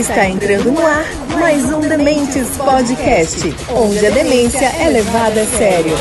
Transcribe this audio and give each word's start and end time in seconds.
Está 0.00 0.26
entrando 0.26 0.72
no 0.72 0.80
ar 0.80 1.04
mais 1.38 1.62
um 1.66 1.78
Dementes 1.78 2.56
Podcast, 2.56 3.54
onde 3.68 4.06
a 4.06 4.08
demência 4.08 4.64
é 4.64 4.88
levada 4.88 5.42
a 5.42 5.44
sério. 5.44 5.92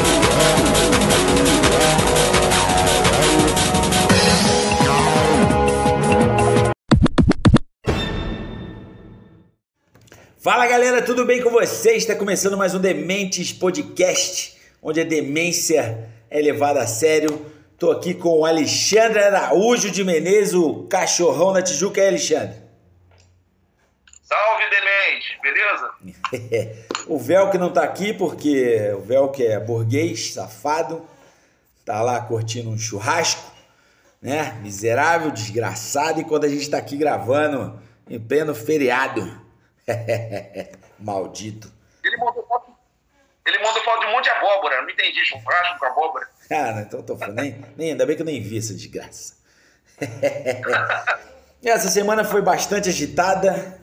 Fala 10.40 10.66
galera, 10.66 11.02
tudo 11.02 11.26
bem 11.26 11.42
com 11.44 11.50
vocês? 11.50 11.98
Está 11.98 12.16
começando 12.16 12.56
mais 12.56 12.74
um 12.74 12.80
Dementes 12.80 13.52
Podcast, 13.52 14.56
onde 14.82 15.02
a 15.02 15.04
demência 15.04 16.10
é 16.32 16.40
levada 16.40 16.80
a 16.80 16.88
sério. 16.88 17.46
Tô 17.78 17.92
aqui 17.92 18.14
com 18.14 18.40
o 18.40 18.46
Alexandre 18.46 19.20
Araújo 19.20 19.92
de 19.92 20.06
Menezes, 20.06 20.54
o 20.54 20.84
cachorrão 20.84 21.52
da 21.52 21.62
Tijuca. 21.62 22.00
Aí, 22.00 22.08
Alexandre? 22.08 22.69
Salve, 24.30 24.64
demente, 24.70 25.40
beleza? 25.42 26.86
o 27.10 27.18
Vel 27.18 27.50
que 27.50 27.58
não 27.58 27.74
tá 27.74 27.82
aqui, 27.82 28.14
porque 28.14 28.92
o 28.94 29.02
Vel 29.02 29.30
que 29.30 29.44
é 29.44 29.60
burguês, 29.60 30.36
safado, 30.36 31.04
tá 31.84 32.00
lá 32.04 32.22
curtindo 32.22 32.70
um 32.70 32.78
churrasco, 32.78 33.52
né? 34.22 34.52
Miserável, 34.62 35.32
desgraçado, 35.32 36.22
e 36.22 36.24
quando 36.24 36.44
a 36.44 36.48
gente 36.48 36.70
tá 36.70 36.78
aqui 36.78 36.96
gravando 36.96 37.82
em 38.08 38.20
pleno 38.20 38.54
feriado. 38.54 39.24
Maldito. 41.00 41.74
Ele 42.04 42.18
mandou 42.18 42.46
foto, 42.46 42.72
ele 43.48 43.58
mandou 43.58 43.82
foto 43.82 44.00
de 44.02 44.06
um 44.06 44.12
monte 44.12 44.26
de 44.26 44.30
abóbora, 44.30 44.82
não 44.84 44.90
entendi, 44.92 45.26
churrasco 45.26 45.80
com 45.80 45.86
abóbora. 45.88 46.30
Ah, 46.52 46.82
então 46.82 47.04
tô 47.04 47.16
falando, 47.16 47.36
nem, 47.36 47.64
nem, 47.78 47.92
ainda 47.92 48.08
bem 48.08 48.16
que 48.16 48.24
eu 48.24 48.26
nem 48.26 48.42
vi 48.42 48.58
essa 48.58 48.74
desgraça. 48.74 49.36
essa 51.64 51.90
semana 51.90 52.24
foi 52.24 52.42
bastante 52.42 52.90
agitada, 52.90 53.80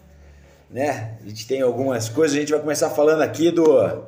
né? 0.70 1.16
A 1.24 1.28
gente 1.28 1.46
tem 1.46 1.62
algumas 1.62 2.08
coisas, 2.08 2.36
a 2.36 2.40
gente 2.40 2.52
vai 2.52 2.60
começar 2.60 2.90
falando 2.90 3.22
aqui 3.22 3.50
do 3.50 4.04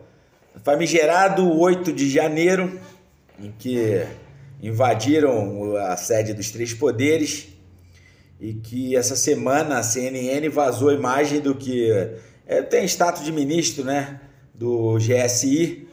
famigerado 0.62 1.58
8 1.58 1.92
de 1.92 2.10
janeiro, 2.10 2.78
em 3.38 3.52
que 3.52 4.04
invadiram 4.62 5.76
a 5.76 5.96
sede 5.96 6.34
dos 6.34 6.50
três 6.50 6.74
poderes 6.74 7.48
e 8.40 8.54
que 8.54 8.96
essa 8.96 9.16
semana 9.16 9.78
a 9.78 9.82
CNN 9.82 10.48
vazou 10.48 10.90
a 10.90 10.94
imagem 10.94 11.40
do 11.40 11.54
que 11.54 11.90
é, 12.46 12.62
tem 12.62 12.84
status 12.84 13.24
de 13.24 13.32
ministro, 13.32 13.84
né, 13.84 14.20
do 14.54 14.96
GSI, 14.98 15.88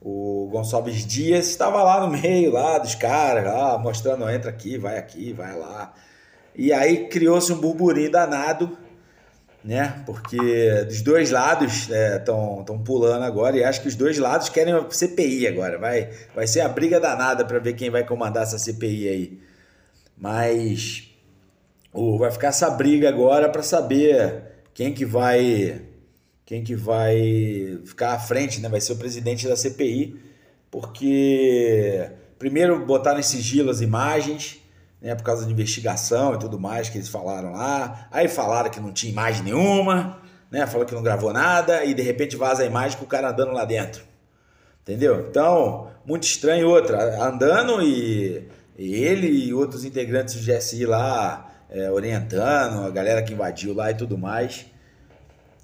o 0.00 0.48
Gonçalves 0.50 1.04
Dias 1.04 1.48
estava 1.48 1.82
lá 1.82 2.00
no 2.00 2.10
meio 2.10 2.52
lá 2.52 2.78
dos 2.78 2.94
caras, 2.94 3.44
lá 3.44 3.78
mostrando 3.78 4.28
entra 4.30 4.50
aqui, 4.50 4.78
vai 4.78 4.96
aqui, 4.96 5.32
vai 5.32 5.56
lá. 5.56 5.92
E 6.54 6.72
aí 6.72 7.08
criou-se 7.08 7.52
um 7.52 7.60
burburinho 7.60 8.10
danado 8.10 8.76
né? 9.64 10.02
Porque 10.06 10.84
dos 10.84 11.02
dois 11.02 11.30
lados 11.30 11.88
estão 11.88 12.64
é, 12.68 12.84
pulando 12.84 13.24
agora 13.24 13.56
e 13.56 13.64
acho 13.64 13.82
que 13.82 13.88
os 13.88 13.96
dois 13.96 14.18
lados 14.18 14.48
querem 14.48 14.74
uma 14.74 14.90
CPI 14.90 15.46
agora. 15.46 15.78
Vai, 15.78 16.10
vai 16.34 16.46
ser 16.46 16.60
a 16.60 16.68
briga 16.68 17.00
danada 17.00 17.44
para 17.44 17.58
ver 17.58 17.74
quem 17.74 17.90
vai 17.90 18.04
comandar 18.04 18.44
essa 18.44 18.58
CPI 18.58 19.08
aí. 19.08 19.40
Mas 20.16 21.08
o, 21.92 22.18
vai 22.18 22.30
ficar 22.30 22.48
essa 22.48 22.70
briga 22.70 23.08
agora 23.08 23.48
para 23.48 23.62
saber 23.62 24.42
quem 24.74 24.92
que 24.92 25.04
vai 25.04 25.82
quem 26.44 26.64
que 26.64 26.74
vai 26.74 27.78
ficar 27.84 28.14
à 28.14 28.18
frente, 28.18 28.58
né? 28.60 28.70
Vai 28.70 28.80
ser 28.80 28.94
o 28.94 28.96
presidente 28.96 29.46
da 29.46 29.54
CPI, 29.54 30.18
porque 30.70 32.08
primeiro 32.38 32.86
botaram 32.86 33.20
em 33.20 33.22
sigilo 33.22 33.70
as 33.70 33.82
imagens 33.82 34.58
né, 35.00 35.14
por 35.14 35.22
causa 35.22 35.46
de 35.46 35.52
investigação 35.52 36.34
e 36.34 36.38
tudo 36.38 36.58
mais 36.58 36.88
que 36.88 36.98
eles 36.98 37.08
falaram 37.08 37.52
lá. 37.52 38.08
Aí 38.10 38.28
falaram 38.28 38.70
que 38.70 38.80
não 38.80 38.92
tinha 38.92 39.12
imagem 39.12 39.44
nenhuma, 39.44 40.20
né? 40.50 40.66
Falou 40.66 40.86
que 40.86 40.94
não 40.94 41.02
gravou 41.02 41.32
nada 41.32 41.84
e 41.84 41.94
de 41.94 42.02
repente 42.02 42.36
vaza 42.36 42.62
a 42.62 42.66
imagem 42.66 42.98
com 42.98 43.04
o 43.04 43.08
cara 43.08 43.30
andando 43.30 43.52
lá 43.52 43.64
dentro. 43.64 44.02
Entendeu? 44.82 45.26
Então, 45.28 45.90
muito 46.04 46.24
estranho 46.24 46.68
outra, 46.68 47.22
andando 47.22 47.82
e, 47.82 48.48
ele 48.76 49.26
e 49.26 49.52
outros 49.52 49.84
integrantes 49.84 50.34
do 50.34 50.40
GSI 50.40 50.86
lá 50.86 51.52
é, 51.68 51.90
orientando 51.90 52.86
a 52.86 52.90
galera 52.90 53.22
que 53.22 53.34
invadiu 53.34 53.74
lá 53.74 53.90
e 53.90 53.94
tudo 53.94 54.16
mais. 54.16 54.66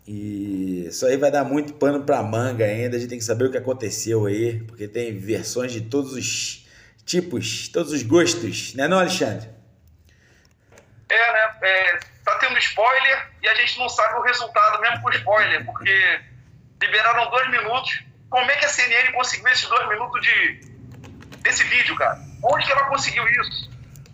E 0.07 0.85
isso 0.89 1.07
aí 1.07 1.17
vai 1.17 1.31
dar 1.31 1.45
muito 1.45 1.73
pano 1.75 2.05
pra 2.05 2.23
manga 2.23 2.67
ainda. 2.67 2.97
A 2.97 3.01
gente 3.01 3.09
tem 3.09 3.19
que 3.19 3.25
saber 3.25 3.47
o 3.47 3.51
que 3.51 3.57
aconteceu 3.57 4.27
aí, 4.27 4.61
porque 4.61 4.87
tem 4.87 5.17
versões 5.19 5.73
de 5.73 5.81
todos 5.81 6.13
os 6.13 6.64
tipos, 7.05 7.69
todos 7.69 7.93
os 7.93 8.03
gostos, 8.03 8.75
né 8.75 8.89
não, 8.89 8.99
Alexandre? 8.99 9.49
É, 11.09 11.33
né? 11.33 11.55
É, 11.63 12.01
tá 12.25 12.39
tendo 12.39 12.59
spoiler 12.59 13.31
e 13.43 13.49
a 13.49 13.55
gente 13.55 13.79
não 13.79 13.89
sabe 13.89 14.19
o 14.19 14.23
resultado 14.23 14.81
mesmo 14.81 15.03
com 15.03 15.11
spoiler, 15.11 15.65
porque 15.65 16.21
liberaram 16.81 17.31
dois 17.31 17.51
minutos. 17.51 18.03
Como 18.31 18.51
é 18.51 18.57
que 18.57 18.65
a 18.65 18.69
CNN 18.69 19.13
conseguiu 19.13 19.49
esses 19.49 19.69
dois 19.69 19.89
minutos 19.89 20.21
de 20.23 20.75
desse 21.41 21.63
vídeo, 21.65 21.95
cara? 21.97 22.19
Onde 22.43 22.65
que 22.67 22.73
ela 22.73 22.85
conseguiu 22.87 23.27
isso? 23.29 23.71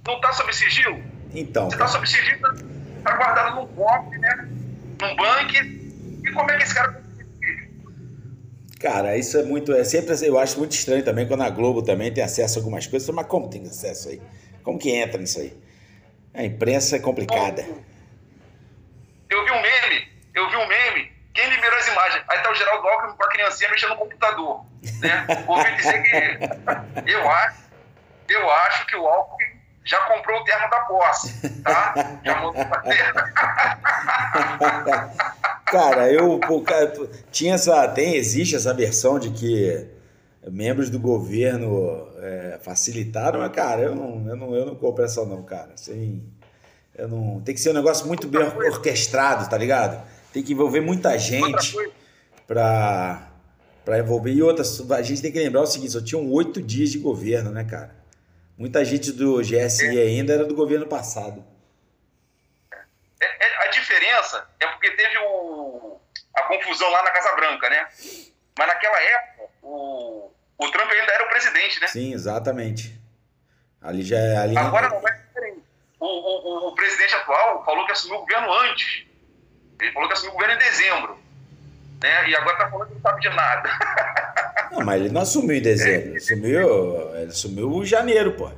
Não 0.06 0.20
tá 0.20 0.32
sob 0.32 0.52
sigilo? 0.52 1.02
Então. 1.32 1.70
Se 1.70 1.78
tá 1.78 1.86
sob 1.86 2.06
sigilo, 2.08 2.40
tá 3.04 3.16
guardado 3.16 3.56
num 3.56 3.66
cofre, 3.68 4.18
né? 4.18 4.48
Num 5.00 5.16
banco. 5.16 5.54
E 5.54 6.32
como 6.32 6.50
é 6.50 6.56
que 6.56 6.64
esse 6.64 6.74
cara 6.74 6.99
Cara, 8.80 9.14
isso 9.14 9.36
é 9.36 9.42
muito. 9.42 9.74
É 9.74 9.84
sempre 9.84 10.14
assim, 10.14 10.26
eu 10.26 10.38
acho 10.38 10.58
muito 10.58 10.72
estranho 10.72 11.04
também 11.04 11.28
quando 11.28 11.42
a 11.42 11.50
Globo 11.50 11.82
também 11.82 12.10
tem 12.12 12.24
acesso 12.24 12.58
a 12.58 12.62
algumas 12.62 12.86
coisas. 12.86 13.08
Mas 13.10 13.26
como 13.26 13.50
tem 13.50 13.62
acesso 13.62 14.08
aí? 14.08 14.22
Como 14.62 14.78
que 14.78 14.90
entra 14.90 15.20
nisso 15.20 15.38
aí? 15.38 15.54
A 16.32 16.42
imprensa 16.42 16.96
é 16.96 16.98
complicada. 16.98 17.62
Eu 19.28 19.44
vi 19.44 19.50
um 19.50 19.60
meme, 19.60 20.08
eu 20.34 20.48
vi 20.48 20.56
um 20.56 20.66
meme. 20.66 21.12
Quem 21.34 21.50
liberou 21.50 21.78
as 21.78 21.88
imagens? 21.88 22.24
Aí 22.26 22.38
tá 22.38 22.50
o 22.50 22.54
Geraldo 22.54 22.88
Alckmin 22.88 23.16
com 23.16 23.24
a 23.24 23.28
criancinha 23.28 23.70
mexendo 23.70 23.90
no 23.90 23.96
computador. 23.96 24.64
Né? 25.00 25.26
Ouvi 25.46 25.76
dizer 25.76 26.02
que. 26.02 27.10
Eu 27.12 27.30
acho, 27.30 27.58
eu 28.30 28.50
acho 28.50 28.86
que 28.86 28.96
o 28.96 29.06
Alckmin 29.06 29.60
já 29.84 30.00
comprou 30.06 30.40
o 30.40 30.44
termo 30.44 30.70
da 30.70 30.80
posse, 30.80 31.62
tá? 31.62 31.94
Já 32.24 32.40
mandou 32.40 32.64
fazer. 32.64 33.12
Cara, 35.70 36.12
eu 36.12 36.38
pô, 36.40 36.60
cara, 36.60 36.92
tinha 37.30 37.54
essa, 37.54 37.86
tem, 37.88 38.16
existe 38.16 38.56
essa 38.56 38.74
versão 38.74 39.18
de 39.18 39.30
que 39.30 39.86
membros 40.50 40.90
do 40.90 40.98
governo 40.98 42.08
é, 42.18 42.58
facilitaram, 42.60 43.40
mas 43.40 43.52
cara, 43.52 43.82
eu 43.82 43.94
não, 43.94 44.28
eu 44.28 44.36
não, 44.36 44.54
eu 44.54 44.66
não 44.66 44.74
compro 44.74 45.04
essa 45.04 45.24
não, 45.24 45.42
cara. 45.42 45.74
Assim, 45.74 46.22
eu 46.96 47.08
não, 47.08 47.40
tem 47.40 47.54
que 47.54 47.60
ser 47.60 47.70
um 47.70 47.74
negócio 47.74 48.06
muito 48.06 48.26
bem 48.26 48.42
orquestrado, 48.42 49.48
tá 49.48 49.56
ligado? 49.56 50.04
Tem 50.32 50.42
que 50.42 50.52
envolver 50.52 50.80
muita 50.80 51.16
gente 51.18 51.76
para 52.46 53.30
para 53.84 53.98
envolver. 53.98 54.32
E 54.32 54.42
outras, 54.42 54.90
a 54.90 55.02
gente 55.02 55.22
tem 55.22 55.32
que 55.32 55.38
lembrar 55.38 55.62
o 55.62 55.66
seguinte: 55.66 55.92
só 55.92 56.00
tinham 56.00 56.28
oito 56.30 56.60
dias 56.60 56.90
de 56.90 56.98
governo, 56.98 57.50
né, 57.50 57.64
cara? 57.64 57.94
Muita 58.58 58.84
gente 58.84 59.12
do 59.12 59.38
GSI 59.38 59.98
é. 59.98 60.02
ainda 60.02 60.32
era 60.32 60.44
do 60.44 60.54
governo 60.54 60.86
passado. 60.86 61.42
É, 63.20 63.26
é, 63.26 63.68
a 63.68 63.70
diferença 63.70 64.48
é 64.58 64.66
porque 64.66 64.90
teve 64.92 65.18
o, 65.18 66.00
a 66.34 66.42
confusão 66.42 66.90
lá 66.90 67.02
na 67.02 67.10
Casa 67.10 67.34
Branca, 67.36 67.68
né? 67.68 67.86
Mas 68.58 68.66
naquela 68.66 69.00
época, 69.00 69.50
o, 69.62 70.32
o 70.58 70.70
Trump 70.70 70.90
ainda 70.90 71.12
era 71.12 71.24
o 71.24 71.28
presidente, 71.28 71.80
né? 71.80 71.86
Sim, 71.88 72.14
exatamente. 72.14 72.98
Ali 73.82 74.02
já 74.02 74.18
é. 74.18 74.36
Ali... 74.36 74.56
Agora 74.56 74.88
não 74.88 75.06
é 75.06 75.12
diferente. 75.12 75.62
O, 75.98 76.06
o, 76.06 76.68
o, 76.68 76.74
presidente 76.74 77.14
atual 77.14 77.64
falou 77.64 77.84
que 77.86 77.92
assumiu 77.92 78.16
o 78.16 78.20
governo 78.20 78.52
antes. 78.52 79.04
Ele 79.80 79.92
falou 79.92 80.08
que 80.08 80.14
assumiu 80.14 80.32
o 80.32 80.34
governo 80.34 80.54
em 80.54 80.58
dezembro. 80.64 81.18
Né? 82.02 82.28
E 82.30 82.36
agora 82.36 82.56
tá 82.56 82.70
falando 82.70 82.88
que 82.88 82.94
não 82.94 83.00
sabe 83.02 83.20
de 83.20 83.28
nada. 83.30 83.70
Não, 84.70 84.84
mas 84.84 85.00
ele 85.00 85.10
não 85.10 85.22
assumiu 85.22 85.56
em 85.56 85.60
dezembro. 85.60 86.10
Ele 86.10 86.16
assumiu, 86.16 87.16
ele 87.16 87.30
assumiu 87.30 87.82
em 87.82 87.84
janeiro, 87.84 88.34
pô. 88.34 88.52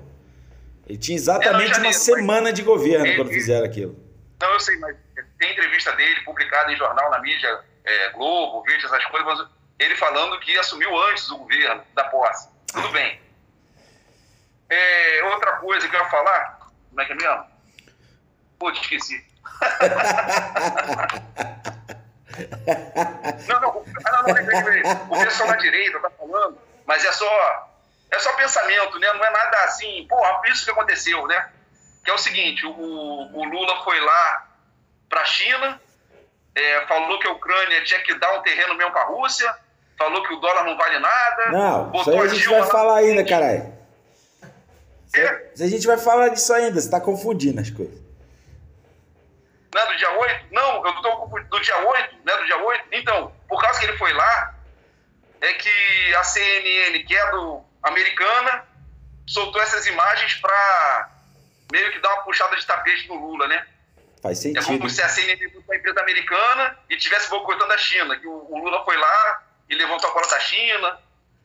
Ele 0.86 0.98
tinha 0.98 1.16
exatamente 1.16 1.70
é, 1.70 1.74
janeiro, 1.74 1.86
uma 1.86 1.92
semana 1.94 2.52
de 2.52 2.60
governo 2.60 3.06
ele, 3.06 3.16
quando 3.16 3.30
fizeram 3.30 3.64
aquilo. 3.64 3.96
Não, 4.42 4.52
eu 4.54 4.60
sei, 4.60 4.76
mas 4.80 4.96
tem 5.38 5.52
entrevista 5.52 5.92
dele 5.92 6.20
publicada 6.22 6.72
em 6.72 6.76
jornal, 6.76 7.08
na 7.12 7.20
mídia, 7.20 7.64
é, 7.84 8.08
Globo, 8.08 8.64
Veja, 8.64 8.88
essas 8.88 9.04
coisas, 9.06 9.48
ele 9.78 9.94
falando 9.94 10.40
que 10.40 10.58
assumiu 10.58 11.00
antes 11.04 11.30
o 11.30 11.38
governo 11.38 11.84
da 11.94 12.02
posse. 12.08 12.48
Tudo 12.72 12.88
bem. 12.88 13.22
É, 14.68 15.22
outra 15.26 15.58
coisa 15.58 15.88
que 15.88 15.94
eu 15.94 16.00
ia 16.00 16.10
falar, 16.10 16.58
como 16.88 17.00
é 17.00 17.04
que 17.04 17.12
é 17.12 17.14
mesmo? 17.14 17.46
Pô, 18.58 18.72
te 18.72 18.80
esqueci. 18.80 19.24
não, 23.46 23.60
não, 23.60 23.72
não, 23.74 24.22
não, 24.22 24.34
não, 24.34 25.06
o 25.08 25.24
pessoal 25.24 25.50
da 25.50 25.56
direita 25.56 26.00
tá 26.00 26.10
falando, 26.10 26.58
mas 26.84 27.04
é 27.04 27.12
só, 27.12 27.70
é 28.10 28.18
só 28.18 28.32
pensamento, 28.32 28.98
né? 28.98 29.12
Não 29.12 29.24
é 29.24 29.30
nada 29.30 29.64
assim, 29.66 30.04
pô, 30.08 30.20
isso 30.46 30.64
que 30.64 30.72
aconteceu, 30.72 31.28
né? 31.28 31.48
Que 32.04 32.10
é 32.10 32.14
o 32.14 32.18
seguinte: 32.18 32.64
o, 32.66 32.70
o 32.72 33.44
Lula 33.44 33.82
foi 33.84 34.00
lá 34.00 34.48
para 35.08 35.20
a 35.20 35.24
China, 35.24 35.80
é, 36.54 36.86
falou 36.86 37.18
que 37.18 37.26
a 37.26 37.32
Ucrânia 37.32 37.84
tinha 37.84 38.00
que 38.00 38.14
dar 38.14 38.38
um 38.38 38.42
terreno 38.42 38.74
mesmo 38.74 38.92
para 38.92 39.02
a 39.02 39.06
Rússia, 39.06 39.54
falou 39.98 40.22
que 40.22 40.32
o 40.32 40.40
dólar 40.40 40.64
não 40.64 40.76
vale 40.76 40.98
nada. 40.98 41.50
Não, 41.50 41.92
isso 41.94 42.10
aí 42.10 42.18
a 42.18 42.26
gente 42.28 42.48
vai 42.48 42.62
falar 42.64 42.96
ainda, 42.98 43.24
caralho. 43.24 43.82
É? 45.14 45.52
A 45.60 45.66
gente 45.66 45.86
vai 45.86 45.98
falar 45.98 46.28
disso 46.28 46.52
ainda, 46.54 46.80
você 46.80 46.86
está 46.86 47.00
confundindo 47.00 47.60
as 47.60 47.68
coisas. 47.68 48.00
Não 49.74 49.80
é 49.80 49.86
do 49.86 49.96
dia 49.96 50.10
8? 50.10 50.46
Não, 50.50 50.86
eu 50.86 51.42
estou 51.42 51.60
dia 51.60 51.78
8, 51.78 52.16
né? 52.24 52.36
Do 52.36 52.44
dia 52.44 52.58
8. 52.58 52.84
Então, 52.92 53.32
por 53.48 53.60
causa 53.60 53.78
que 53.78 53.86
ele 53.86 53.96
foi 53.96 54.12
lá, 54.12 54.54
é 55.40 55.52
que 55.54 56.14
a 56.14 56.22
CNN, 56.22 57.04
que 57.04 57.14
é 57.14 57.30
do 57.30 57.62
americana, 57.82 58.64
soltou 59.26 59.60
essas 59.62 59.86
imagens 59.86 60.34
para 60.34 61.10
meio 61.72 61.90
que 61.90 61.98
dar 62.00 62.12
uma 62.12 62.22
puxada 62.22 62.54
de 62.54 62.66
tapete 62.66 63.08
no 63.08 63.14
Lula, 63.14 63.48
né? 63.48 63.66
Faz 64.22 64.38
sentido. 64.38 64.62
É 64.62 64.66
como 64.66 64.90
se 64.90 65.02
a 65.02 65.08
CNN 65.08 65.50
fosse 65.50 65.64
uma 65.66 65.76
empresa 65.76 66.00
americana 66.00 66.78
e 66.88 66.94
estivesse 66.94 67.30
boicotando 67.30 67.72
a 67.72 67.78
China, 67.78 68.16
que 68.20 68.26
o, 68.26 68.58
Lula 68.58 68.84
foi 68.84 68.96
lá 68.96 69.42
e 69.68 69.74
levantou 69.74 70.10
a 70.10 70.12
bola 70.12 70.28
da 70.28 70.38
China, 70.38 70.98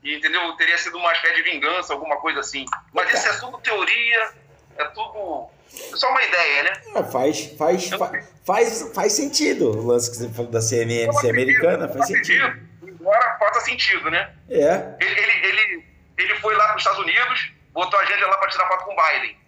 e, 0.03 0.15
entendeu? 0.15 0.53
Teria 0.57 0.77
sido 0.77 0.97
uma 0.97 1.11
espécie 1.13 1.35
de 1.35 1.43
vingança, 1.43 1.93
alguma 1.93 2.17
coisa 2.17 2.41
assim. 2.41 2.65
Mas 2.93 3.11
isso 3.11 3.27
é 3.27 3.39
tudo 3.39 3.57
teoria, 3.59 4.31
é 4.77 4.85
tudo 4.89 5.49
é 5.73 5.95
só 5.95 6.09
uma 6.09 6.23
ideia, 6.23 6.63
né? 6.63 6.73
É, 6.95 7.03
faz, 7.03 7.45
faz, 7.57 7.89
faz, 7.89 8.29
faz, 8.45 8.91
faz 8.93 9.13
sentido 9.13 9.69
o 9.69 9.87
lance 9.87 10.11
que 10.11 10.17
você 10.17 10.29
falou 10.29 10.51
da 10.51 10.61
CNN 10.61 11.11
ser 11.13 11.29
americana, 11.29 11.87
faz 11.87 12.07
sentido. 12.07 12.45
sentido. 12.45 12.67
Embora 12.83 13.37
faça 13.39 13.61
sentido, 13.61 14.11
né? 14.11 14.33
É. 14.49 14.95
Ele, 14.99 15.19
ele, 15.19 15.47
ele, 15.47 15.85
ele 16.17 16.35
foi 16.35 16.55
lá 16.55 16.67
para 16.67 16.75
os 16.75 16.81
Estados 16.81 16.99
Unidos, 16.99 17.51
botou 17.71 17.99
a 17.99 18.05
gente 18.05 18.21
lá 18.21 18.37
para 18.37 18.49
tirar 18.49 18.67
foto 18.67 18.85
com 18.85 18.93
o 18.93 18.95
Biden. 18.95 19.46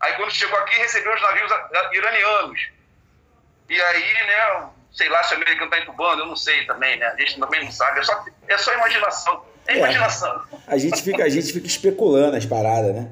Aí 0.00 0.12
quando 0.14 0.30
chegou 0.32 0.58
aqui, 0.58 0.78
recebeu 0.78 1.14
os 1.14 1.22
navios 1.22 1.52
iranianos. 1.92 2.68
E 3.68 3.80
aí, 3.80 4.12
né, 4.26 4.68
sei 4.92 5.08
lá 5.08 5.22
se 5.22 5.34
o 5.34 5.36
americano 5.36 5.66
está 5.66 5.78
entubando, 5.78 6.22
eu 6.22 6.26
não 6.26 6.36
sei 6.36 6.64
também, 6.66 6.98
né? 6.98 7.06
A 7.06 7.16
gente 7.16 7.38
também 7.38 7.64
não 7.64 7.72
sabe, 7.72 8.00
é 8.00 8.02
só, 8.02 8.24
é 8.48 8.58
só 8.58 8.74
imaginação. 8.74 9.44
É, 9.66 9.74
é 9.74 9.78
imaginação. 9.78 10.44
A 10.66 10.78
gente, 10.78 11.02
fica, 11.02 11.24
a 11.24 11.28
gente 11.28 11.52
fica 11.52 11.66
especulando 11.66 12.36
as 12.36 12.46
paradas, 12.46 12.94
né? 12.94 13.10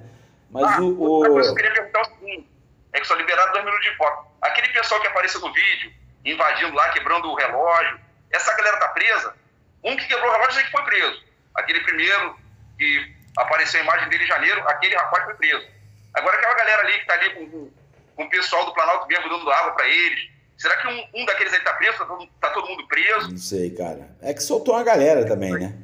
Mas 0.50 0.64
ah, 0.64 0.80
o. 0.80 1.00
Outra 1.00 1.30
coisa 1.30 1.48
que 1.48 1.52
eu 1.52 1.56
queria 1.56 1.72
perguntar 1.72 1.98
é 1.98 2.02
o 2.02 2.04
seguinte: 2.04 2.48
é 2.92 3.00
que 3.00 3.06
só 3.06 3.14
liberaram 3.14 3.52
dois 3.52 3.64
minutos 3.64 3.84
de 3.84 3.96
foto. 3.96 4.26
Aquele 4.40 4.68
pessoal 4.68 5.00
que 5.00 5.08
apareceu 5.08 5.40
no 5.40 5.52
vídeo, 5.52 5.92
invadindo 6.24 6.74
lá, 6.74 6.90
quebrando 6.90 7.28
o 7.28 7.34
relógio, 7.34 8.00
essa 8.30 8.54
galera 8.56 8.78
tá 8.78 8.88
presa? 8.88 9.34
Um 9.82 9.96
que 9.96 10.06
quebrou 10.06 10.30
o 10.30 10.32
relógio 10.32 10.60
é 10.60 10.64
que 10.64 10.70
foi 10.70 10.82
preso. 10.84 11.22
Aquele 11.54 11.80
primeiro 11.80 12.38
que 12.78 13.14
apareceu 13.36 13.80
a 13.80 13.82
imagem 13.82 14.08
dele 14.08 14.24
em 14.24 14.28
janeiro, 14.28 14.62
aquele 14.68 14.94
rapaz 14.94 15.24
foi 15.24 15.34
preso. 15.34 15.66
Agora 16.14 16.36
aquela 16.36 16.54
galera 16.54 16.82
ali 16.82 16.98
que 16.98 17.06
tá 17.06 17.14
ali 17.14 17.30
com, 17.34 17.70
com 18.16 18.24
o 18.24 18.30
pessoal 18.30 18.64
do 18.64 18.72
Planalto 18.72 19.06
mesmo 19.08 19.28
dando 19.28 19.50
água 19.50 19.72
para 19.72 19.88
eles, 19.88 20.30
será 20.56 20.76
que 20.76 20.88
um, 20.88 21.22
um, 21.22 21.26
daqueles 21.26 21.52
aí 21.52 21.60
tá 21.60 21.72
preso? 21.74 21.98
Tá 21.98 22.04
todo, 22.06 22.26
tá 22.40 22.50
todo, 22.50 22.68
mundo 22.68 22.86
preso? 22.86 23.30
Não 23.30 23.36
sei, 23.36 23.70
cara. 23.70 24.16
É 24.22 24.32
que 24.32 24.42
soltou 24.42 24.74
uma 24.74 24.84
galera 24.84 25.26
também, 25.26 25.52
né? 25.52 25.76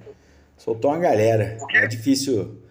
Soltou 0.57 0.91
uma 0.91 1.01
galera. 1.01 1.59
É 1.73 1.87
difícil. 1.87 2.63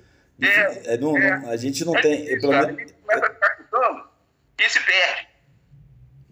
É, 0.41 0.93
é, 0.93 0.97
não, 0.97 1.17
é, 1.17 1.51
a 1.51 1.57
gente 1.57 1.83
não 1.83 1.97
é 1.97 2.01
tem. 2.01 2.23
Difícil, 2.23 2.41
pelo 2.41 2.53
menos... 2.53 2.77
A 2.77 2.79
gente 2.79 2.93
começa 2.93 3.25
a 3.25 3.33
ficar 3.33 3.57
chutando 3.57 4.09
e 4.57 4.69
se 4.69 4.79
perde. 4.79 5.27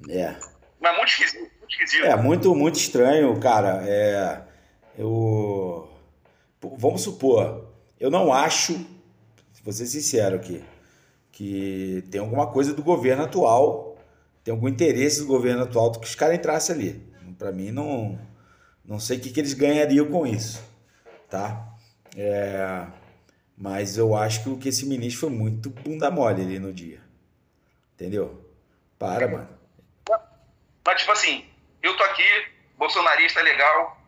É. 0.09 0.35
Mas 0.79 0.95
muito 0.95 1.09
esquisito, 1.09 1.39
muito 1.39 1.71
esquisito. 1.71 2.05
É, 2.05 2.15
muito, 2.15 2.55
muito 2.55 2.75
estranho, 2.75 3.39
cara. 3.39 3.83
É, 3.85 4.41
eu. 4.97 5.89
Vamos 6.61 7.01
supor, 7.03 7.71
eu 7.99 8.09
não 8.09 8.33
acho, 8.33 8.73
vou 9.63 9.71
ser 9.71 9.85
sincero 9.85 10.35
aqui, 10.35 10.63
que 11.37 12.03
tem 12.09 12.19
alguma 12.19 12.47
coisa 12.47 12.73
do 12.73 12.81
governo 12.81 13.23
atual, 13.23 13.95
tem 14.43 14.51
algum 14.51 14.67
interesse 14.67 15.19
do 15.19 15.27
governo 15.27 15.61
atual 15.61 15.91
que 15.91 16.07
os 16.07 16.15
caras 16.15 16.35
entrassem 16.35 16.75
ali. 16.75 17.13
Para 17.37 17.51
mim, 17.51 17.69
não, 17.69 18.19
não 18.83 18.99
sei 18.99 19.17
o 19.17 19.21
que, 19.21 19.29
que 19.29 19.39
eles 19.39 19.53
ganhariam 19.53 20.09
com 20.09 20.25
isso, 20.25 20.59
tá? 21.29 21.63
É, 22.17 22.87
mas 23.55 23.99
eu 23.99 24.15
acho 24.15 24.57
que 24.57 24.69
esse 24.69 24.87
ministro 24.87 25.27
foi 25.27 25.29
muito 25.29 25.69
bunda 25.69 26.09
mole 26.09 26.41
ali 26.41 26.57
no 26.57 26.73
dia. 26.73 26.99
Entendeu? 27.93 28.43
Para, 28.97 29.27
mano. 29.27 29.49
Mas, 30.83 31.01
tipo 31.01 31.11
assim, 31.11 31.45
eu 31.83 31.95
tô 31.95 32.03
aqui, 32.05 32.23
bolsonarista 32.79 33.41
é 33.41 33.43
legal. 33.43 34.01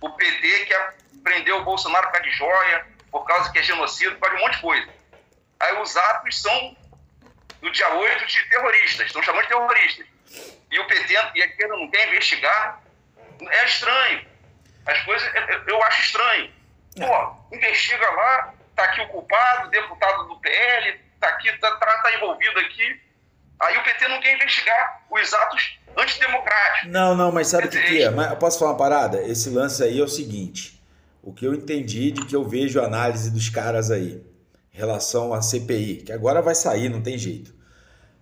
O 0.00 0.10
PT 0.10 0.64
quer 0.64 0.96
prender 1.22 1.54
o 1.54 1.64
Bolsonaro 1.64 2.08
por 2.08 2.14
causa 2.14 2.28
de 2.28 2.36
joia, 2.36 2.86
por 3.12 3.24
causa 3.24 3.52
que 3.52 3.60
é 3.60 3.62
genocídio, 3.62 4.14
por 4.14 4.22
causa 4.22 4.36
de 4.36 4.42
um 4.42 4.46
monte 4.46 4.56
de 4.56 4.62
coisa. 4.62 4.95
Aí 5.58 5.80
os 5.80 5.96
atos 5.96 6.40
são 6.42 6.76
do 7.60 7.70
dia 7.70 7.94
8 7.94 8.26
de 8.26 8.48
terroristas, 8.48 9.06
estão 9.06 9.22
chamando 9.22 9.42
de 9.42 9.48
terroristas. 9.48 10.06
E 10.70 10.78
o 10.78 10.86
PT 10.86 11.12
e 11.12 11.42
a 11.42 11.46
esquerda 11.46 11.76
não 11.76 11.90
quer 11.90 12.08
investigar. 12.08 12.82
É 13.40 13.64
estranho. 13.64 14.26
As 14.86 15.02
coisas, 15.02 15.28
eu 15.66 15.82
acho 15.84 16.02
estranho. 16.02 16.52
Pô, 16.96 17.56
investiga 17.56 18.08
lá, 18.10 18.54
tá 18.74 18.84
aqui 18.84 19.00
o 19.02 19.08
culpado, 19.08 19.70
deputado 19.70 20.28
do 20.28 20.38
PL, 20.40 20.98
tá 21.20 21.28
aqui, 21.28 21.52
tá, 21.58 21.76
tá, 21.76 21.98
tá 22.02 22.14
envolvido 22.14 22.58
aqui. 22.60 23.00
Aí 23.60 23.76
o 23.78 23.82
PT 23.84 24.08
não 24.08 24.20
quer 24.20 24.34
investigar 24.34 25.02
os 25.10 25.34
atos 25.34 25.78
antidemocráticos. 25.96 26.90
Não, 26.90 27.14
não, 27.14 27.32
mas 27.32 27.48
sabe 27.48 27.66
o 27.66 27.70
que, 27.70 27.80
que 27.80 28.02
é? 28.02 28.10
Mas 28.10 28.30
eu 28.30 28.36
posso 28.36 28.58
falar 28.58 28.72
uma 28.72 28.78
parada? 28.78 29.22
Esse 29.22 29.50
lance 29.50 29.82
aí 29.82 29.98
é 29.98 30.02
o 30.02 30.08
seguinte: 30.08 30.82
o 31.22 31.32
que 31.32 31.46
eu 31.46 31.54
entendi 31.54 32.10
de 32.10 32.24
que 32.26 32.36
eu 32.36 32.44
vejo 32.44 32.80
a 32.80 32.84
análise 32.84 33.30
dos 33.30 33.48
caras 33.48 33.90
aí, 33.90 34.22
relação 34.76 35.32
à 35.32 35.40
CPI, 35.40 36.02
que 36.04 36.12
agora 36.12 36.42
vai 36.42 36.54
sair, 36.54 36.88
não 36.88 37.00
tem 37.00 37.16
jeito. 37.16 37.54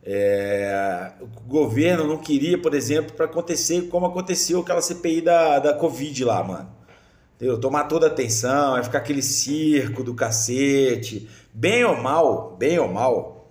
É, 0.02 1.12
o 1.20 1.26
governo 1.48 2.06
não 2.06 2.18
queria, 2.18 2.60
por 2.60 2.74
exemplo, 2.74 3.12
para 3.14 3.26
acontecer 3.26 3.88
como 3.88 4.06
aconteceu 4.06 4.60
aquela 4.60 4.80
CPI 4.80 5.22
da, 5.22 5.58
da 5.58 5.74
Covid 5.74 6.24
lá, 6.24 6.44
mano. 6.44 6.70
Entendeu? 7.34 7.58
Tomar 7.58 7.84
toda 7.84 8.06
a 8.06 8.10
atenção, 8.10 8.72
vai 8.72 8.84
ficar 8.84 8.98
aquele 8.98 9.22
circo 9.22 10.04
do 10.04 10.14
cacete. 10.14 11.28
Bem 11.52 11.84
ou 11.84 11.96
mal, 11.96 12.56
bem 12.56 12.78
ou 12.78 12.88
mal, 12.88 13.50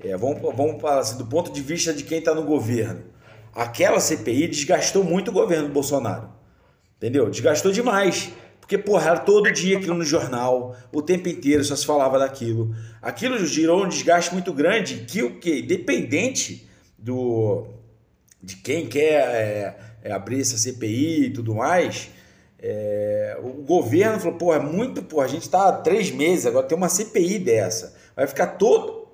é, 0.00 0.16
vamos, 0.16 0.40
vamos 0.40 0.80
falar 0.80 0.98
assim, 0.98 1.18
do 1.18 1.26
ponto 1.26 1.52
de 1.52 1.60
vista 1.60 1.94
de 1.94 2.02
quem 2.02 2.18
está 2.18 2.34
no 2.34 2.42
governo. 2.42 3.04
Aquela 3.54 4.00
CPI 4.00 4.48
desgastou 4.48 5.04
muito 5.04 5.28
o 5.28 5.32
governo 5.32 5.68
do 5.68 5.74
Bolsonaro. 5.74 6.28
Entendeu? 6.96 7.30
Desgastou 7.30 7.70
demais. 7.70 8.32
Porque, 8.72 8.78
porra, 8.78 9.10
era 9.10 9.18
todo 9.18 9.52
dia 9.52 9.76
aquilo 9.76 9.94
no 9.94 10.04
jornal, 10.04 10.74
o 10.90 11.02
tempo 11.02 11.28
inteiro 11.28 11.62
só 11.62 11.76
se 11.76 11.84
falava 11.84 12.18
daquilo. 12.18 12.74
Aquilo 13.02 13.36
gerou 13.44 13.84
um 13.84 13.88
desgaste 13.88 14.32
muito 14.32 14.50
grande 14.50 15.04
que 15.06 15.22
o 15.22 15.38
que? 15.38 15.60
Dependente 15.60 16.66
do, 16.96 17.66
de 18.42 18.56
quem 18.56 18.86
quer 18.86 19.20
é, 19.28 19.76
é, 20.02 20.12
abrir 20.12 20.40
essa 20.40 20.56
CPI 20.56 21.26
e 21.26 21.30
tudo 21.34 21.54
mais, 21.54 22.08
é, 22.58 23.38
o 23.42 23.62
governo 23.62 24.18
falou, 24.18 24.38
pô, 24.38 24.54
é 24.54 24.58
muito, 24.58 25.02
pô, 25.02 25.20
a 25.20 25.26
gente 25.26 25.42
está 25.42 25.68
há 25.68 25.72
três 25.72 26.10
meses, 26.10 26.46
agora 26.46 26.66
tem 26.66 26.78
uma 26.78 26.88
CPI 26.88 27.40
dessa. 27.40 27.94
Vai 28.16 28.26
ficar 28.26 28.46
todo, 28.56 29.06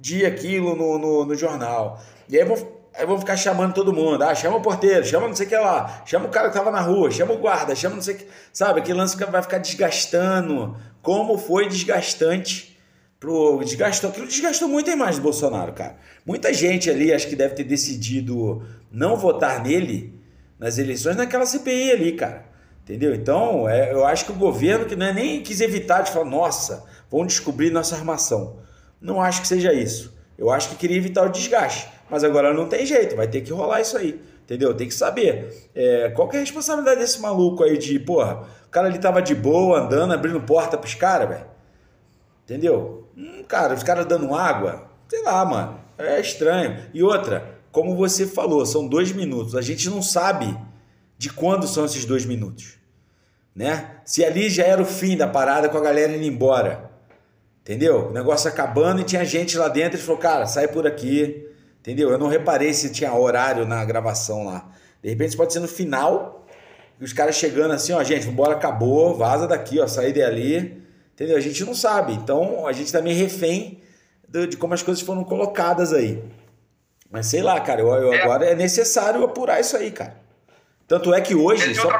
dia 0.00 0.26
aquilo 0.26 0.74
no, 0.74 0.98
no, 0.98 1.26
no 1.26 1.34
jornal. 1.34 2.02
E 2.30 2.38
aí 2.38 2.46
vou, 2.46 2.81
eu 2.98 3.06
vou 3.06 3.18
ficar 3.18 3.36
chamando 3.36 3.74
todo 3.74 3.92
mundo. 3.92 4.22
Ah, 4.22 4.34
chama 4.34 4.56
o 4.56 4.60
porteiro, 4.60 5.04
chama 5.04 5.28
não 5.28 5.34
sei 5.34 5.46
o 5.46 5.48
que 5.48 5.56
lá, 5.56 6.02
chama 6.04 6.26
o 6.26 6.30
cara 6.30 6.48
que 6.48 6.54
tava 6.54 6.70
na 6.70 6.80
rua, 6.80 7.10
chama 7.10 7.32
o 7.32 7.38
guarda, 7.38 7.74
chama 7.74 7.96
não 7.96 8.02
sei 8.02 8.14
o 8.14 8.18
que. 8.18 8.26
Sabe, 8.52 8.80
aquele 8.80 8.98
lance 8.98 9.16
vai 9.16 9.42
ficar 9.42 9.58
desgastando. 9.58 10.76
Como 11.00 11.36
foi 11.38 11.68
desgastante 11.68 12.78
pro. 13.18 13.60
Desgastou. 13.64 14.10
Aquilo 14.10 14.26
desgastou 14.26 14.68
muito 14.68 14.90
a 14.90 14.92
imagem 14.92 15.20
do 15.20 15.22
Bolsonaro, 15.22 15.72
cara. 15.72 15.96
Muita 16.26 16.52
gente 16.52 16.90
ali 16.90 17.12
acho 17.12 17.28
que 17.28 17.36
deve 17.36 17.54
ter 17.54 17.64
decidido 17.64 18.62
não 18.90 19.16
votar 19.16 19.62
nele 19.62 20.20
nas 20.58 20.78
eleições 20.78 21.16
naquela 21.16 21.46
CPI 21.46 21.92
ali, 21.92 22.12
cara. 22.12 22.44
Entendeu? 22.82 23.14
Então, 23.14 23.68
é, 23.68 23.92
eu 23.92 24.04
acho 24.04 24.24
que 24.24 24.32
o 24.32 24.34
governo 24.34 24.86
que 24.86 24.94
é 24.94 25.12
nem 25.12 25.40
quis 25.40 25.60
evitar 25.60 26.02
de 26.02 26.10
falar, 26.10 26.24
nossa, 26.24 26.84
vamos 27.10 27.28
descobrir 27.28 27.70
nossa 27.70 27.94
armação. 27.94 28.58
Não 29.00 29.20
acho 29.20 29.40
que 29.40 29.48
seja 29.48 29.72
isso. 29.72 30.12
Eu 30.42 30.50
acho 30.50 30.70
que 30.70 30.74
queria 30.74 30.96
evitar 30.96 31.24
o 31.24 31.28
desgaste. 31.28 31.88
Mas 32.10 32.24
agora 32.24 32.52
não 32.52 32.66
tem 32.66 32.84
jeito, 32.84 33.14
vai 33.14 33.28
ter 33.28 33.42
que 33.42 33.52
rolar 33.52 33.80
isso 33.80 33.96
aí. 33.96 34.20
Entendeu? 34.42 34.74
Tem 34.74 34.88
que 34.88 34.94
saber. 34.94 35.70
É, 35.72 36.10
qual 36.10 36.28
que 36.28 36.34
é 36.34 36.40
a 36.40 36.42
responsabilidade 36.42 36.98
desse 36.98 37.20
maluco 37.20 37.62
aí 37.62 37.78
de, 37.78 37.96
porra, 38.00 38.42
o 38.66 38.68
cara 38.68 38.88
ali 38.88 38.98
tava 38.98 39.22
de 39.22 39.36
boa, 39.36 39.82
andando, 39.82 40.12
abrindo 40.12 40.40
porta 40.40 40.76
pros 40.76 40.96
caras, 40.96 41.28
velho. 41.28 41.46
Entendeu? 42.42 43.08
Hum, 43.16 43.44
cara, 43.46 43.72
os 43.72 43.84
caras 43.84 44.04
dando 44.04 44.34
água, 44.34 44.90
sei 45.08 45.22
lá, 45.22 45.44
mano. 45.44 45.80
É 45.96 46.20
estranho. 46.20 46.76
E 46.92 47.04
outra, 47.04 47.60
como 47.70 47.94
você 47.94 48.26
falou, 48.26 48.66
são 48.66 48.88
dois 48.88 49.12
minutos. 49.12 49.54
A 49.54 49.62
gente 49.62 49.88
não 49.88 50.02
sabe 50.02 50.58
de 51.16 51.30
quando 51.32 51.68
são 51.68 51.84
esses 51.84 52.04
dois 52.04 52.26
minutos. 52.26 52.78
Né? 53.54 54.00
Se 54.04 54.24
ali 54.24 54.50
já 54.50 54.64
era 54.64 54.82
o 54.82 54.86
fim 54.86 55.16
da 55.16 55.28
parada 55.28 55.68
com 55.68 55.78
a 55.78 55.82
galera 55.82 56.16
indo 56.16 56.24
embora. 56.24 56.90
Entendeu? 57.62 58.08
O 58.08 58.12
negócio 58.12 58.48
acabando 58.50 59.00
e 59.00 59.04
tinha 59.04 59.24
gente 59.24 59.56
lá 59.56 59.68
dentro 59.68 59.98
e 59.98 60.02
falou, 60.02 60.20
cara, 60.20 60.46
sai 60.46 60.66
por 60.68 60.86
aqui. 60.86 61.48
Entendeu? 61.80 62.10
Eu 62.10 62.18
não 62.18 62.26
reparei 62.26 62.74
se 62.74 62.90
tinha 62.92 63.14
horário 63.14 63.64
na 63.64 63.84
gravação 63.84 64.44
lá. 64.44 64.68
De 65.02 65.08
repente 65.08 65.36
pode 65.36 65.52
ser 65.52 65.60
no 65.60 65.68
final, 65.68 66.46
e 67.00 67.04
os 67.04 67.12
caras 67.12 67.34
chegando 67.34 67.72
assim, 67.72 67.92
ó, 67.92 68.02
gente, 68.04 68.26
vambora, 68.26 68.52
acabou, 68.54 69.16
vaza 69.16 69.46
daqui, 69.46 69.80
ó, 69.80 69.86
sair 69.86 70.12
dali. 70.12 70.80
Entendeu? 71.14 71.36
A 71.36 71.40
gente 71.40 71.64
não 71.64 71.74
sabe. 71.74 72.12
Então 72.14 72.66
a 72.66 72.72
gente 72.72 72.92
também 72.92 73.14
tá 73.14 73.20
refém 73.20 73.80
de 74.48 74.56
como 74.56 74.74
as 74.74 74.82
coisas 74.82 75.02
foram 75.02 75.24
colocadas 75.24 75.92
aí. 75.92 76.22
Mas 77.10 77.26
sei 77.26 77.42
lá, 77.42 77.60
cara, 77.60 77.80
eu, 77.80 77.88
eu 77.88 78.12
é. 78.12 78.22
agora 78.22 78.46
é 78.46 78.54
necessário 78.54 79.22
apurar 79.24 79.60
isso 79.60 79.76
aí, 79.76 79.90
cara. 79.90 80.16
Tanto 80.88 81.12
é 81.12 81.20
que 81.20 81.34
hoje, 81.34 81.74
só, 81.74 81.90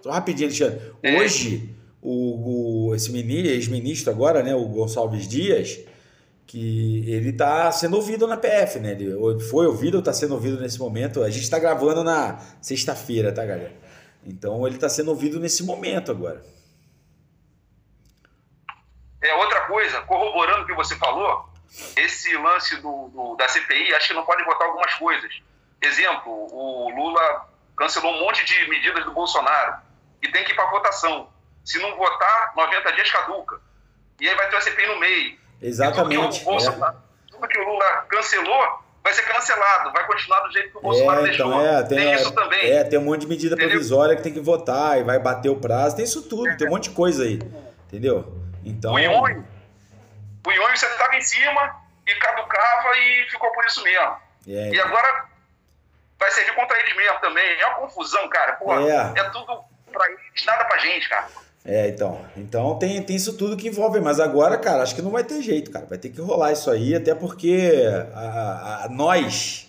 só 0.00 0.10
rapidinho, 0.10 0.48
Alexandre, 0.48 0.80
é. 1.02 1.18
hoje 1.18 1.74
o, 2.02 2.88
o 2.88 2.94
esse 2.94 3.14
ex-ministro 3.14 4.10
agora, 4.10 4.42
né, 4.42 4.54
o 4.54 4.64
Gonçalves 4.66 5.28
Dias, 5.28 5.78
que 6.46 7.08
ele 7.08 7.30
está 7.30 7.70
sendo 7.70 7.96
ouvido 7.96 8.26
na 8.26 8.36
PF, 8.36 8.80
né? 8.80 8.92
Ele 8.92 9.40
foi 9.48 9.66
ouvido 9.66 9.94
ou 9.94 10.00
está 10.00 10.12
sendo 10.12 10.34
ouvido 10.34 10.60
nesse 10.60 10.80
momento. 10.80 11.22
A 11.22 11.30
gente 11.30 11.44
está 11.44 11.60
gravando 11.60 12.02
na 12.02 12.38
sexta-feira, 12.60 13.32
tá, 13.32 13.46
galera? 13.46 13.72
Então 14.24 14.66
ele 14.66 14.74
está 14.74 14.88
sendo 14.88 15.10
ouvido 15.10 15.38
nesse 15.38 15.62
momento 15.62 16.10
agora. 16.10 16.42
É 19.22 19.34
outra 19.34 19.60
coisa, 19.66 20.00
corroborando 20.02 20.64
o 20.64 20.66
que 20.66 20.74
você 20.74 20.96
falou, 20.96 21.48
esse 21.96 22.36
lance 22.36 22.76
do, 22.80 23.08
do, 23.08 23.36
da 23.36 23.46
CPI, 23.46 23.94
acho 23.94 24.08
que 24.08 24.14
não 24.14 24.24
pode 24.24 24.42
votar 24.44 24.66
algumas 24.66 24.94
coisas. 24.94 25.30
Exemplo, 25.80 26.32
o 26.32 26.90
Lula 26.90 27.48
cancelou 27.76 28.12
um 28.12 28.20
monte 28.20 28.44
de 28.44 28.68
medidas 28.68 29.04
do 29.04 29.12
Bolsonaro 29.12 29.80
e 30.22 30.28
tem 30.32 30.42
que 30.44 30.52
ir 30.52 30.56
para 30.56 30.70
votação. 30.70 31.28
Se 31.64 31.78
não 31.78 31.96
votar, 31.96 32.52
90 32.56 32.92
dias 32.92 33.10
caduca. 33.10 33.60
E 34.20 34.28
aí 34.28 34.34
vai 34.34 34.48
ter 34.48 34.56
a 34.56 34.60
CPI 34.60 34.86
no 34.86 34.98
meio. 34.98 35.38
Exatamente. 35.62 36.20
Tudo 36.20 36.32
que, 36.32 36.42
o 36.42 36.44
Bolsonaro, 36.44 36.96
é. 36.96 37.30
tudo 37.30 37.48
que 37.48 37.58
o 37.58 37.64
Lula 37.64 38.06
cancelou 38.08 38.80
vai 39.02 39.14
ser 39.14 39.22
cancelado, 39.22 39.92
vai 39.92 40.06
continuar 40.06 40.40
do 40.40 40.52
jeito 40.52 40.70
que 40.70 40.78
o 40.78 40.80
Bolsonaro 40.80 41.26
é, 41.26 41.34
então, 41.34 41.50
deixou. 41.50 41.66
É, 41.66 41.82
tem, 41.82 41.98
tem 41.98 42.14
isso 42.14 42.32
também. 42.32 42.70
É, 42.70 42.84
tem 42.84 42.98
um 42.98 43.02
monte 43.02 43.22
de 43.22 43.26
medida 43.26 43.54
Entendeu? 43.54 43.70
provisória 43.70 44.16
que 44.16 44.22
tem 44.22 44.32
que 44.32 44.40
votar 44.40 44.98
e 44.98 45.02
vai 45.02 45.18
bater 45.18 45.48
o 45.48 45.56
prazo, 45.56 45.96
tem 45.96 46.04
isso 46.04 46.28
tudo, 46.28 46.48
é. 46.48 46.56
tem 46.56 46.66
um 46.66 46.70
monte 46.70 46.88
de 46.88 46.94
coisa 46.94 47.24
aí. 47.24 47.38
Entendeu? 47.86 48.40
Então. 48.64 48.94
O 48.94 48.98
Ione, 48.98 49.44
o 50.46 50.52
Ione 50.52 50.78
você 50.78 50.86
estava 50.86 51.16
em 51.16 51.22
cima 51.22 51.76
e 52.06 52.14
caducava 52.14 52.96
e 52.96 53.30
ficou 53.30 53.50
por 53.52 53.64
isso 53.64 53.82
mesmo. 53.82 54.16
É, 54.46 54.50
e 54.50 54.68
então. 54.68 54.86
agora 54.86 55.24
vai 56.18 56.30
servir 56.30 56.54
contra 56.54 56.78
eles 56.80 56.94
mesmo 56.94 57.18
também. 57.20 57.60
É 57.60 57.66
uma 57.66 57.76
confusão, 57.76 58.28
cara. 58.28 58.52
Pô, 58.54 58.78
é. 58.78 59.12
é 59.16 59.24
tudo 59.30 59.64
pra 59.90 60.10
eles, 60.10 60.44
nada 60.44 60.64
pra 60.66 60.78
gente, 60.78 61.08
cara. 61.08 61.26
É, 61.64 61.88
então. 61.88 62.20
Então 62.36 62.78
tem, 62.78 63.02
tem 63.02 63.16
isso 63.16 63.34
tudo 63.34 63.56
que 63.56 63.68
envolve, 63.68 64.00
mas 64.00 64.18
agora, 64.18 64.56
cara, 64.56 64.82
acho 64.82 64.94
que 64.94 65.02
não 65.02 65.10
vai 65.10 65.24
ter 65.24 65.42
jeito, 65.42 65.70
cara. 65.70 65.86
Vai 65.86 65.98
ter 65.98 66.08
que 66.08 66.20
rolar 66.20 66.52
isso 66.52 66.70
aí, 66.70 66.94
até 66.94 67.14
porque 67.14 67.72
a, 68.14 68.84
a 68.84 68.88
nós 68.88 69.68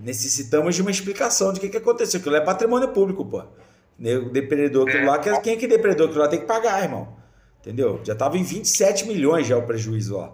necessitamos 0.00 0.74
de 0.74 0.82
uma 0.82 0.90
explicação 0.90 1.52
de 1.52 1.58
o 1.58 1.60
que, 1.60 1.68
que 1.68 1.76
aconteceu. 1.76 2.20
Aquilo 2.20 2.36
é 2.36 2.40
patrimônio 2.40 2.88
público, 2.88 3.24
pô. 3.24 3.42
O 3.98 4.30
depredador 4.30 4.88
aquilo 4.88 5.06
lá, 5.06 5.18
quem 5.18 5.52
é 5.52 5.56
que 5.56 5.66
depredou 5.66 6.06
aquilo 6.06 6.22
lá 6.22 6.28
tem 6.28 6.40
que 6.40 6.46
pagar, 6.46 6.82
irmão. 6.82 7.16
Entendeu? 7.60 8.00
Já 8.02 8.14
tava 8.14 8.38
em 8.38 8.42
27 8.42 9.06
milhões 9.06 9.46
já 9.46 9.56
o 9.56 9.62
prejuízo 9.62 10.16
lá 10.16 10.32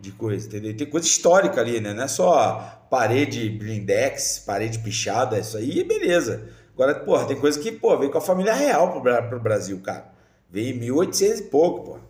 de 0.00 0.10
coisa, 0.10 0.46
entendeu? 0.48 0.76
Tem 0.76 0.86
coisa 0.88 1.06
histórica 1.06 1.60
ali, 1.60 1.80
né? 1.80 1.92
Não 1.92 2.02
é 2.02 2.08
só 2.08 2.86
parede 2.90 3.48
blindex, 3.50 4.42
parede 4.44 4.78
pichada, 4.80 5.38
isso 5.38 5.56
aí, 5.56 5.84
beleza. 5.84 6.48
Agora, 6.74 6.94
porra, 6.96 7.26
tem 7.26 7.38
coisa 7.38 7.60
que, 7.60 7.70
pô, 7.70 7.96
veio 7.98 8.10
com 8.10 8.18
a 8.18 8.22
família 8.22 8.54
real 8.54 8.90
pro, 8.90 9.28
pro 9.28 9.40
Brasil, 9.40 9.78
cara. 9.80 10.11
Veio 10.52 10.76
em 10.76 10.78
1800 10.78 11.40
e 11.40 11.42
pouco, 11.44 11.92
pô. 11.92 12.00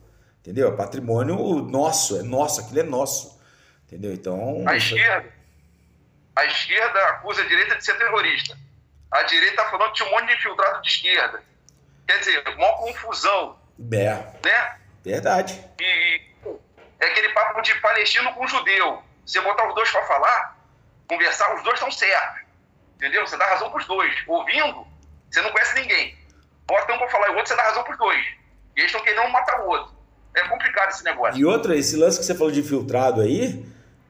Entendeu? 0.41 0.69
É 0.69 0.77
patrimônio 0.77 1.37
nosso, 1.63 2.19
é 2.19 2.25
nosso, 2.25 2.61
aquilo 2.61 2.81
é 2.81 2.83
nosso. 2.83 3.41
Entendeu? 3.87 4.13
Então. 4.13 4.65
A 4.67 4.77
esquerda, 4.77 5.33
a 6.35 6.45
esquerda 6.47 7.07
acusa 7.11 7.43
a 7.43 7.47
direita 7.47 7.77
de 7.77 7.85
ser 7.85 7.97
terrorista. 7.97 8.59
A 9.13 9.23
direita 9.23 9.63
tá 9.63 9.71
falando 9.71 9.93
que 9.93 9.99
tinha 9.99 10.09
um 10.09 10.13
monte 10.13 10.27
de 10.27 10.35
infiltrado 10.35 10.83
de 10.83 10.89
esquerda. 10.89 11.41
Quer 12.09 12.19
dizer, 12.19 12.43
uma 12.49 12.77
confusão. 12.79 13.61
É. 13.93 14.15
Né? 14.45 14.79
Verdade. 15.05 15.65
E 15.81 16.23
é 16.99 17.07
aquele 17.07 17.29
papo 17.29 17.63
de 17.63 17.73
palestino 17.77 18.33
com 18.35 18.49
judeu. 18.49 19.05
Você 19.25 19.41
botar 19.41 19.69
os 19.69 19.75
dois 19.77 19.89
para 19.89 20.05
falar, 20.07 20.59
conversar, 21.07 21.55
os 21.55 21.63
dois 21.63 21.75
estão 21.75 21.93
certos. 21.93 22.43
Entendeu? 22.97 23.25
Você 23.25 23.37
dá 23.37 23.47
razão 23.47 23.71
pros 23.71 23.87
dois. 23.87 24.13
Ouvindo, 24.27 24.85
você 25.31 25.41
não 25.43 25.53
conhece 25.53 25.75
ninguém. 25.81 26.22
Bota 26.73 26.95
um 26.95 26.99
para 26.99 27.09
falar 27.09 27.29
e 27.29 27.31
o 27.33 27.37
outro, 27.37 27.49
você 27.49 27.57
dá 27.57 27.65
razão 27.65 27.85
pros 27.85 27.99
dois. 27.99 28.25
E 28.75 28.81
eles 28.81 28.91
estão 28.91 29.05
querendo 29.05 29.27
um 29.27 29.31
matar 29.31 29.61
o 29.61 29.69
outro. 29.69 29.93
É 30.35 30.49
complicado 30.49 30.89
esse 30.89 31.05
negócio. 31.05 31.39
E 31.39 31.45
outra, 31.45 31.77
esse 31.77 31.97
lance 31.97 32.19
que 32.19 32.25
você 32.25 32.35
falou 32.35 32.51
de 32.51 32.61
infiltrado 32.61 33.21
aí, 33.21 33.63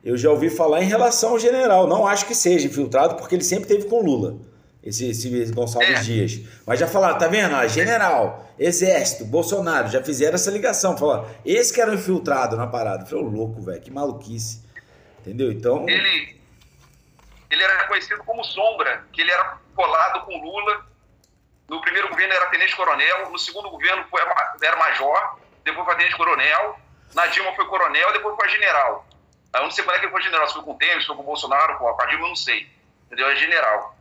eu 0.05 0.17
já 0.17 0.31
ouvi 0.31 0.49
falar 0.49 0.81
em 0.81 0.87
relação 0.87 1.31
ao 1.31 1.41
general. 1.41 1.89
Não 1.89 2.07
acho 2.07 2.25
que 2.25 2.37
seja 2.37 2.69
infiltrado, 2.69 3.17
porque 3.17 3.35
ele 3.35 3.43
sempre 3.43 3.67
teve 3.67 3.89
com 3.89 4.01
Lula 4.01 4.37
esse, 4.81 5.09
esse 5.11 5.53
Gonçalves 5.53 6.01
é. 6.01 6.03
Dias. 6.03 6.41
Mas 6.65 6.79
já 6.79 6.87
falaram, 6.87 7.19
tá 7.19 7.27
vendo? 7.27 7.53
Ah, 7.55 7.67
general, 7.67 8.49
exército, 8.57 9.25
Bolsonaro, 9.25 9.89
já 9.89 10.01
fizeram 10.03 10.37
essa 10.37 10.51
ligação. 10.51 10.97
Falaram, 10.97 11.29
esse 11.45 11.73
que 11.73 11.81
era 11.81 11.93
infiltrado 11.93 12.57
na 12.57 12.69
parada. 12.69 13.03
Eu 13.03 13.07
falei, 13.07 13.25
louco, 13.25 13.61
velho, 13.61 13.81
que 13.81 13.91
maluquice. 13.91 14.63
Entendeu? 15.21 15.51
Então. 15.51 15.89
Ele, 15.89 16.41
ele 17.51 17.63
era 17.63 17.89
conhecido 17.89 18.23
como 18.25 18.45
Sombra, 18.45 19.05
que 19.13 19.21
ele 19.21 19.33
era 19.33 19.59
colado 19.75 20.25
com 20.27 20.37
Lula. 20.37 20.92
No 21.73 21.81
primeiro 21.81 22.11
governo 22.11 22.35
era 22.35 22.49
tenente-coronel, 22.49 23.31
no 23.31 23.39
segundo 23.39 23.71
governo 23.71 24.05
foi, 24.11 24.21
era 24.63 24.77
major, 24.77 25.41
depois 25.65 25.87
foi 25.87 25.97
tenente-coronel, 25.97 26.79
na 27.15 27.27
Dilma 27.29 27.55
foi 27.55 27.67
coronel, 27.67 28.13
depois 28.13 28.37
foi 28.37 28.51
general. 28.51 29.07
Eu 29.55 29.63
não 29.63 29.71
sei 29.71 29.83
quando 29.83 29.97
é 29.97 29.99
que 30.01 30.05
ele 30.05 30.13
foi 30.13 30.21
general, 30.21 30.47
se 30.47 30.53
foi 30.53 30.63
com 30.65 30.73
o 30.73 30.77
Temer, 30.77 31.01
se 31.01 31.07
foi 31.07 31.17
com 31.17 31.23
o 31.23 31.25
Bolsonaro, 31.25 31.79
com 31.79 31.89
a 31.89 32.05
Dilma, 32.05 32.27
eu 32.27 32.29
não 32.29 32.37
sei. 32.37 32.71
Entendeu? 33.07 33.27
É 33.27 33.37
general. 33.37 33.97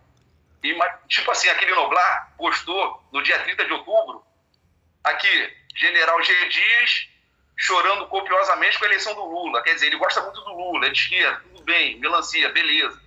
E, 0.61 0.77
tipo 1.07 1.31
assim, 1.31 1.47
aquele 1.47 1.73
Noblar 1.73 2.33
postou 2.37 3.01
no 3.09 3.23
dia 3.23 3.39
30 3.39 3.63
de 3.63 3.71
outubro, 3.71 4.21
aqui, 5.01 5.57
General 5.73 6.21
G. 6.21 6.49
Dias 6.49 7.07
chorando 7.55 8.05
copiosamente 8.09 8.77
com 8.77 8.83
a 8.83 8.87
eleição 8.89 9.15
do 9.15 9.23
Lula. 9.23 9.63
Quer 9.63 9.75
dizer, 9.75 9.87
ele 9.87 9.97
gosta 9.97 10.19
muito 10.19 10.41
do 10.41 10.51
Lula, 10.51 10.87
é 10.87 10.89
de 10.89 10.99
esquerda, 10.99 11.39
tudo 11.39 11.63
bem, 11.63 11.97
melancia, 11.99 12.49
beleza. 12.49 13.01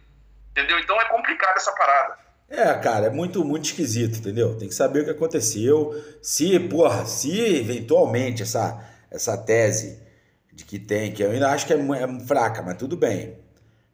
Entendeu? 0.52 0.78
Então 0.78 0.98
é 0.98 1.04
complicado 1.04 1.58
essa 1.58 1.72
parada. 1.72 2.23
É, 2.48 2.72
cara, 2.74 3.06
é 3.06 3.10
muito, 3.10 3.44
muito 3.44 3.64
esquisito, 3.64 4.18
entendeu? 4.18 4.56
Tem 4.56 4.68
que 4.68 4.74
saber 4.74 5.00
o 5.00 5.04
que 5.04 5.10
aconteceu. 5.10 5.94
Se, 6.22 6.58
porra, 6.60 7.04
se 7.06 7.38
eventualmente 7.56 8.42
essa, 8.42 8.80
essa 9.10 9.36
tese 9.36 10.02
de 10.52 10.64
que 10.64 10.78
tem, 10.78 11.12
que 11.12 11.22
eu 11.22 11.30
ainda 11.30 11.50
acho 11.50 11.66
que 11.66 11.72
é, 11.72 11.76
é 11.76 12.26
fraca, 12.26 12.62
mas 12.62 12.76
tudo 12.76 12.96
bem, 12.96 13.36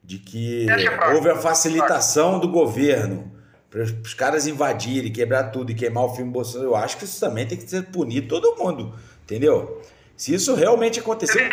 de 0.02 0.18
que 0.18 0.66
é 0.68 1.14
houve 1.14 1.30
a 1.30 1.36
facilitação 1.36 2.38
do 2.38 2.48
governo 2.48 3.32
para 3.70 3.82
os 3.82 4.14
caras 4.14 4.46
invadirem, 4.46 5.12
quebrar 5.12 5.44
tudo 5.44 5.70
e 5.70 5.74
queimar 5.74 6.04
o 6.04 6.14
filme 6.14 6.30
Bolsonaro, 6.30 6.70
eu 6.70 6.76
acho 6.76 6.98
que 6.98 7.04
isso 7.04 7.20
também 7.20 7.46
tem 7.46 7.56
que 7.56 7.70
ser 7.70 7.84
punido 7.84 8.26
todo 8.28 8.56
mundo, 8.56 8.98
entendeu? 9.22 9.80
Se 10.16 10.34
isso 10.34 10.54
realmente 10.54 10.98
acontecer. 10.98 11.48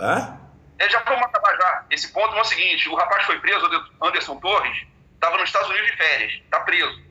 Hã? 0.00 0.40
É, 0.78 0.88
já 0.88 1.00
vamos 1.02 1.22
acabar 1.22 1.54
já. 1.56 1.84
Esse 1.90 2.10
ponto 2.10 2.34
é 2.34 2.40
o 2.40 2.44
seguinte: 2.44 2.88
o 2.88 2.94
rapaz 2.96 3.24
foi 3.26 3.38
preso, 3.38 3.64
Anderson 4.02 4.36
Torres, 4.36 4.86
estava 5.24 5.38
nos 5.38 5.48
Estados 5.48 5.70
Unidos 5.70 5.90
de 5.90 5.96
férias, 5.96 6.32
está 6.32 6.60
preso. 6.60 7.02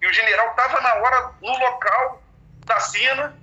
E 0.00 0.06
o 0.06 0.12
general 0.12 0.50
estava 0.50 0.80
na 0.80 0.94
hora, 0.94 1.30
no 1.42 1.50
local 1.50 2.22
da 2.64 2.80
cena. 2.80 3.34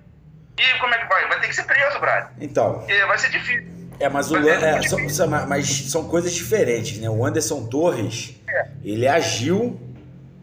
E 0.58 0.80
como 0.80 0.94
é 0.94 1.00
que 1.00 1.08
vai? 1.08 1.28
Vai 1.28 1.40
ter 1.42 1.48
que 1.48 1.56
ser 1.56 1.64
preso, 1.64 2.00
Brad. 2.00 2.32
Então. 2.40 2.84
É, 2.88 3.06
vai 3.06 3.18
ser 3.18 3.30
difícil. 3.30 3.76
É, 4.00 4.10
mas, 4.10 4.32
o, 4.32 4.38
é, 4.38 4.82
são, 5.10 5.28
mas 5.28 5.92
são 5.92 6.08
coisas 6.08 6.34
diferentes, 6.34 6.98
né? 7.00 7.10
O 7.10 7.26
Anderson 7.26 7.68
Torres, 7.68 8.36
é. 8.48 8.68
ele 8.84 9.08
agiu 9.08 9.80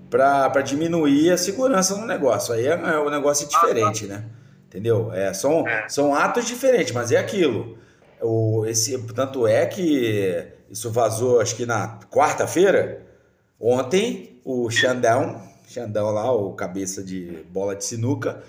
para 0.08 0.60
diminuir 0.62 1.30
a 1.32 1.38
segurança 1.38 1.96
no 1.96 2.06
negócio. 2.06 2.54
Aí 2.54 2.66
é, 2.66 2.72
é 2.72 2.98
um 2.98 3.10
negócio 3.10 3.48
diferente, 3.48 4.06
né? 4.06 4.24
Entendeu? 4.66 5.12
É, 5.12 5.34
são, 5.34 5.66
é. 5.66 5.88
são 5.88 6.14
atos 6.14 6.46
diferentes, 6.46 6.92
mas 6.92 7.10
é 7.10 7.18
aquilo. 7.18 7.78
O, 8.20 8.64
esse, 8.66 8.98
tanto 9.14 9.46
é 9.46 9.66
que 9.66 10.46
isso 10.70 10.90
vazou, 10.90 11.40
acho 11.40 11.56
que 11.56 11.66
na 11.66 11.98
quarta-feira. 12.10 13.11
Ontem, 13.62 14.40
o 14.44 14.68
Xandão, 14.68 15.40
Xandão 15.68 16.10
lá, 16.10 16.32
o 16.32 16.52
cabeça 16.54 17.02
de 17.02 17.44
bola 17.52 17.76
de 17.76 17.84
sinuca, 17.84 18.42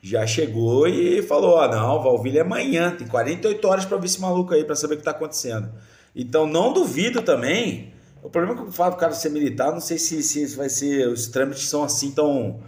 já 0.00 0.26
chegou 0.26 0.86
e 0.86 1.20
falou: 1.22 1.56
Ó, 1.56 1.64
oh, 1.64 1.68
não, 1.68 2.02
Valville 2.02 2.38
é 2.38 2.42
amanhã, 2.42 2.94
tem 2.96 3.06
48 3.06 3.68
horas 3.68 3.84
para 3.84 3.98
ver 3.98 4.06
esse 4.06 4.20
maluco 4.20 4.54
aí, 4.54 4.64
para 4.64 4.76
saber 4.76 4.94
o 4.94 4.98
que 4.98 5.02
tá 5.02 5.10
acontecendo. 5.10 5.68
Então, 6.14 6.46
não 6.46 6.72
duvido 6.72 7.20
também 7.22 7.92
o 8.22 8.28
problema 8.28 8.54
é 8.54 8.62
que 8.62 8.68
eu 8.68 8.72
falo 8.72 8.92
do 8.92 8.96
cara 8.98 9.12
ser 9.12 9.30
militar, 9.30 9.72
não 9.72 9.80
sei 9.80 9.98
se, 9.98 10.22
se 10.22 10.44
vai 10.56 10.68
ser. 10.68 11.08
Os 11.08 11.26
trâmites 11.26 11.68
são 11.68 11.82
assim 11.82 12.10
tão. 12.10 12.60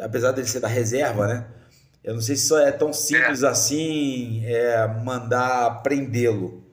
Apesar 0.00 0.32
dele 0.32 0.48
ser 0.48 0.60
da 0.60 0.68
reserva, 0.68 1.26
né? 1.26 1.46
Eu 2.02 2.14
não 2.14 2.20
sei 2.20 2.36
se 2.36 2.48
só 2.48 2.58
é 2.58 2.72
tão 2.72 2.92
simples 2.92 3.42
é. 3.42 3.48
assim 3.48 4.44
é, 4.44 4.86
mandar 5.04 5.82
prendê-lo. 5.82 6.63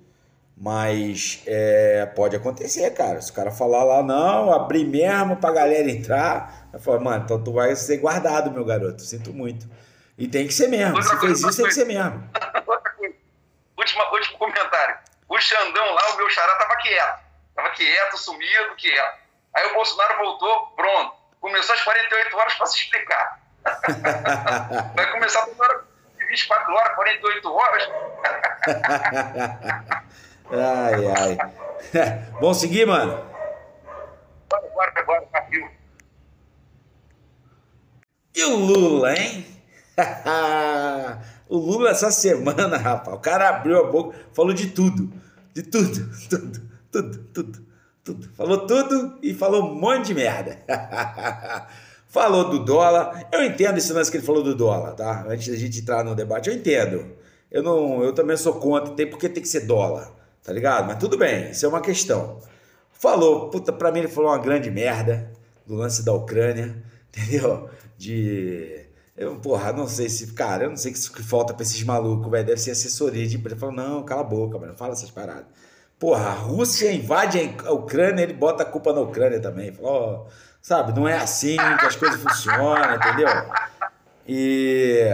Mas 0.62 1.42
é, 1.48 2.06
pode 2.16 2.36
acontecer, 2.36 2.88
cara. 2.92 3.20
Se 3.20 3.32
o 3.32 3.34
cara 3.34 3.50
falar 3.50 3.84
lá, 3.84 4.04
não, 4.04 4.54
abrir 4.54 4.86
mesmo 4.86 5.36
pra 5.38 5.52
galera 5.52 5.90
entrar, 5.90 6.68
eu 6.72 6.80
falo, 6.80 7.02
mano, 7.02 7.24
então 7.24 7.44
tu 7.44 7.52
vai 7.52 7.76
ser 7.76 7.98
guardado, 7.98 8.52
meu 8.52 8.64
garoto. 8.64 9.02
Sinto 9.02 9.34
muito. 9.34 9.68
E 10.20 10.28
tem 10.28 10.46
que 10.46 10.54
ser 10.54 10.68
mesmo. 10.68 11.02
Se 11.02 11.20
fez 11.20 11.40
isso, 11.40 11.58
tem 11.58 11.66
que 11.66 11.74
ser 11.74 11.86
mesmo. 11.86 12.30
último, 13.76 14.04
último 14.14 14.38
comentário. 14.38 15.00
O 15.28 15.42
Xandão 15.42 15.94
lá, 15.96 16.14
o 16.14 16.18
meu 16.18 16.30
xará, 16.30 16.56
tava 16.58 16.76
quieto. 16.76 17.20
Estava 17.50 17.70
quieto, 17.72 18.18
sumido, 18.20 18.76
quieto. 18.78 19.20
Aí 19.56 19.66
o 19.66 19.74
Bolsonaro 19.74 20.18
voltou, 20.20 20.68
pronto. 20.76 21.16
Começou 21.40 21.74
às 21.74 21.82
48 21.82 22.38
horas 22.38 22.54
para 22.54 22.66
se 22.68 22.78
explicar. 22.78 23.40
Vai 24.96 25.12
começar 25.12 25.44
toda 25.48 25.64
hora, 25.64 25.86
24 26.20 26.72
horas, 26.72 26.96
48 26.96 27.52
horas. 27.52 27.90
ai, 30.52 31.06
ai. 31.08 31.38
Vamos 32.40 32.58
seguir, 32.58 32.86
mano? 32.86 33.24
Bora, 34.50 34.70
bora, 34.74 35.06
bora, 35.06 35.22
partiu. 35.32 35.68
E 38.36 38.44
o 38.44 38.56
Lula, 38.56 39.14
hein? 39.14 39.46
O 41.52 41.58
Lula 41.58 41.90
essa 41.90 42.10
semana, 42.12 42.78
rapaz, 42.78 43.18
o 43.18 43.20
cara 43.20 43.50
abriu 43.50 43.78
a 43.78 43.92
boca, 43.92 44.18
falou 44.32 44.54
de 44.54 44.68
tudo. 44.68 45.12
De 45.54 45.64
tudo, 45.64 46.10
tudo, 46.30 46.62
tudo, 46.90 47.18
tudo, 47.34 47.66
tudo. 48.06 48.30
Falou 48.38 48.66
tudo 48.66 49.20
e 49.22 49.34
falou 49.34 49.66
um 49.66 49.76
monte 49.76 50.08
de 50.08 50.14
merda. 50.14 50.58
falou 52.08 52.50
do 52.50 52.64
dólar. 52.64 53.28
Eu 53.34 53.44
entendo 53.44 53.78
esse 53.78 53.92
lance 53.92 54.10
que 54.10 54.16
ele 54.16 54.26
falou 54.26 54.42
do 54.42 54.56
dólar, 54.56 54.94
tá? 54.94 55.26
Antes 55.28 55.50
da 55.50 55.58
gente 55.58 55.80
entrar 55.80 56.06
no 56.06 56.16
debate, 56.16 56.50
eu 56.50 56.56
entendo. 56.56 57.06
Eu 57.52 57.62
não, 57.62 58.02
eu 58.02 58.14
também 58.14 58.38
sou 58.38 58.54
contra, 58.54 58.94
tem 58.96 59.10
porque 59.10 59.28
tem 59.28 59.44
que 59.44 59.50
ser 59.50 59.66
dólar, 59.66 60.10
tá 60.44 60.54
ligado? 60.54 60.88
Mas 60.88 60.98
tudo 60.98 61.18
bem, 61.18 61.52
isso 61.52 61.66
é 61.66 61.70
uma 61.70 61.82
questão. 61.82 62.40
Falou, 62.92 63.50
puta, 63.50 63.74
pra 63.74 63.92
mim 63.92 64.00
ele 64.00 64.08
falou 64.08 64.32
uma 64.32 64.40
grande 64.40 64.70
merda 64.70 65.32
do 65.66 65.76
lance 65.76 66.04
da 66.04 66.14
Ucrânia, 66.14 66.76
entendeu? 67.10 67.70
De 67.98 68.82
eu, 69.22 69.36
porra, 69.36 69.72
não 69.72 69.88
sei 69.88 70.10
se. 70.10 70.34
Cara, 70.34 70.64
eu 70.64 70.70
não 70.70 70.78
sei 70.78 70.92
o 70.92 70.96
que 70.96 71.22
falta 71.22 71.54
pra 71.54 71.62
esses 71.62 71.84
malucos, 71.84 72.32
velho. 72.32 72.46
Deve 72.46 72.60
ser 72.60 72.72
assessoria 72.72 73.28
de 73.28 73.38
empresa. 73.38 73.60
Falou, 73.60 73.76
não, 73.76 74.04
cala 74.04 74.22
a 74.22 74.24
boca, 74.24 74.58
mano. 74.58 74.72
Não 74.72 74.78
fala 74.78 74.94
essas 74.94 75.12
paradas. 75.12 75.46
Porra, 76.00 76.30
a 76.30 76.34
Rússia 76.34 76.92
invade 76.92 77.38
a 77.64 77.72
Ucrânia, 77.72 78.24
ele 78.24 78.34
bota 78.34 78.64
a 78.64 78.66
culpa 78.66 78.92
na 78.92 79.02
Ucrânia 79.02 79.40
também. 79.40 79.72
Falou, 79.72 80.26
oh, 80.28 80.32
sabe, 80.60 80.92
não 81.00 81.08
é 81.08 81.18
assim 81.18 81.56
que 81.80 81.86
as 81.86 81.96
coisas 81.96 82.20
funcionam, 82.20 82.96
entendeu? 82.96 83.28
E. 84.28 85.06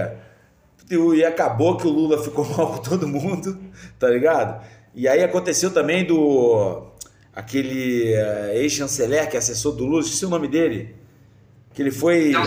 E 0.89 1.25
acabou 1.25 1.75
que 1.75 1.85
o 1.85 1.89
Lula 1.91 2.23
ficou 2.23 2.45
mal 2.55 2.75
com 2.75 2.81
todo 2.81 3.05
mundo, 3.05 3.59
tá 3.99 4.07
ligado? 4.07 4.65
E 4.97 5.07
aí 5.07 5.23
aconteceu 5.23 5.71
também 5.71 6.03
do. 6.03 6.87
Aquele 7.31 8.15
uh, 8.15 8.53
ex-chanceler 8.55 9.29
que 9.29 9.35
é 9.35 9.39
assessor 9.39 9.75
do 9.75 9.85
Lula, 9.85 10.01
esqueci 10.01 10.25
o 10.25 10.29
nome 10.29 10.47
dele. 10.47 10.95
Que 11.71 11.83
ele 11.83 11.91
foi. 11.91 12.31
Não, 12.31 12.41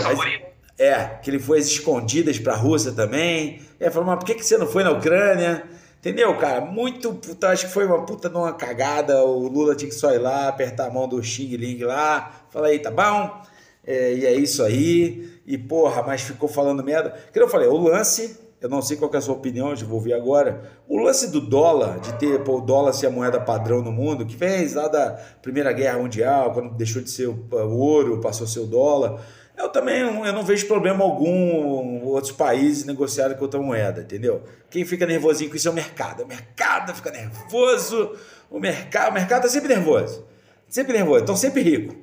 é, 0.77 1.05
que 1.21 1.29
ele 1.29 1.39
foi 1.39 1.59
às 1.59 1.67
escondidas 1.67 2.37
para 2.39 2.51
a 2.51 2.57
Rússia 2.57 2.91
também. 2.91 3.61
É, 3.79 3.89
falou, 3.89 4.05
mas 4.07 4.19
por 4.19 4.25
que, 4.25 4.35
que 4.35 4.45
você 4.45 4.57
não 4.57 4.67
foi 4.67 4.83
na 4.83 4.91
Ucrânia? 4.91 5.63
Entendeu, 5.99 6.35
cara? 6.37 6.59
Muito 6.59 7.13
puta, 7.13 7.47
acho 7.47 7.67
que 7.67 7.71
foi 7.71 7.85
uma 7.85 8.05
puta 8.05 8.27
de 8.27 8.35
uma 8.35 8.51
cagada. 8.51 9.23
O 9.23 9.47
Lula 9.47 9.73
tinha 9.73 9.87
que 9.87 9.95
só 9.95 10.13
ir 10.13 10.17
lá, 10.17 10.49
apertar 10.49 10.87
a 10.87 10.91
mão 10.91 11.07
do 11.07 11.23
Xing 11.23 11.55
Ling 11.55 11.85
lá. 11.85 12.47
Fala 12.49 12.67
aí, 12.67 12.79
tá 12.79 12.91
bom? 12.91 13.41
É, 13.87 14.13
e 14.13 14.25
é 14.25 14.33
isso 14.33 14.61
aí. 14.61 15.39
E 15.47 15.57
porra, 15.57 16.03
mas 16.03 16.21
ficou 16.21 16.49
falando 16.49 16.83
merda. 16.83 17.17
Que 17.31 17.39
eu 17.39 17.47
falei, 17.47 17.69
o 17.69 17.77
lance, 17.77 18.37
eu 18.61 18.69
não 18.69 18.79
sei 18.79 18.95
qual 18.95 19.11
é 19.11 19.17
a 19.17 19.21
sua 19.21 19.33
opinião, 19.33 19.75
já 19.75 19.87
vou 19.87 19.99
ver 19.99 20.13
agora. 20.13 20.61
O 20.87 20.99
lance 20.99 21.31
do 21.31 21.41
dólar, 21.41 21.99
de 21.99 22.13
ter 22.19 22.43
pô, 22.43 22.59
o 22.59 22.61
dólar 22.61 22.93
ser 22.93 23.07
a 23.07 23.09
moeda 23.09 23.39
padrão 23.39 23.81
no 23.81 23.91
mundo, 23.91 24.23
que 24.23 24.35
fez 24.35 24.75
lá 24.75 24.87
da 24.87 25.19
Primeira 25.41 25.73
Guerra 25.73 25.97
Mundial, 25.97 26.53
quando 26.53 26.75
deixou 26.75 27.01
de 27.01 27.09
ser 27.09 27.27
o, 27.27 27.47
ouro, 27.51 28.21
passou 28.21 28.45
a 28.45 28.47
ser 28.47 28.59
o 28.59 28.67
dólar. 28.67 29.19
Eu 29.57 29.67
também 29.69 30.01
eu 30.01 30.33
não 30.33 30.43
vejo 30.43 30.67
problema 30.67 31.03
algum 31.03 32.05
outros 32.05 32.31
países 32.31 32.85
negociarem 32.85 33.35
com 33.35 33.43
outra 33.43 33.59
moeda, 33.59 34.01
entendeu? 34.01 34.43
Quem 34.69 34.85
fica 34.85 35.07
nervosinho 35.07 35.49
com 35.49 35.55
isso 35.55 35.67
é 35.67 35.71
o 35.71 35.73
mercado. 35.73 36.23
O 36.23 36.27
mercado 36.27 36.93
fica 36.93 37.09
nervoso. 37.09 38.15
O 38.49 38.59
mercado, 38.59 39.09
o 39.09 39.13
mercado 39.13 39.47
é 39.47 39.49
sempre 39.49 39.73
nervoso. 39.73 40.23
Sempre 40.69 40.93
nervoso. 40.93 41.23
Então 41.23 41.35
sempre 41.35 41.61
rico. 41.63 41.95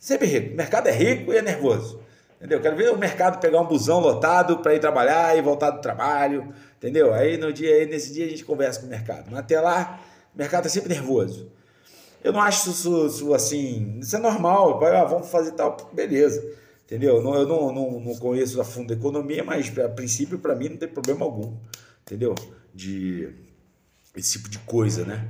Sempre 0.00 0.26
rico. 0.26 0.54
O 0.54 0.56
mercado 0.56 0.88
é 0.88 0.92
rico 0.92 1.32
e 1.32 1.36
é 1.36 1.42
nervoso. 1.42 2.00
Entendeu? 2.42 2.60
Quero 2.60 2.74
ver 2.74 2.90
o 2.90 2.98
mercado 2.98 3.38
pegar 3.38 3.60
um 3.60 3.66
busão 3.66 4.00
lotado 4.00 4.58
para 4.58 4.74
ir 4.74 4.80
trabalhar 4.80 5.38
e 5.38 5.40
voltar 5.40 5.70
do 5.70 5.80
trabalho. 5.80 6.52
Entendeu? 6.76 7.14
Aí 7.14 7.36
no 7.36 7.52
dia, 7.52 7.72
aí 7.72 7.86
nesse 7.86 8.12
dia 8.12 8.26
a 8.26 8.28
gente 8.28 8.44
conversa 8.44 8.80
com 8.80 8.86
o 8.86 8.90
mercado. 8.90 9.26
Mas 9.30 9.38
até 9.38 9.60
lá, 9.60 10.02
o 10.34 10.38
mercado 10.38 10.66
é 10.66 10.68
sempre 10.68 10.92
nervoso. 10.92 11.52
Eu 12.24 12.32
não 12.32 12.40
acho 12.40 12.70
isso, 12.70 13.06
isso 13.06 13.32
assim. 13.32 14.00
Isso 14.00 14.16
é 14.16 14.18
normal. 14.18 14.84
Ah, 14.84 15.04
vamos 15.04 15.30
fazer 15.30 15.52
tal. 15.52 15.76
Beleza. 15.92 16.44
Entendeu? 16.84 17.18
eu 17.18 17.46
não, 17.46 17.72
não, 17.72 18.00
não 18.00 18.16
conheço 18.16 18.60
a 18.60 18.64
fundo 18.64 18.92
a 18.92 18.96
economia, 18.96 19.44
mas 19.44 19.78
a 19.78 19.88
princípio, 19.88 20.36
para 20.36 20.56
mim, 20.56 20.70
não 20.70 20.76
tem 20.76 20.88
problema 20.88 21.24
algum. 21.24 21.56
Entendeu? 22.02 22.34
De 22.74 23.32
esse 24.16 24.32
tipo 24.32 24.48
de 24.48 24.58
coisa, 24.58 25.04
né? 25.04 25.28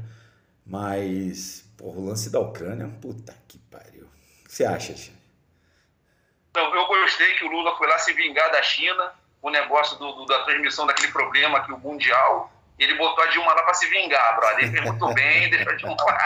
Mas, 0.64 1.62
porra, 1.76 1.98
o 1.98 2.06
lance 2.06 2.30
da 2.30 2.40
Ucrânia, 2.40 2.88
puta 3.02 3.34
que 3.46 3.58
pariu. 3.58 4.04
O 4.04 4.48
que 4.48 4.54
você 4.54 4.64
acha, 4.64 4.94
Tia? 4.94 5.21
Não, 6.54 6.74
eu 6.74 6.86
gostei 6.86 7.34
que 7.34 7.44
o 7.44 7.48
Lula 7.48 7.76
foi 7.76 7.88
lá 7.88 7.98
se 7.98 8.12
vingar 8.12 8.50
da 8.50 8.62
China, 8.62 9.12
o 9.40 9.50
negócio 9.50 9.98
do, 9.98 10.12
do, 10.12 10.26
da 10.26 10.44
transmissão 10.44 10.86
daquele 10.86 11.12
problema 11.12 11.58
aqui, 11.58 11.72
o 11.72 11.78
Mundial. 11.78 12.52
Ele 12.78 12.94
botou 12.94 13.24
a 13.24 13.26
Dilma 13.28 13.52
lá 13.52 13.62
para 13.62 13.74
se 13.74 13.88
vingar, 13.88 14.36
brother. 14.36 14.64
Ele 14.64 14.72
fez 14.72 14.84
muito 14.84 15.14
bem, 15.14 15.50
deixou 15.50 15.72
a 15.72 15.76
Dilma 15.76 15.96
lá. 16.04 16.18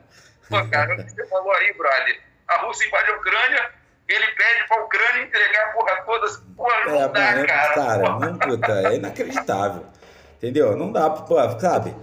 Pô, 0.48 0.64
cara, 0.68 0.94
o 0.94 1.04
que 1.04 1.10
você 1.10 1.26
falou 1.26 1.52
aí, 1.54 1.72
brother? 1.74 2.26
a 2.48 2.62
Rússia 2.62 2.86
invade 2.86 3.10
a 3.10 3.16
Ucrânia, 3.16 3.70
ele 4.08 4.26
pede 4.26 4.68
para 4.68 4.80
a 4.80 4.84
Ucrânia 4.84 5.24
entregar 5.24 5.64
a 5.64 5.72
porra 5.72 6.02
toda. 6.04 6.26
Porra, 6.56 6.84
não 6.86 7.02
é, 7.02 7.08
dá, 7.08 7.46
cara. 7.46 7.74
Cara, 7.74 8.18
não, 8.18 8.38
puta, 8.38 8.72
é 8.88 8.96
inacreditável. 8.96 9.86
Entendeu? 10.36 10.76
Não 10.76 10.92
dá, 10.92 11.10
pô, 11.10 11.36
sabe? 11.58 11.94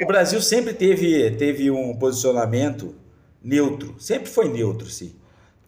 O 0.00 0.06
Brasil 0.06 0.40
sempre 0.40 0.74
teve, 0.74 1.30
teve 1.32 1.70
um 1.70 1.96
posicionamento 1.96 2.96
neutro, 3.42 3.94
sempre 4.00 4.28
foi 4.28 4.48
neutro, 4.48 4.86
sim. 4.86 5.20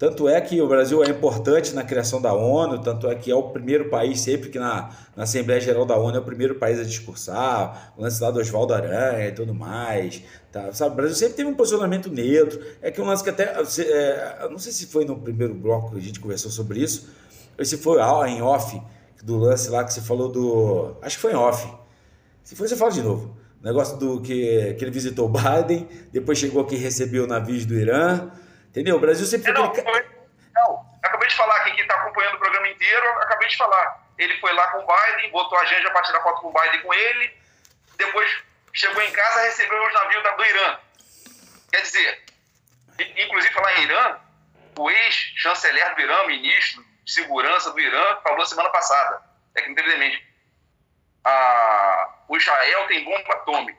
Tanto 0.04 0.28
é 0.28 0.38
que 0.38 0.60
o 0.60 0.68
Brasil 0.68 1.02
é 1.02 1.08
importante 1.08 1.74
na 1.74 1.82
criação 1.82 2.20
da 2.20 2.34
ONU, 2.34 2.78
tanto 2.82 3.08
é 3.08 3.14
que 3.14 3.30
é 3.30 3.34
o 3.34 3.44
primeiro 3.44 3.88
país, 3.88 4.20
sempre 4.20 4.50
que 4.50 4.58
na, 4.58 4.90
na 5.16 5.22
Assembleia 5.22 5.58
Geral 5.58 5.86
da 5.86 5.96
ONU 5.96 6.14
é 6.14 6.20
o 6.20 6.22
primeiro 6.22 6.56
país 6.56 6.78
a 6.78 6.84
discursar, 6.84 7.94
o 7.96 8.02
lance 8.02 8.22
lá 8.22 8.30
do 8.30 8.38
Oswaldo 8.38 8.74
Aranha 8.74 9.26
e 9.26 9.32
tudo 9.32 9.54
mais. 9.54 10.20
Tá? 10.52 10.70
Sabe, 10.74 10.92
o 10.92 10.96
Brasil 10.96 11.16
sempre 11.16 11.36
teve 11.36 11.48
um 11.48 11.54
posicionamento 11.54 12.10
neutro. 12.10 12.60
É 12.82 12.90
que 12.90 13.00
um 13.00 13.06
lance 13.06 13.24
que 13.24 13.30
até. 13.30 13.44
É, 13.54 14.46
não 14.50 14.58
sei 14.58 14.72
se 14.72 14.88
foi 14.88 15.06
no 15.06 15.16
primeiro 15.16 15.54
bloco 15.54 15.92
que 15.92 15.96
a 15.96 16.02
gente 16.02 16.20
conversou 16.20 16.50
sobre 16.50 16.80
isso, 16.80 17.08
ou 17.58 17.64
se 17.64 17.78
foi 17.78 17.98
em 18.28 18.42
off, 18.42 18.78
do 19.22 19.38
lance 19.38 19.70
lá 19.70 19.84
que 19.84 19.94
você 19.94 20.02
falou 20.02 20.28
do. 20.28 20.98
Acho 21.00 21.16
que 21.16 21.22
foi 21.22 21.32
em 21.32 21.36
off. 21.36 21.66
Se 22.42 22.54
for, 22.54 22.68
você 22.68 22.76
fala 22.76 22.90
de 22.90 23.00
novo. 23.00 23.34
O 23.58 23.64
negócio 23.64 23.96
do 23.96 24.20
que, 24.20 24.74
que 24.74 24.84
ele 24.84 24.90
visitou 24.90 25.30
Biden, 25.30 25.88
depois 26.12 26.36
chegou 26.36 26.60
aqui 26.60 26.74
e 26.74 26.78
recebeu 26.78 27.26
navios 27.26 27.64
do 27.64 27.74
Irã. 27.74 28.30
Entendeu? 28.74 28.96
O 28.96 28.98
Brasil 28.98 29.24
sempre. 29.24 29.52
É, 29.52 29.54
não, 29.54 29.66
aquele... 29.66 29.88
não, 30.52 30.84
acabei 31.00 31.28
de 31.28 31.36
falar, 31.36 31.60
quem 31.60 31.78
está 31.78 31.94
acompanhando 31.94 32.34
o 32.34 32.38
programa 32.38 32.68
inteiro, 32.68 33.08
acabei 33.20 33.46
de 33.46 33.56
falar. 33.56 34.02
Ele 34.18 34.36
foi 34.40 34.52
lá 34.52 34.66
com 34.72 34.78
o 34.78 34.86
Biden, 34.86 35.30
botou 35.30 35.56
a 35.56 35.64
Janja 35.64 35.92
para 35.92 36.02
tirar 36.02 36.20
foto 36.22 36.40
com 36.40 36.48
o 36.48 36.52
Biden 36.52 36.82
com 36.82 36.92
ele, 36.92 37.38
depois 37.96 38.42
chegou 38.72 39.00
em 39.00 39.12
casa 39.12 39.42
e 39.42 39.44
recebeu 39.44 39.86
os 39.86 39.94
navios 39.94 40.22
do 40.24 40.44
Irã. 40.44 40.78
Quer 41.70 41.82
dizer, 41.82 42.24
inclusive 43.16 43.54
falar 43.54 43.78
em 43.78 43.82
Irã, 43.84 44.18
o 44.76 44.90
ex-chanceler 44.90 45.94
do 45.94 46.00
Irã, 46.00 46.26
ministro 46.26 46.84
de 47.04 47.12
segurança 47.12 47.70
do 47.70 47.78
Irã, 47.78 48.16
falou 48.24 48.44
semana 48.44 48.70
passada, 48.70 49.22
é 49.54 49.62
que 49.62 49.68
não 49.68 49.76
teve 49.76 49.96
mente. 49.98 50.26
Ah, 51.24 52.12
o 52.26 52.36
Israel 52.36 52.88
tem 52.88 53.04
bomba 53.04 53.34
atômica. 53.34 53.78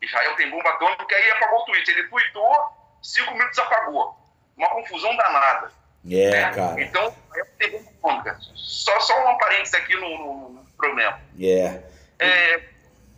Israel 0.00 0.36
tem 0.36 0.48
bomba 0.50 0.70
atômica, 0.70 1.16
aí 1.16 1.30
apagou 1.32 1.62
o 1.62 1.64
tweet. 1.64 1.90
Ele 1.90 2.08
tweetou, 2.08 2.98
cinco 3.02 3.32
minutos 3.32 3.58
apagou 3.58 4.19
uma 4.60 4.70
confusão 4.70 5.16
danada. 5.16 5.72
É, 6.10 6.30
né? 6.30 6.52
cara. 6.52 6.82
Então, 6.82 7.16
tem 7.58 7.82
cômica. 8.00 8.38
Só, 8.54 9.00
só 9.00 9.30
um 9.30 9.38
parênteses 9.38 9.74
aqui 9.74 9.96
no, 9.96 10.18
no, 10.18 10.48
no 10.50 10.64
problema. 10.76 11.20
Yeah. 11.38 11.82
É. 12.18 12.54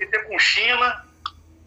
é 0.00 0.18
com 0.28 0.38
China 0.38 1.06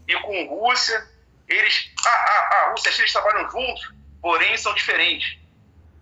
e 0.07 0.15
com 0.15 0.45
Rússia, 0.47 1.07
eles. 1.47 1.91
A, 2.05 2.09
a, 2.09 2.67
a 2.67 2.71
Rússia 2.71 2.89
e 2.89 2.91
a 2.91 2.93
China 2.93 3.03
eles 3.03 3.13
trabalham 3.13 3.49
juntos, 3.49 3.93
porém 4.21 4.57
são 4.57 4.73
diferentes. 4.73 5.37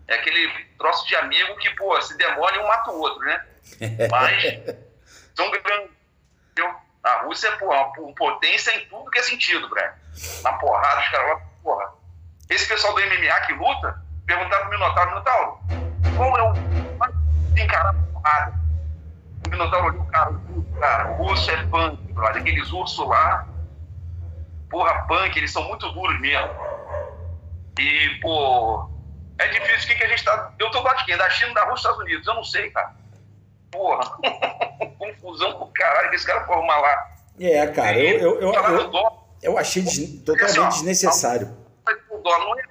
É 0.08 0.16
aquele 0.16 0.50
troço 0.78 1.08
de 1.08 1.16
amigo 1.16 1.56
que, 1.58 1.70
pô, 1.76 2.00
se 2.02 2.18
demora 2.18 2.62
um 2.62 2.68
mata 2.68 2.92
o 2.92 3.00
outro, 3.00 3.20
né? 3.26 3.46
Mas 4.10 4.64
são 5.36 5.50
grandes. 5.50 5.94
A 7.04 7.24
Rússia 7.24 7.50
é, 7.50 7.56
porra, 7.58 7.92
uma 7.98 8.16
potência 8.16 8.72
em 8.78 8.86
tudo 8.88 9.12
que 9.12 9.20
é 9.20 9.24
sentido, 9.24 9.70
Breno. 9.70 9.94
Na 10.42 10.54
porrada, 10.54 11.02
os 11.02 11.10
caras 11.10 11.28
lá, 11.28 11.42
porra 11.62 11.93
esse 12.54 12.68
pessoal 12.68 12.94
do 12.94 13.02
MMA 13.02 13.42
que 13.48 13.54
luta, 13.54 14.02
perguntaram 14.26 14.68
pro 14.68 14.78
Minotauro, 14.78 15.10
Minotauro, 15.10 15.60
como 16.16 16.38
é 16.38 16.44
o. 16.44 17.60
encarar 17.60 17.90
a 17.90 17.94
porrada? 17.94 18.54
O 19.46 19.50
Minotauro 19.50 19.88
olhou, 19.88 20.06
cara, 20.06 20.34
cara, 20.80 21.12
o 21.14 21.24
urso 21.24 21.52
é 21.52 21.66
punk, 21.68 22.14
brother. 22.14 22.42
Aqueles 22.42 22.72
ursos 22.72 23.08
lá, 23.08 23.48
porra, 24.70 25.06
punk, 25.08 25.38
eles 25.38 25.52
são 25.52 25.64
muito 25.68 25.90
duros 25.92 26.20
mesmo. 26.22 26.50
E, 27.80 28.20
pô, 28.22 28.90
é 29.40 29.48
difícil. 29.48 29.86
O 29.86 29.88
que, 29.88 29.96
que 29.96 30.04
a 30.04 30.08
gente 30.08 30.24
tá. 30.24 30.54
Eu 30.60 30.70
tô 30.72 30.82
lado 30.82 30.98
de 30.98 31.06
quem? 31.06 31.18
Da 31.18 31.30
China, 31.30 31.54
da 31.54 31.66
Rússia, 31.66 31.74
dos 31.74 31.80
Estados 31.80 32.00
Unidos? 32.00 32.28
Eu 32.28 32.36
não 32.36 32.44
sei, 32.44 32.70
cara. 32.70 32.94
Porra, 33.72 34.18
confusão 35.00 35.58
pro 35.58 35.68
caralho 35.74 36.10
que 36.12 36.16
esse 36.16 36.28
cara 36.28 36.46
for 36.46 36.54
arrumar 36.54 36.78
lá. 36.78 37.08
É, 37.40 37.66
cara, 37.68 37.98
eu, 37.98 38.40
eu, 38.40 38.42
eu, 38.42 38.54
eu, 38.54 39.24
eu 39.42 39.58
achei 39.58 39.84
totalmente 40.24 40.74
desnecessário 40.74 41.63
dólar 42.24 42.40
não 42.40 42.60
é. 42.60 42.64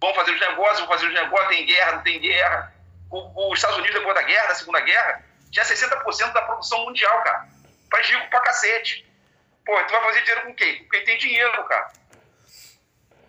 Vamos 0.00 0.16
fazer 0.16 0.32
os 0.32 0.40
negócios, 0.40 0.80
vamos 0.80 0.94
fazer 0.94 1.06
os 1.06 1.14
negócios, 1.14 1.48
tem 1.48 1.64
guerra, 1.64 1.92
não 1.92 2.02
tem 2.02 2.20
guerra. 2.20 2.74
O, 3.10 3.52
os 3.52 3.58
Estados 3.58 3.78
Unidos, 3.78 3.94
depois 3.94 4.14
da 4.14 4.22
guerra, 4.22 4.48
da 4.48 4.54
Segunda 4.56 4.80
Guerra, 4.80 5.24
tinha 5.50 5.64
60% 5.64 6.32
da 6.32 6.42
produção 6.42 6.84
mundial, 6.84 7.22
cara. 7.22 7.46
Faz 7.90 8.08
rico 8.08 8.28
pra 8.30 8.40
cacete. 8.40 9.06
Pô, 9.64 9.72
tu 9.84 9.92
vai 9.92 10.02
fazer 10.02 10.20
dinheiro 10.22 10.42
com 10.42 10.54
quem? 10.54 10.82
Com 10.82 10.88
quem 10.90 11.04
tem 11.04 11.18
dinheiro, 11.18 11.64
cara. 11.64 11.92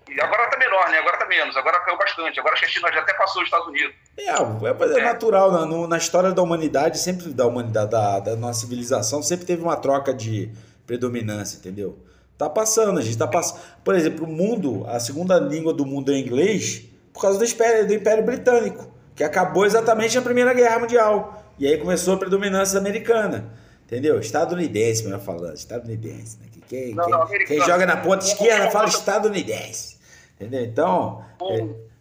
E 0.10 0.20
agora 0.20 0.50
tá 0.50 0.58
menor, 0.58 0.90
né? 0.90 0.98
Agora 0.98 1.18
tá 1.18 1.26
menos, 1.26 1.56
agora 1.56 1.80
caiu 1.82 1.98
bastante. 1.98 2.40
Agora 2.40 2.54
acho 2.54 2.64
que 2.64 2.70
a 2.70 2.72
China 2.72 2.92
já 2.92 3.02
até 3.02 3.14
passou 3.14 3.42
os 3.42 3.48
Estados 3.48 3.68
Unidos. 3.68 3.96
É, 4.18 4.30
é, 4.30 5.00
é 5.00 5.04
natural, 5.04 5.52
na, 5.52 5.66
no, 5.66 5.88
na 5.88 5.98
história 5.98 6.32
da 6.32 6.42
humanidade, 6.42 6.98
sempre 6.98 7.30
da 7.30 7.46
humanidade, 7.46 7.92
da, 7.92 8.20
da 8.20 8.36
nossa 8.36 8.62
civilização, 8.62 9.22
sempre 9.22 9.46
teve 9.46 9.62
uma 9.62 9.78
troca 9.78 10.14
de 10.14 10.52
predominância, 10.86 11.58
entendeu? 11.58 11.98
Tá 12.44 12.50
passando, 12.50 13.00
a 13.00 13.02
gente 13.02 13.18
tá 13.18 13.28
passando. 13.28 13.62
Por 13.84 13.96
exemplo, 13.96 14.26
o 14.26 14.30
mundo, 14.30 14.86
a 14.88 15.00
segunda 15.00 15.40
língua 15.40 15.74
do 15.74 15.86
mundo 15.86 16.12
é 16.12 16.18
inglês, 16.18 16.84
por 17.14 17.22
causa 17.22 17.40
do 17.40 17.46
Império, 17.46 17.88
do 17.88 17.94
Império 17.94 18.26
Britânico, 18.26 18.92
que 19.16 19.24
acabou 19.24 19.66
exatamente 19.66 20.16
na 20.16 20.22
Primeira 20.22 20.54
Guerra 20.54 20.80
Mundial. 20.80 21.44
E 21.58 21.68
aí 21.68 21.78
começou 21.78 22.16
a 22.16 22.18
predominância 22.18 22.78
americana. 22.78 23.50
Entendeu? 23.86 24.20
Estadunidense, 24.20 25.04
melhor 25.04 25.20
falando, 25.20 25.56
estadunidense. 25.56 26.38
Né? 26.42 26.48
Quem, 26.68 26.96
não, 26.96 27.08
não, 27.08 27.28
quem, 27.28 27.46
quem 27.46 27.62
joga 27.62 27.86
na 27.86 27.98
ponta 27.98 28.26
esquerda 28.26 28.72
fala 28.72 28.88
estadunidense. 28.88 29.98
Entendeu? 30.36 30.64
Então, 30.64 31.24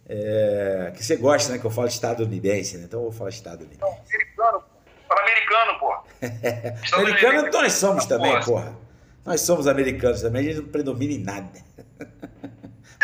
é, 0.09 0.87
é, 0.87 0.91
que 0.91 1.05
você 1.05 1.15
gosta, 1.15 1.53
né? 1.53 1.59
Que 1.59 1.65
eu 1.65 1.71
falo 1.71 1.87
estadunidense, 1.87 2.77
né? 2.77 2.85
Então 2.85 2.99
eu 2.99 3.03
vou 3.05 3.11
falar 3.11 3.29
estadunidense. 3.29 3.81
Não, 3.81 3.89
americano, 3.89 4.63
fala 5.07 5.21
americano, 5.21 5.79
pô. 5.79 6.97
americano 6.97 7.51
nós 7.51 7.73
somos 7.73 8.05
também, 8.05 8.39
porra. 8.41 8.82
Nós 9.25 9.41
somos 9.41 9.67
americanos 9.67 10.21
também, 10.21 10.41
a 10.41 10.45
gente 10.45 10.63
não 10.63 10.69
predomina 10.69 11.13
em 11.13 11.23
nada. 11.23 11.59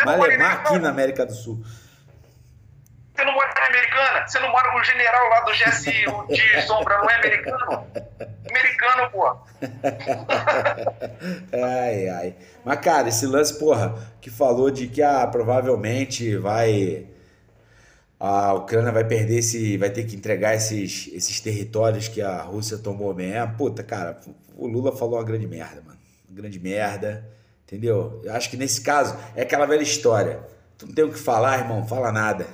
Malemar 0.04 0.60
aqui 0.60 0.78
na 0.78 0.90
América 0.90 1.24
do 1.24 1.34
Sul. 1.34 1.62
Você 3.20 3.24
não 3.24 3.34
mora 3.34 3.52
na 3.54 3.66
Americana? 3.66 4.26
Você 4.26 4.38
não 4.38 4.50
mora 4.50 4.70
com 4.70 4.78
o 4.78 4.84
general 4.84 5.28
lá 5.28 5.40
do 5.40 5.52
GSI, 5.52 6.06
o 6.06 6.26
de 6.32 6.62
Sombra, 6.62 6.98
não 6.98 7.10
é 7.10 7.16
americano? 7.16 7.86
Americano, 8.48 9.10
pô. 9.10 9.36
ai, 11.52 12.08
ai. 12.08 12.34
Mas, 12.64 12.80
cara, 12.80 13.08
esse 13.08 13.26
lance, 13.26 13.58
porra, 13.58 13.94
que 14.20 14.30
falou 14.30 14.70
de 14.70 14.88
que 14.88 15.02
ah, 15.02 15.26
provavelmente 15.26 16.36
vai. 16.36 17.06
A 18.18 18.52
Ucrânia 18.54 18.92
vai 18.92 19.04
perder 19.04 19.38
esse. 19.38 19.76
vai 19.76 19.90
ter 19.90 20.04
que 20.04 20.16
entregar 20.16 20.54
esses, 20.54 21.10
esses 21.12 21.40
territórios 21.40 22.08
que 22.08 22.22
a 22.22 22.40
Rússia 22.42 22.78
tomou 22.78 23.14
mesmo. 23.14 23.54
Puta, 23.56 23.82
cara, 23.82 24.18
o 24.56 24.66
Lula 24.66 24.96
falou 24.96 25.18
uma 25.18 25.24
grande 25.24 25.46
merda, 25.46 25.82
mano. 25.82 25.99
Grande 26.30 26.58
merda. 26.60 27.28
Entendeu? 27.66 28.20
Eu 28.24 28.32
acho 28.32 28.50
que 28.50 28.56
nesse 28.56 28.80
caso 28.80 29.16
é 29.36 29.42
aquela 29.42 29.66
velha 29.66 29.82
história. 29.82 30.40
Tu 30.76 30.86
não 30.86 30.94
tem 30.94 31.04
o 31.04 31.12
que 31.12 31.18
falar, 31.18 31.58
irmão, 31.58 31.86
fala 31.86 32.10
nada. 32.10 32.46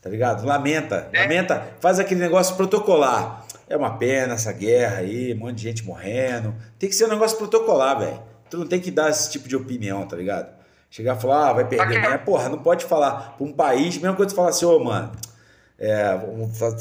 Tá 0.00 0.10
ligado? 0.10 0.44
Lamenta, 0.44 1.08
é. 1.12 1.22
lamenta, 1.22 1.66
faz 1.80 1.98
aquele 1.98 2.20
negócio 2.20 2.54
protocolar. 2.56 3.46
É 3.66 3.76
uma 3.76 3.96
pena 3.96 4.34
essa 4.34 4.52
guerra 4.52 4.98
aí, 4.98 5.32
um 5.32 5.38
monte 5.38 5.56
de 5.56 5.62
gente 5.62 5.84
morrendo. 5.84 6.54
Tem 6.78 6.88
que 6.88 6.94
ser 6.94 7.06
um 7.06 7.08
negócio 7.08 7.38
protocolar, 7.38 7.98
velho. 7.98 8.22
Tu 8.50 8.58
não 8.58 8.66
tem 8.66 8.78
que 8.78 8.90
dar 8.90 9.10
esse 9.10 9.30
tipo 9.30 9.48
de 9.48 9.56
opinião, 9.56 10.06
tá 10.06 10.14
ligado? 10.14 10.54
Chegar 10.90 11.16
e 11.16 11.20
falar, 11.20 11.48
ah, 11.48 11.52
vai 11.54 11.66
perder 11.66 12.00
né? 12.00 12.18
Porra, 12.18 12.48
não 12.48 12.58
pode 12.58 12.84
falar 12.84 13.34
pra 13.36 13.46
um 13.46 13.52
país, 13.52 13.96
mesmo 13.98 14.14
quando 14.14 14.28
tu 14.28 14.34
fala 14.34 14.50
assim, 14.50 14.64
ô, 14.66 14.76
oh, 14.76 14.84
mano, 14.84 15.10
é, 15.78 16.20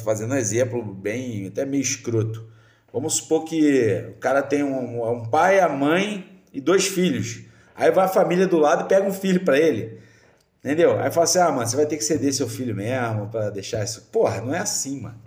fazendo 0.03 0.33
um 0.33 0.37
exemplo 0.37 0.83
bem, 0.83 1.47
até 1.47 1.65
meio 1.65 1.81
escroto. 1.81 2.47
Vamos 2.93 3.15
supor 3.15 3.43
que 3.43 4.05
o 4.09 4.13
cara 4.19 4.43
tem 4.43 4.63
um, 4.63 5.11
um 5.11 5.25
pai, 5.25 5.59
a 5.59 5.67
mãe 5.67 6.39
e 6.53 6.61
dois 6.61 6.87
filhos. 6.87 7.43
Aí 7.75 7.89
vai 7.89 8.05
a 8.05 8.07
família 8.07 8.45
do 8.45 8.59
lado 8.59 8.85
e 8.85 8.87
pega 8.87 9.03
um 9.03 9.11
filho 9.11 9.43
para 9.43 9.57
ele. 9.57 9.99
Entendeu? 10.63 11.01
Aí 11.01 11.11
fala 11.11 11.23
assim: 11.23 11.39
ah, 11.39 11.51
mano, 11.51 11.65
você 11.65 11.75
vai 11.75 11.87
ter 11.87 11.97
que 11.97 12.03
ceder 12.03 12.31
seu 12.31 12.47
filho 12.47 12.75
mesmo 12.75 13.31
para 13.31 13.49
deixar 13.49 13.83
isso. 13.83 14.11
Porra, 14.11 14.41
não 14.41 14.53
é 14.53 14.59
assim, 14.59 15.01
mano. 15.01 15.19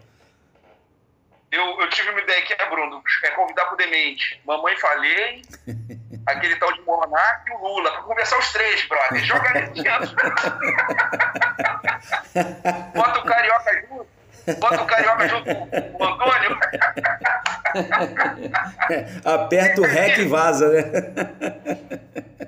Eu, 1.51 1.81
eu 1.81 1.91
tive 1.91 2.09
uma 2.11 2.21
ideia 2.21 2.39
aqui, 2.39 2.53
é, 2.53 2.71
Bruno, 2.71 3.03
é 3.25 3.31
convidar 3.31 3.65
pro 3.67 3.77
Demente. 3.77 4.41
Mamãe 4.45 4.77
falei, 4.77 5.43
aquele 6.27 6.55
tal 6.57 6.73
de 6.73 6.83
Monark 6.83 7.51
e 7.51 7.55
o 7.55 7.59
Lula, 7.59 7.91
pra 7.91 8.03
conversar 8.03 8.39
os 8.39 8.53
três, 8.53 8.87
brother. 8.87 9.25
Joga 9.25 9.49
ali 9.51 9.83
dentro. 9.83 10.15
Bota 12.95 13.19
o 13.21 13.25
Carioca 13.25 13.87
junto. 13.89 14.16
Bota 14.59 14.83
o 14.83 14.87
Carioca 14.87 15.29
junto 15.29 15.55
com 15.55 16.05
o 16.05 16.07
Antônio. 16.07 16.59
Aperta 19.25 19.81
o 19.81 19.85
REC 19.85 20.19
e 20.19 20.29
vaza, 20.29 20.69
né? 20.69 20.83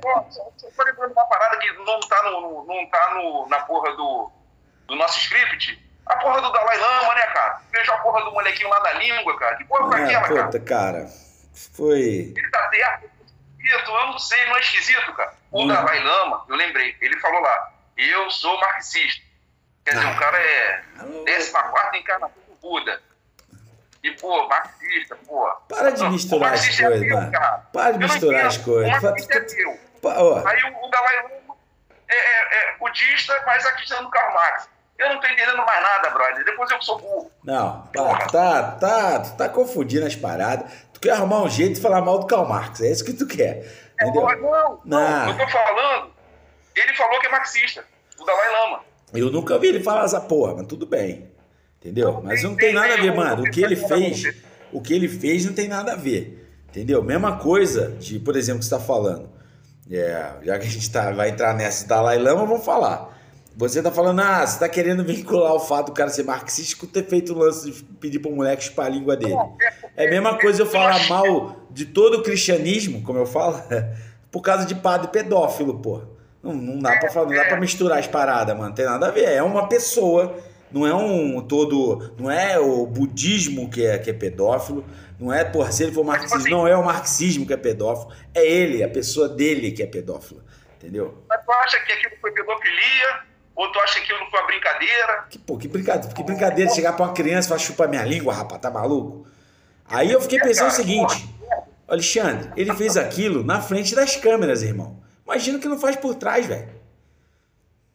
Pô, 0.00 0.24
só 0.30 0.84
lembrando 0.84 1.12
uma 1.12 1.26
parada 1.26 1.56
que 1.58 1.72
não 1.72 2.00
tá, 2.00 2.22
no, 2.24 2.64
não 2.64 2.87
tá 2.87 3.14
no, 3.14 3.48
na 3.48 3.61
porra 3.61 3.94
do, 3.96 4.30
do 4.87 4.96
nosso 4.96 5.18
script. 5.18 5.87
A 6.06 6.16
porra 6.16 6.40
do 6.40 6.52
Dalai 6.52 6.78
Lama, 6.78 7.14
né, 7.14 7.26
cara? 7.26 7.61
Veja 7.70 7.94
a 7.94 7.98
porra 7.98 8.24
do 8.24 8.32
molequinho 8.32 8.70
lá 8.70 8.78
da 8.80 8.92
língua, 8.94 9.37
cara. 9.38 9.56
Que 9.56 9.64
porra 9.64 9.90
foi 9.90 10.00
é, 10.00 10.14
aquela, 10.14 10.44
puta, 10.44 10.61
cara? 10.61 11.06
Foi. 11.74 12.32
Ele 12.37 12.50
tá 12.50 12.70
certo, 12.70 13.11
esquisito, 13.58 13.90
eu 13.90 14.06
não 14.06 14.18
sei, 14.18 14.46
não 14.46 14.56
é 14.56 14.61
esquisito, 14.61 15.12
cara. 15.14 15.34
O 15.50 15.64
hum. 15.64 15.68
Dalai 15.68 16.02
Lama, 16.02 16.44
eu 16.48 16.56
lembrei, 16.56 16.96
ele 17.00 17.18
falou 17.20 17.40
lá, 17.40 17.72
eu 17.96 18.30
sou 18.30 18.58
marxista. 18.61 19.27
Quer 19.88 19.94
dizer, 19.94 20.07
ah. 20.07 20.11
o 20.11 20.18
cara 20.18 20.38
é 20.38 20.83
14 20.98 21.51
quarta 21.51 21.96
encarnação 21.96 22.42
do 22.46 22.55
Buda. 22.57 23.01
E, 24.05 24.11
pô, 24.12 24.46
marxista, 24.46 25.16
pô. 25.27 25.51
Para 25.66 25.90
de 25.90 26.05
misturar 26.11 26.53
as 26.53 26.79
é 26.79 26.83
coisas, 26.85 27.03
é 27.03 27.14
mano. 27.14 27.33
Para 27.72 27.92
de 27.92 27.98
misturar 27.98 28.46
as 28.46 28.59
coisas. 28.59 28.98
O 28.98 29.03
marxista 29.03 29.38
é 29.38 29.40
teu. 29.40 29.70
Aí 29.70 30.62
o, 30.62 30.87
o 30.87 30.90
Dalai 30.90 31.16
Lama 31.22 31.57
é, 32.07 32.14
é, 32.14 32.74
é 32.74 32.77
budista, 32.79 33.42
mas 33.46 33.64
acreditando 33.64 34.03
no 34.03 34.11
Karl 34.11 34.35
Marx. 34.35 34.68
Eu 34.98 35.09
não 35.09 35.20
tô 35.20 35.27
entendendo 35.27 35.57
mais 35.57 35.83
nada, 35.83 36.11
brother. 36.11 36.44
Depois 36.44 36.70
eu 36.70 36.83
sou 36.83 36.98
burro. 36.98 37.33
Não, 37.42 37.87
tá, 37.87 38.27
tá, 38.27 38.72
tá, 38.72 39.20
tu 39.20 39.37
tá 39.37 39.48
confundindo 39.48 40.07
as 40.07 40.16
paradas. 40.16 40.70
Tu 40.92 41.01
quer 41.01 41.12
arrumar 41.12 41.42
um 41.42 41.48
jeito 41.48 41.77
de 41.77 41.81
falar 41.81 42.03
mal 42.03 42.18
do 42.18 42.27
Karl 42.27 42.46
Marx. 42.46 42.83
É 42.83 42.90
isso 42.90 43.05
que 43.05 43.14
tu 43.14 43.27
quer. 43.27 43.64
É, 44.01 44.05
entendeu? 44.05 44.22
não, 44.22 44.37
não, 44.37 44.81
não. 44.85 45.29
Eu 45.29 45.38
tô 45.38 45.48
falando. 45.48 46.12
Ele 46.77 46.94
falou 46.94 47.18
que 47.20 47.27
é 47.27 47.31
marxista, 47.31 47.85
o 48.18 48.24
Dalai 48.24 48.51
Lama. 48.51 48.88
Eu 49.12 49.30
nunca 49.30 49.58
vi 49.58 49.68
ele 49.68 49.80
falar 49.80 50.04
essa 50.04 50.20
porra, 50.20 50.54
mas 50.54 50.66
tudo 50.66 50.86
bem. 50.86 51.28
Entendeu? 51.80 52.20
Mas 52.22 52.42
não 52.42 52.56
tem, 52.56 52.72
nada 52.72 52.94
a 52.94 52.96
ver, 52.96 53.14
mano. 53.14 53.44
O 53.44 53.50
que 53.50 53.62
ele 53.62 53.76
fez, 53.76 54.34
o 54.72 54.80
que 54.80 54.92
ele 54.92 55.08
fez 55.08 55.44
não 55.44 55.52
tem 55.52 55.68
nada 55.68 55.92
a 55.92 55.96
ver. 55.96 56.46
Entendeu? 56.68 57.02
Mesma 57.02 57.38
coisa 57.38 57.96
de, 57.98 58.18
por 58.18 58.36
exemplo, 58.36 58.58
que 58.60 58.66
você 58.66 58.74
está 58.74 58.84
falando. 58.84 59.28
É, 59.90 60.32
já 60.42 60.58
que 60.58 60.66
a 60.66 60.70
gente 60.70 60.90
tá, 60.90 61.10
vai 61.12 61.30
entrar 61.30 61.54
nessa 61.54 61.86
Dalai 61.86 62.18
Lama, 62.18 62.44
vamos 62.44 62.64
falar. 62.64 63.16
Você 63.56 63.82
tá 63.82 63.90
falando, 63.90 64.20
ah, 64.20 64.46
você 64.46 64.58
tá 64.58 64.68
querendo 64.68 65.02
vincular 65.02 65.52
o 65.52 65.58
fato 65.58 65.86
do 65.86 65.92
cara 65.92 66.10
ser 66.10 66.24
marxista 66.24 66.76
com 66.78 66.86
ter 66.86 67.04
feito 67.04 67.32
o 67.32 67.38
lance 67.38 67.70
de 67.70 67.82
pedir 67.82 68.18
pro 68.20 68.30
moleque 68.30 68.64
chupar 68.64 68.86
a 68.86 68.88
língua 68.88 69.16
dele. 69.16 69.34
É 69.96 70.06
a 70.06 70.10
mesma 70.10 70.38
coisa 70.38 70.62
eu 70.62 70.66
falar 70.66 71.08
mal 71.08 71.66
de 71.70 71.86
todo 71.86 72.18
o 72.18 72.22
cristianismo, 72.22 73.02
como 73.02 73.18
eu 73.18 73.26
falo, 73.26 73.60
por 74.30 74.42
causa 74.42 74.64
de 74.64 74.74
padre 74.76 75.08
pedófilo, 75.08 75.80
pô. 75.80 76.02
Não, 76.48 76.74
não 76.74 76.78
dá 76.78 76.96
pra 76.98 77.11
falar, 77.11 77.26
não 77.26 77.37
dá 77.37 77.44
pra 77.44 77.61
misturar 77.61 77.98
as 77.98 78.06
paradas, 78.06 78.56
mano. 78.56 78.74
Tem 78.74 78.84
nada 78.84 79.08
a 79.08 79.11
ver. 79.11 79.28
É 79.28 79.42
uma 79.42 79.68
pessoa, 79.68 80.37
não 80.72 80.87
é 80.87 80.94
um 80.94 81.40
todo. 81.40 82.12
Não 82.18 82.30
é 82.30 82.58
o 82.58 82.87
budismo 82.87 83.70
que 83.70 83.84
é, 83.87 83.98
que 83.98 84.11
é 84.11 84.12
pedófilo, 84.12 84.84
não 85.18 85.32
é, 85.32 85.44
por 85.44 85.70
se 85.72 85.82
ele 85.82 85.92
for 85.92 86.04
marxista, 86.04 86.37
assim, 86.37 86.50
não 86.50 86.66
é 86.66 86.76
o 86.76 86.84
marxismo 86.84 87.46
que 87.46 87.52
é 87.52 87.56
pedófilo, 87.56 88.12
é 88.34 88.46
ele, 88.46 88.84
a 88.84 88.88
pessoa 88.88 89.28
dele 89.28 89.72
que 89.72 89.82
é 89.82 89.87
pedófila. 89.87 90.42
Entendeu? 90.76 91.24
Mas 91.28 91.44
tu 91.44 91.52
acha 91.52 91.80
que 91.80 91.92
aquilo 91.92 92.12
foi 92.20 92.30
pedofilia? 92.30 93.28
Ou 93.56 93.72
tu 93.72 93.80
acha 93.80 93.94
que 94.00 94.12
aquilo 94.12 94.30
foi 94.30 94.40
uma 94.40 94.46
brincadeira? 94.46 95.24
Que, 95.28 95.38
pô, 95.38 95.58
que 95.58 95.66
brincadeira, 95.66 96.14
que 96.14 96.22
brincadeira 96.22 96.70
chegar 96.70 96.92
pra 96.92 97.06
uma 97.06 97.12
criança 97.12 97.46
e 97.46 97.48
falar 97.48 97.58
chupar 97.58 97.88
minha 97.88 98.04
língua, 98.04 98.32
rapaz, 98.32 98.61
tá 98.61 98.70
maluco? 98.70 99.26
Aí 99.90 100.12
eu 100.12 100.20
fiquei 100.20 100.38
pensando 100.38 100.68
o 100.68 100.72
seguinte, 100.72 101.28
Alexandre, 101.88 102.50
ele 102.56 102.72
fez 102.74 102.96
aquilo 102.96 103.42
na 103.42 103.61
frente 103.61 103.94
das 103.96 104.14
câmeras, 104.14 104.62
irmão. 104.62 104.97
Imagina 105.28 105.58
o 105.58 105.60
que 105.60 105.68
não 105.68 105.78
faz 105.78 105.94
por 105.94 106.14
trás, 106.14 106.46
velho. 106.46 106.72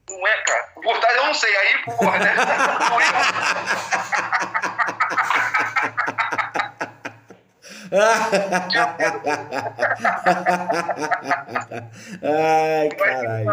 Não 0.08 0.28
é, 0.28 0.38
cara. 0.44 0.68
Por 0.76 1.00
trás 1.00 1.18
eu 1.18 1.26
não 1.26 1.34
sei, 1.34 1.58
aí, 1.58 1.78
porra, 1.84 2.20
né? 2.20 2.36
Ai, 12.22 12.90
caralho. 12.90 13.50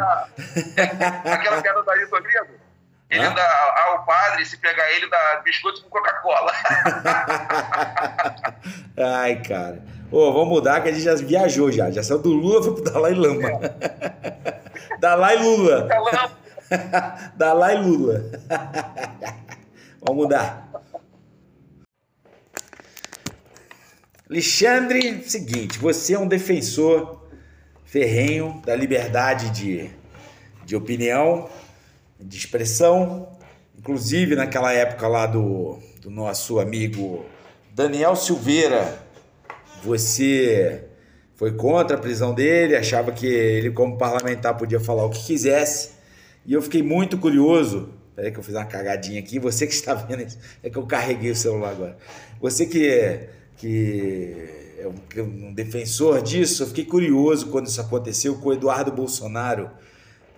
Aquela 1.24 1.62
piada 1.62 1.82
da 1.82 1.92
Ailton 1.92 2.16
Toledo. 2.18 2.60
Ele 3.08 3.26
ah? 3.26 3.30
dá 3.30 3.74
ao 3.86 4.04
padre, 4.04 4.44
se 4.44 4.58
pegar 4.58 4.90
ele, 4.92 5.08
dá 5.08 5.40
biscoito 5.42 5.82
com 5.82 5.88
Coca-Cola. 5.88 6.52
Ai, 9.16 9.36
cara. 9.42 9.82
Ô, 10.12 10.32
vamos 10.32 10.48
mudar 10.48 10.82
que 10.82 10.88
a 10.88 10.92
gente 10.92 11.04
já 11.04 11.14
viajou 11.14 11.70
já. 11.70 11.90
Já 11.90 12.02
saiu 12.02 12.18
do 12.18 12.30
Lula 12.30 12.62
foi 12.62 12.74
pro 12.74 12.82
Dalai 12.82 13.14
Lama. 13.14 13.48
É. 13.48 14.98
Dalai 14.98 15.36
Lula. 15.36 15.88
Dalai 17.36 17.80
Lula. 17.80 18.24
vamos 20.02 20.24
mudar. 20.24 20.68
Alexandre, 24.28 25.22
seguinte, 25.24 25.78
você 25.78 26.14
é 26.14 26.18
um 26.18 26.26
defensor 26.26 27.28
ferrenho 27.84 28.60
da 28.64 28.74
liberdade 28.76 29.50
de, 29.50 29.90
de 30.64 30.76
opinião, 30.76 31.48
de 32.20 32.36
expressão, 32.36 33.28
inclusive 33.76 34.36
naquela 34.36 34.72
época 34.72 35.08
lá 35.08 35.26
do, 35.26 35.78
do 36.00 36.10
nosso 36.10 36.60
amigo 36.60 37.24
Daniel 37.74 38.14
Silveira, 38.14 39.09
você 39.82 40.84
foi 41.34 41.52
contra 41.52 41.96
a 41.96 42.00
prisão 42.00 42.34
dele, 42.34 42.76
achava 42.76 43.12
que 43.12 43.26
ele, 43.26 43.70
como 43.70 43.96
parlamentar, 43.96 44.56
podia 44.56 44.78
falar 44.78 45.04
o 45.04 45.10
que 45.10 45.24
quisesse. 45.24 45.92
E 46.44 46.52
eu 46.52 46.60
fiquei 46.60 46.82
muito 46.82 47.16
curioso. 47.16 47.90
Peraí 48.14 48.30
que 48.30 48.38
eu 48.38 48.42
fiz 48.42 48.54
uma 48.54 48.64
cagadinha 48.64 49.20
aqui. 49.20 49.38
Você 49.38 49.66
que 49.66 49.72
está 49.72 49.94
vendo 49.94 50.22
isso, 50.22 50.38
é 50.62 50.68
que 50.68 50.76
eu 50.76 50.86
carreguei 50.86 51.30
o 51.30 51.36
celular 51.36 51.70
agora. 51.70 51.96
Você 52.40 52.66
que, 52.66 53.28
que 53.56 54.34
é 55.16 55.22
um 55.22 55.52
defensor 55.52 56.20
disso, 56.22 56.62
eu 56.62 56.66
fiquei 56.66 56.84
curioso 56.84 57.46
quando 57.48 57.66
isso 57.66 57.80
aconteceu 57.80 58.34
com 58.36 58.50
o 58.50 58.52
Eduardo 58.52 58.92
Bolsonaro 58.92 59.70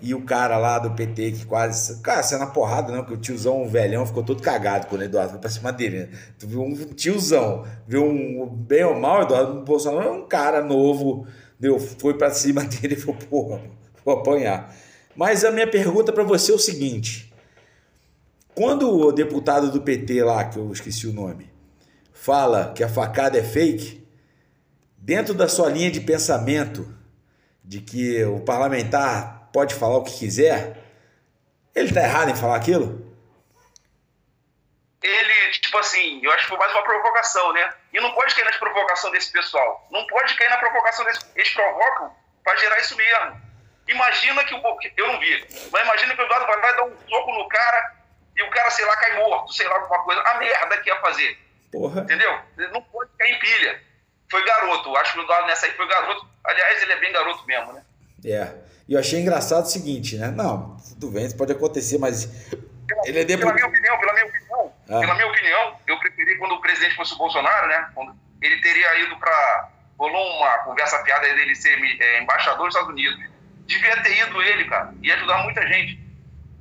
e 0.03 0.15
o 0.15 0.23
cara 0.23 0.59
lá 0.59 0.81
do 0.81 0.91
PT 0.91 1.31
que 1.31 1.47
quase. 1.47 2.03
Cara, 2.03 2.25
sendo 2.25 2.41
na 2.41 2.49
porrada, 2.49 2.93
não, 2.93 3.05
que 3.05 3.15
o 3.15 3.17
tiozão, 3.17 3.63
o 3.63 3.69
velhão, 3.69 4.05
ficou 4.05 4.25
todo 4.25 4.43
cagado 4.43 4.89
quando 4.89 5.03
o 5.03 5.05
Eduardo 5.05 5.31
foi 5.31 5.39
pra 5.39 5.49
cima 5.49 5.73
dele. 5.73 6.01
Né? 6.01 6.09
Tu 6.41 6.49
viu 6.49 6.61
um 6.61 6.75
tiozão, 6.75 7.65
viu 7.87 8.05
um. 8.05 8.49
Bem 8.49 8.83
ou 8.85 8.99
mal, 8.99 9.23
Eduardo 9.23 9.63
Bolsonaro 9.63 10.09
é 10.09 10.11
um 10.11 10.27
cara 10.27 10.61
novo, 10.61 11.25
deu, 11.59 11.79
foi 11.79 12.19
pra 12.19 12.33
cima 12.33 12.65
dele 12.67 12.95
e 12.95 12.97
falou, 12.97 13.21
porra, 13.31 13.61
vou 14.05 14.15
apanhar. 14.15 14.75
Mas 15.15 15.45
a 15.45 15.53
minha 15.53 15.71
pergunta 15.71 16.13
para 16.13 16.25
você 16.25 16.51
é 16.51 16.55
o 16.55 16.59
seguinte: 16.59 17.33
quando 18.57 18.91
o 18.91 19.13
deputado 19.13 19.71
do 19.71 19.83
PT 19.83 20.25
lá, 20.25 20.45
que 20.47 20.59
eu 20.59 20.73
esqueci 20.73 21.07
o 21.07 21.13
nome, 21.13 21.49
fala 22.13 22.73
que 22.75 22.83
a 22.83 22.89
facada 22.89 23.39
é 23.39 23.43
fake, 23.45 24.05
dentro 24.99 25.33
da 25.33 25.47
sua 25.47 25.69
linha 25.69 25.93
de 25.93 26.01
pensamento 26.01 26.93
de 27.65 27.81
que 27.81 28.25
o 28.25 28.41
parlamentar 28.41 29.42
pode 29.53 29.75
falar 29.75 29.99
o 29.99 30.05
que 30.05 30.19
quiser, 30.19 30.77
ele 31.75 31.89
está 31.89 32.03
errado 32.03 32.31
em 32.31 32.37
falar 32.37 32.57
aquilo? 32.57 33.13
Ele, 35.03 35.51
tipo 35.53 35.77
assim, 35.79 36.21
eu 36.23 36.31
acho 36.33 36.43
que 36.43 36.49
foi 36.49 36.59
mais 36.59 36.73
uma 36.73 36.83
provocação, 36.83 37.53
né? 37.53 37.75
E 37.93 38.01
não 38.01 38.13
pode 38.13 38.35
cair 38.35 38.45
na 38.45 38.53
provocação 38.59 39.11
desse 39.11 39.33
pessoal. 39.33 39.87
Não 39.91 40.07
pode 40.07 40.35
cair 40.37 40.49
na 40.49 40.59
provocação 40.59 41.05
desse. 41.05 41.21
Eles 41.35 41.53
provocam 41.53 42.15
para 42.45 42.57
gerar 42.57 42.79
isso 42.79 42.97
mesmo. 42.97 43.43
Imagina 43.89 44.45
que 44.45 44.55
o. 44.55 44.79
Eu 44.97 45.09
não 45.09 45.19
vi, 45.19 45.45
mas 45.73 45.83
imagina 45.83 46.15
que 46.15 46.23
o 46.23 46.25
Eduardo 46.25 46.47
vai 46.47 46.61
lá 46.61 46.71
e 46.71 46.77
dar 46.77 46.85
um 46.85 47.09
soco 47.09 47.33
no 47.33 47.49
cara 47.49 47.97
e 48.37 48.43
o 48.43 48.51
cara, 48.51 48.71
sei 48.71 48.85
lá, 48.85 48.97
cai 48.97 49.19
morto, 49.19 49.53
sei 49.53 49.67
lá, 49.67 49.75
alguma 49.75 50.05
coisa. 50.05 50.21
A 50.23 50.35
merda 50.39 50.79
que 50.79 50.89
ia 50.89 51.01
fazer. 51.01 51.39
Porra. 51.73 52.03
Entendeu? 52.03 52.39
Não 52.71 52.83
pode 52.83 53.11
cair 53.19 53.35
em 53.35 53.39
pilha. 53.41 53.83
Foi 54.31 54.45
garoto. 54.45 54.97
Acho 54.97 55.13
que 55.13 55.19
o 55.19 55.23
Eduardo 55.23 55.49
nessa 55.49 55.67
aí 55.67 55.73
foi 55.73 55.89
garoto. 55.89 56.27
Aliás, 56.45 56.83
ele 56.83 56.93
é 56.93 56.97
bem 56.97 57.13
garoto 57.13 57.45
mesmo, 57.45 57.73
né? 57.73 57.85
É. 58.25 58.53
E 58.89 58.95
eu 58.95 59.01
achei 59.01 59.21
engraçado 59.21 59.65
o 59.65 59.69
seguinte, 59.69 60.17
né? 60.17 60.31
Não, 60.31 60.77
tudo 61.01 61.11
bem, 61.11 61.27
isso 61.27 61.37
pode 61.37 61.53
acontecer, 61.53 61.99
mas 61.99 62.29
ele 63.05 63.21
é 63.21 63.25
deputado. 63.25 63.55
Pela 63.55 63.69
minha 63.69 63.79
opinião, 63.79 63.99
pela 63.99 64.13
minha 64.13 64.27
opinião, 64.27 64.73
ah. 64.89 65.01
pela 65.01 65.15
minha 65.15 65.27
opinião, 65.27 65.77
eu 65.87 65.99
preferi 65.99 66.37
quando 66.39 66.53
o 66.53 66.61
presidente 66.61 66.97
fosse 66.97 67.15
o 67.15 67.19
Bolsonaro, 67.19 67.69
né? 67.69 67.91
Quando 67.95 68.15
ele 68.41 68.61
teria 68.61 69.01
ido 69.01 69.17
para 69.19 69.71
rolou 69.99 70.37
uma 70.39 70.59
conversa 70.59 70.99
piada 71.05 71.33
dele 71.35 71.55
ser 71.55 71.79
é, 72.01 72.21
embaixador 72.21 72.67
dos 72.67 72.75
Estados 72.75 72.91
Unidos. 72.91 73.19
Devia 73.67 74.03
ter 74.03 74.19
ido 74.19 74.43
ele, 74.43 74.65
cara. 74.65 74.93
Ia 75.01 75.15
ajudar 75.15 75.45
muita 75.45 75.67
gente. 75.69 76.01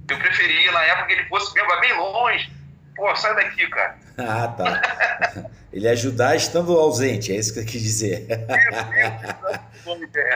Eu 0.08 0.17
preferia 0.19 0.71
na 0.71 0.84
época 0.84 1.08
que 1.08 1.13
ele 1.13 1.28
fosse 1.28 1.54
mesmo, 1.56 1.80
bem 1.80 1.93
longe. 1.97 2.52
Pô, 2.96 3.16
sai 3.16 3.36
daqui, 3.36 3.68
cara. 3.70 4.00
Ah, 4.18 4.48
tá. 4.50 5.50
Ele 5.74 5.88
ajudar 5.88 6.36
estando 6.36 6.78
ausente, 6.78 7.32
é 7.32 7.38
isso 7.38 7.54
que 7.54 7.60
eu 7.60 7.66
quis 7.66 7.82
dizer. 7.82 8.28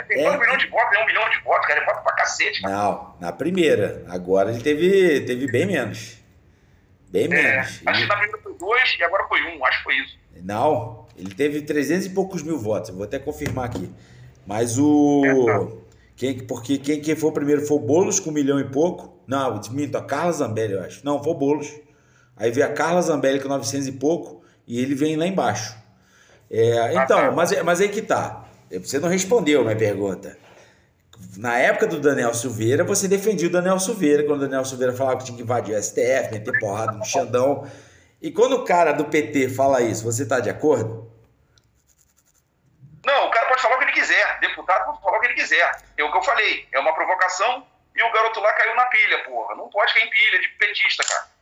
Tem 0.08 0.24
é. 0.24 0.32
um 0.32 0.40
milhão 0.40 0.58
de 0.58 0.68
votos, 0.68 0.90
tem 0.90 1.04
um 1.04 1.06
milhão 1.06 1.30
de 1.30 1.44
votos, 1.44 1.68
cara, 1.68 1.80
ele 1.80 1.86
vota 1.86 2.02
pra 2.02 2.14
cacete. 2.14 2.62
Cara. 2.62 2.74
Não, 2.74 3.16
na 3.20 3.32
primeira. 3.34 4.06
Agora 4.08 4.50
ele 4.50 4.62
teve, 4.62 5.22
teve 5.22 5.52
bem 5.52 5.66
menos. 5.66 6.18
Bem 7.10 7.26
é, 7.26 7.28
menos. 7.28 7.82
Acho 7.86 8.02
que 8.02 8.08
na 8.08 8.16
primeira 8.16 8.42
foi 8.42 8.54
dois 8.58 8.96
e 8.98 9.04
agora 9.04 9.28
foi 9.28 9.42
um, 9.44 9.66
acho 9.66 9.78
que 9.80 9.84
foi 9.84 9.96
isso. 9.98 10.18
Não, 10.42 11.06
ele 11.18 11.34
teve 11.36 11.62
300 11.62 12.06
e 12.06 12.10
poucos 12.12 12.42
mil 12.42 12.58
votos, 12.58 12.92
vou 12.92 13.04
até 13.04 13.20
confirmar 13.20 13.66
aqui. 13.66 13.92
Mas 14.48 14.78
o. 14.80 15.24
É, 15.26 15.46
tá. 15.46 15.68
quem, 16.16 16.40
porque 16.48 16.78
quem, 16.78 17.02
quem 17.02 17.16
foi 17.16 17.30
o 17.30 17.34
primeiro 17.34 17.66
foi 17.66 17.78
o 17.78 17.82
Boulos 17.82 18.20
com 18.20 18.30
um 18.30 18.34
milhão 18.34 18.60
e 18.60 18.64
pouco. 18.64 19.14
Não, 19.28 19.60
minto, 19.72 19.98
a 19.98 20.04
Carla 20.04 20.32
Zambelli, 20.32 20.74
eu 20.74 20.84
acho. 20.84 21.04
Não, 21.06 21.22
foi 21.22 21.34
o 21.34 21.36
Boulos. 21.36 21.85
Aí 22.38 22.52
veio 22.52 22.68
a 22.68 22.74
Carla 22.74 23.02
Zambelli 23.02 23.40
com 23.40 23.48
900 23.48 23.88
e 23.88 23.92
pouco 23.94 24.44
e 24.68 24.82
ele 24.82 24.96
vem 24.96 25.16
lá 25.16 25.26
embaixo. 25.26 25.76
É, 26.50 26.94
então, 26.96 27.32
mas, 27.34 27.52
mas 27.64 27.82
aí 27.82 27.90
que 27.90 28.02
tá. 28.02 28.46
Você 28.72 29.00
não 29.00 29.10
respondeu 29.10 29.62
a 29.62 29.64
minha 29.64 29.76
pergunta. 29.76 30.38
Na 31.38 31.58
época 31.58 31.88
do 31.88 32.00
Daniel 32.00 32.34
Silveira, 32.34 32.84
você 32.84 33.08
defendia 33.08 33.48
o 33.48 33.52
Daniel 33.52 33.80
Silveira, 33.80 34.24
quando 34.24 34.42
o 34.42 34.46
Daniel 34.46 34.66
Silveira 34.66 34.94
falava 34.94 35.18
que 35.18 35.26
tinha 35.26 35.38
que 35.38 35.44
invadir 35.44 35.76
o 35.76 35.82
STF, 35.82 36.32
meter 36.32 36.60
porrada 36.60 36.92
no 36.92 37.06
Xandão. 37.06 37.70
E 38.22 38.32
quando 38.32 38.54
o 38.54 38.66
cara 38.66 38.92
do 38.92 39.06
PT 39.06 39.50
fala 39.50 39.82
isso, 39.82 40.04
você 40.04 40.24
está 40.24 40.40
de 40.40 40.50
acordo? 40.50 41.10
Não, 43.06 43.28
o 43.28 43.32
cara 43.32 43.48
pode 43.48 43.62
falar 43.62 43.76
o 43.76 43.80
que 43.80 43.86
ele 43.86 43.94
quiser. 43.94 44.40
Deputado 44.40 44.86
pode 44.86 45.02
falar 45.02 45.18
o 45.18 45.22
que 45.22 45.28
ele 45.28 45.36
quiser. 45.36 45.78
É 45.98 46.04
o 46.04 46.12
que 46.12 46.18
eu 46.18 46.24
falei. 46.24 46.68
É 46.72 46.80
uma 46.80 46.94
provocação 46.94 47.66
e 47.96 48.04
o 48.04 48.12
garoto 48.12 48.40
lá 48.42 48.52
caiu 48.54 48.76
na 48.76 48.86
pilha, 48.88 49.24
porra. 49.26 49.56
Não 49.56 49.70
pode 49.70 49.94
cair 49.94 50.06
em 50.06 50.10
pilha 50.10 50.42
de 50.42 50.48
petista, 50.50 51.04
cara. 51.04 51.35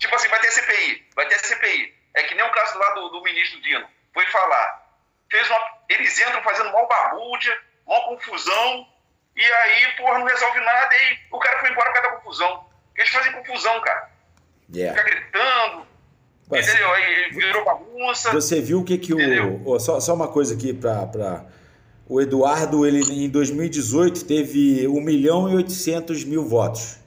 Tipo 0.00 0.16
assim, 0.16 0.28
vai 0.28 0.40
ter 0.40 0.50
CPI. 0.50 1.08
Vai 1.14 1.28
ter 1.28 1.38
CPI. 1.38 1.94
É 2.14 2.22
que 2.24 2.34
nem 2.34 2.44
o 2.44 2.50
caso 2.50 2.78
lá 2.78 2.90
do, 2.94 3.08
do 3.10 3.22
ministro 3.22 3.60
Dino. 3.60 3.86
Foi 4.12 4.26
falar. 4.26 4.90
Fez 5.30 5.48
uma, 5.48 5.58
eles 5.88 6.18
entram 6.18 6.42
fazendo 6.42 6.72
mal 6.72 6.88
barbúdia, 6.88 7.56
mal 7.86 8.04
confusão, 8.08 8.88
e 9.36 9.44
aí, 9.44 9.96
porra, 9.96 10.18
não 10.18 10.26
resolve 10.26 10.58
nada, 10.58 10.94
e 10.96 11.18
o 11.30 11.38
cara 11.38 11.60
foi 11.60 11.70
embora 11.70 11.92
por 11.92 11.94
causa 11.94 12.10
da 12.10 12.16
confusão. 12.16 12.66
Eles 12.96 13.10
fazem 13.10 13.32
confusão, 13.32 13.80
cara. 13.80 14.10
Yeah. 14.74 15.00
Fica 15.00 15.10
gritando, 15.10 15.86
Mas, 16.50 16.68
entendeu? 16.68 16.92
Aí 16.92 17.30
virou 17.30 17.64
bagunça. 17.64 18.32
Você 18.32 18.60
viu 18.60 18.80
o 18.80 18.84
que 18.84 18.98
que 18.98 19.14
o... 19.14 19.62
Oh, 19.64 19.78
só, 19.78 20.00
só 20.00 20.14
uma 20.14 20.28
coisa 20.28 20.54
aqui 20.54 20.72
pra... 20.72 21.06
pra... 21.06 21.44
O 22.08 22.20
Eduardo, 22.20 22.84
ele 22.84 23.00
em 23.24 23.30
2018 23.30 24.24
teve 24.24 24.88
1 24.88 25.00
milhão 25.00 25.48
e 25.48 25.54
800 25.54 26.24
mil 26.24 26.44
votos. 26.44 26.99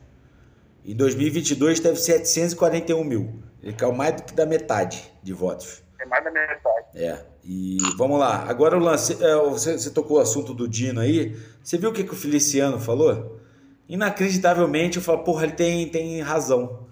Em 0.86 0.96
2022 0.96 1.80
teve 1.80 1.96
741 1.96 3.04
mil. 3.04 3.42
Ele 3.62 3.74
caiu 3.74 3.94
mais 3.94 4.16
do 4.16 4.24
que 4.24 4.34
da 4.34 4.46
metade 4.46 5.12
de 5.24 5.32
votos. 5.32 5.82
É 6.00 6.06
mais 6.06 6.24
da 6.24 6.32
metade. 6.32 6.88
É. 6.96 7.26
E 7.46 7.78
vamos 7.98 8.20
lá. 8.20 8.44
Agora 8.48 8.78
o 8.78 8.80
lance. 8.80 9.14
É, 9.24 9.36
você, 9.36 9.78
você, 9.78 9.90
tocou 9.90 10.18
o 10.18 10.20
assunto 10.20 10.54
do 10.54 10.68
Dino 10.68 11.00
aí. 11.00 11.38
Você 11.64 11.78
viu 11.78 11.90
o 11.90 11.94
que, 11.94 12.04
que 12.04 12.14
o 12.14 12.16
Feliciano 12.16 12.80
falou? 12.80 13.40
Inacreditavelmente, 13.88 14.98
eu 14.98 15.04
falo, 15.04 15.24
porra, 15.24 15.44
ele 15.44 15.54
tem, 15.54 15.88
tem 15.88 16.22
razão. 16.22 16.88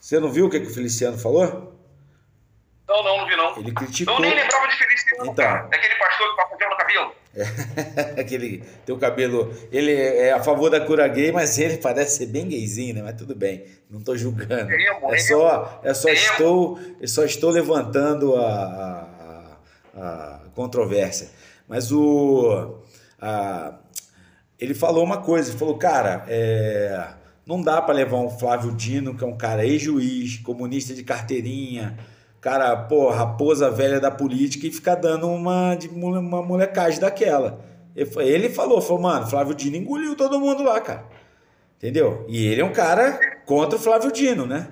Você 0.00 0.18
não 0.18 0.30
viu 0.30 0.46
o 0.46 0.50
que, 0.50 0.60
que 0.60 0.66
o 0.66 0.74
Feliciano 0.74 1.18
falou? 1.18 1.69
Não, 2.90 3.04
não, 3.04 3.18
não 3.18 3.26
vi 3.26 3.36
não. 3.36 3.56
Ele 3.56 3.72
criticou. 3.72 4.16
Eu 4.16 4.20
nem 4.20 4.34
lembrava 4.34 4.66
de 4.66 4.74
Feliciano, 4.74 5.22
então, 5.22 5.34
cara. 5.34 5.62
Daquele 5.68 5.94
pastor 5.94 6.28
que 6.28 6.36
passa 6.36 6.56
gel 6.58 6.70
no 6.70 6.76
cabelo. 6.76 7.12
É, 7.36 8.18
aquele 8.20 8.64
teu 8.84 8.98
cabelo. 8.98 9.54
Ele 9.70 9.92
é 9.94 10.32
a 10.32 10.42
favor 10.42 10.68
da 10.68 10.80
cura 10.80 11.06
gay, 11.06 11.30
mas 11.30 11.56
ele 11.56 11.76
parece 11.76 12.18
ser 12.18 12.26
bem 12.26 12.48
gayzinho, 12.48 12.96
né? 12.96 13.02
Mas 13.02 13.14
tudo 13.14 13.32
bem, 13.36 13.64
não 13.88 14.00
estou 14.00 14.16
julgando. 14.18 14.72
É, 14.72 15.18
só, 15.18 15.80
é 15.84 15.94
só 15.94 16.08
estou, 16.08 16.80
eu 17.00 17.06
só 17.06 17.24
estou 17.24 17.50
levantando 17.50 18.34
a, 18.34 19.56
a, 19.94 20.02
a 20.02 20.40
controvérsia. 20.56 21.30
Mas 21.68 21.92
o 21.92 22.80
a, 23.20 23.74
ele 24.58 24.74
falou 24.74 25.04
uma 25.04 25.18
coisa, 25.18 25.50
ele 25.50 25.58
falou, 25.58 25.78
cara, 25.78 26.24
é, 26.26 27.08
não 27.46 27.62
dá 27.62 27.80
para 27.80 27.94
levar 27.94 28.16
um 28.16 28.30
Flávio 28.30 28.72
Dino, 28.72 29.16
que 29.16 29.22
é 29.22 29.26
um 29.28 29.36
cara 29.36 29.64
ex-juiz, 29.64 30.38
comunista 30.38 30.92
de 30.92 31.04
carteirinha, 31.04 31.96
cara, 32.40 32.76
pô, 32.76 33.10
raposa 33.10 33.70
velha 33.70 34.00
da 34.00 34.10
política 34.10 34.66
e 34.66 34.72
ficar 34.72 34.94
dando 34.94 35.28
uma, 35.28 35.74
de 35.74 35.88
uma 35.88 36.42
molecagem 36.42 37.00
daquela. 37.00 37.64
Ele 37.94 38.48
falou, 38.48 38.80
falou, 38.80 39.02
mano, 39.02 39.26
Flávio 39.26 39.54
Dino 39.54 39.76
engoliu 39.76 40.16
todo 40.16 40.40
mundo 40.40 40.62
lá, 40.62 40.80
cara. 40.80 41.04
Entendeu? 41.76 42.24
E 42.28 42.46
ele 42.46 42.60
é 42.60 42.64
um 42.64 42.72
cara 42.72 43.18
contra 43.44 43.76
o 43.76 43.80
Flávio 43.80 44.12
Dino, 44.12 44.46
né? 44.46 44.68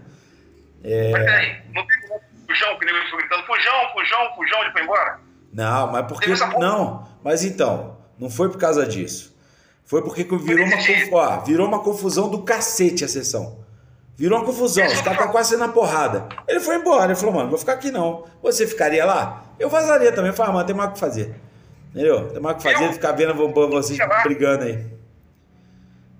É... 0.84 1.10
Mas 1.10 1.24
peraí, 1.24 1.62
não 1.74 1.86
tem 1.86 1.98
fujão 2.46 2.78
que 2.78 2.84
nem 2.84 2.94
eu 2.94 3.16
gritando, 3.18 3.44
fujão, 3.44 3.92
fujão, 3.92 4.34
fujão, 4.36 4.62
ele 4.62 4.72
foi 4.72 4.82
embora? 4.82 5.20
Não, 5.52 5.92
mas 5.92 6.06
porque. 6.06 6.34
Não, 6.58 7.08
mas 7.24 7.44
então, 7.44 7.98
não 8.18 8.30
foi 8.30 8.48
por 8.48 8.58
causa 8.58 8.86
disso. 8.86 9.36
Foi 9.84 10.02
porque 10.02 10.22
virou 10.22 10.66
uma, 10.66 10.76
ó, 11.12 11.40
virou 11.40 11.66
uma 11.66 11.82
confusão 11.82 12.28
do 12.28 12.42
cacete 12.42 13.04
a 13.04 13.08
sessão. 13.08 13.64
Virou 14.18 14.36
uma 14.40 14.44
confusão, 14.44 14.84
os 14.84 15.00
caras 15.00 15.12
estão 15.12 15.30
quase 15.30 15.50
sendo 15.50 15.60
na 15.60 15.68
porrada. 15.68 16.26
Ele 16.48 16.58
foi 16.58 16.74
embora, 16.74 17.12
ele 17.12 17.14
falou, 17.14 17.36
mano, 17.36 17.50
vou 17.50 17.58
ficar 17.58 17.74
aqui 17.74 17.92
não. 17.92 18.26
Você 18.42 18.66
ficaria 18.66 19.04
lá? 19.04 19.44
Eu 19.60 19.70
vazaria 19.70 20.10
também. 20.10 20.32
Falei, 20.32 20.50
ah, 20.50 20.54
mano, 20.54 20.66
tem 20.66 20.74
mais 20.74 20.90
o 20.90 20.92
que 20.94 20.98
fazer. 20.98 21.36
Entendeu? 21.90 22.28
Tem 22.28 22.40
mais 22.42 22.56
o 22.56 22.58
que 22.58 22.64
fazer, 22.64 22.92
ficar 22.92 23.12
vendo 23.12 23.32
vocês 23.70 23.96
brigando 24.24 24.64
aí. 24.64 24.84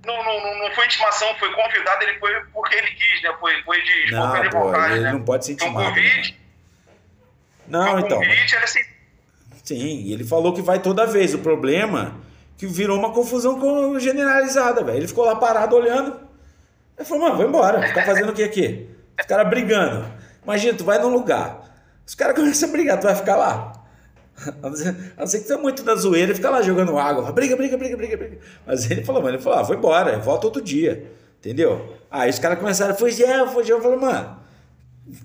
Não, 0.07 0.25
não, 0.25 0.59
não 0.61 0.75
foi 0.77 0.87
intimação, 0.87 1.29
foi 1.41 1.53
convidado, 1.53 2.05
ele 2.05 2.19
foi 2.21 2.31
porque 2.55 2.77
ele 2.77 2.87
quis, 2.87 3.23
né? 3.23 3.35
Foi, 3.41 3.63
foi 3.65 3.83
de 3.83 4.13
não, 4.13 4.43
de 4.43 4.49
vontade, 4.49 4.93
ele 4.95 5.03
né? 5.03 5.13
não 5.13 5.23
pode 5.23 5.45
ser 5.45 5.53
intimado. 5.53 5.81
Um 5.81 5.89
convite. 5.89 6.41
Né? 7.67 7.79
Não, 7.79 7.99
então. 7.99 8.19
Convite, 8.19 8.55
era 8.55 8.65
assim... 8.65 8.81
Sim, 9.65 10.13
ele 10.13 10.25
falou 10.25 10.55
que 10.55 10.63
vai 10.63 10.79
toda 10.79 11.05
vez. 11.05 11.35
O 11.35 11.41
problema 11.41 12.15
é 12.25 12.59
que 12.59 12.67
virou 12.67 12.97
uma 12.97 13.13
confusão 13.13 13.99
generalizada, 13.99 14.85
velho. 14.85 14.99
Ele 14.99 15.09
ficou 15.09 15.25
lá 15.25 15.35
parado 15.35 15.75
olhando. 15.75 16.28
Ele 16.99 17.07
falou, 17.07 17.25
mano, 17.25 17.37
vai 17.39 17.47
embora. 17.47 17.87
Ficar 17.87 18.05
fazendo 18.05 18.31
o 18.31 18.35
que 18.35 18.43
aqui? 18.43 18.89
Os 19.19 19.27
caras 19.27 19.49
brigando. 19.49 20.05
Imagina, 20.43 20.77
tu 20.77 20.85
vai 20.85 20.99
num 20.99 21.11
lugar. 21.11 21.63
Os 22.05 22.15
caras 22.15 22.35
começam 22.37 22.69
a 22.69 22.73
brigar, 22.73 22.99
tu 22.99 23.05
vai 23.05 23.15
ficar 23.15 23.37
lá. 23.37 23.73
A 24.63 24.69
não 24.69 24.77
ser, 24.77 24.95
a 25.17 25.27
que 25.27 25.47
tu 25.47 25.53
é 25.53 25.57
muito 25.57 25.83
da 25.83 25.97
zoeira 25.97 26.31
e 26.31 26.35
fica 26.35 26.49
lá 26.49 26.63
jogando 26.63 26.97
água. 26.97 27.33
Briga, 27.33 27.57
briga, 27.57 27.77
briga, 27.77 27.97
briga, 27.97 28.17
briga. 28.17 28.39
Mas 28.65 28.89
ele 28.89 29.03
falou, 29.03 29.21
mano, 29.21 29.35
ele 29.35 29.43
falou, 29.43 29.59
ah, 29.59 29.63
vou 29.63 29.75
embora, 29.75 30.17
volta 30.21 30.47
outro 30.47 30.63
dia. 30.63 31.11
Entendeu? 31.41 31.97
Aí 32.09 32.31
os 32.31 32.39
caras 32.39 32.57
começaram, 32.57 32.95
gel, 33.11 33.49
foi 33.49 33.65
gel. 33.65 33.79
Eu 33.79 33.83
falei, 33.83 33.99
mano, 33.99 34.37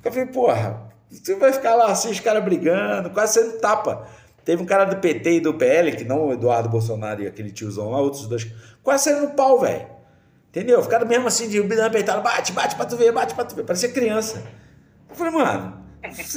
eu 0.04 0.12
falei, 0.12 0.28
porra, 0.30 0.82
você 1.12 1.36
vai 1.36 1.54
ficar 1.54 1.76
lá 1.76 1.92
assim, 1.92 2.10
os 2.10 2.20
caras 2.20 2.44
brigando, 2.44 3.12
quase 3.12 3.34
sendo 3.34 3.60
tapa. 3.60 4.08
Teve 4.44 4.64
um 4.64 4.66
cara 4.66 4.86
do 4.86 4.98
PT 4.98 5.34
e 5.34 5.40
do 5.40 5.54
PL, 5.54 5.96
que 5.96 6.04
não 6.04 6.28
o 6.28 6.34
Eduardo 6.34 6.68
Bolsonaro 6.68 7.22
e 7.22 7.28
aquele 7.28 7.52
tiozão 7.52 7.92
lá, 7.92 8.00
outros 8.00 8.26
dois, 8.28 8.48
quase 8.82 9.06
saindo 9.06 9.28
no 9.28 9.36
pau, 9.36 9.60
velho. 9.60 9.93
Entendeu? 10.54 10.84
Ficaram 10.84 11.08
mesmo 11.08 11.28
assim, 11.28 11.50
de 11.50 11.60
bidão 11.64 11.84
apertado, 11.84 12.22
bate, 12.22 12.52
bate 12.52 12.76
pra 12.76 12.86
tu 12.86 12.96
ver, 12.96 13.12
bate 13.12 13.34
pra 13.34 13.44
tu 13.44 13.56
ver. 13.56 13.64
Parecia 13.64 13.90
criança. 13.90 14.44
Eu 15.10 15.16
falei, 15.16 15.34
mano, 15.34 15.84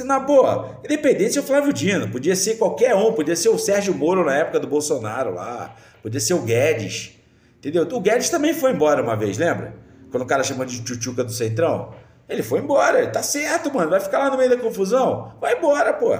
na 0.05 0.19
boa, 0.19 0.79
independente 0.83 1.37
é 1.37 1.41
o 1.41 1.43
Flávio 1.43 1.71
Dino, 1.71 2.09
podia 2.09 2.35
ser 2.35 2.55
qualquer 2.55 2.95
um, 2.95 3.13
podia 3.13 3.35
ser 3.35 3.49
o 3.49 3.59
Sérgio 3.59 3.93
Moro 3.93 4.25
na 4.25 4.35
época 4.35 4.59
do 4.59 4.65
Bolsonaro 4.67 5.35
lá, 5.35 5.75
podia 6.01 6.19
ser 6.19 6.33
o 6.33 6.41
Guedes, 6.41 7.11
entendeu? 7.57 7.83
O 7.83 7.99
Guedes 7.99 8.29
também 8.29 8.55
foi 8.55 8.71
embora 8.71 9.03
uma 9.03 9.15
vez, 9.15 9.37
lembra? 9.37 9.75
Quando 10.09 10.23
o 10.23 10.25
cara 10.25 10.43
chamou 10.43 10.65
de 10.65 10.81
tchutchuca 10.81 11.23
do 11.23 11.31
Centrão. 11.31 11.93
Ele 12.27 12.41
foi 12.41 12.59
embora, 12.59 12.99
ele 12.99 13.11
tá 13.11 13.21
certo, 13.21 13.73
mano, 13.73 13.89
vai 13.89 13.99
ficar 13.99 14.17
lá 14.19 14.31
no 14.31 14.37
meio 14.37 14.49
da 14.49 14.57
confusão? 14.57 15.33
Vai 15.39 15.57
embora, 15.57 15.93
pô. 15.93 16.17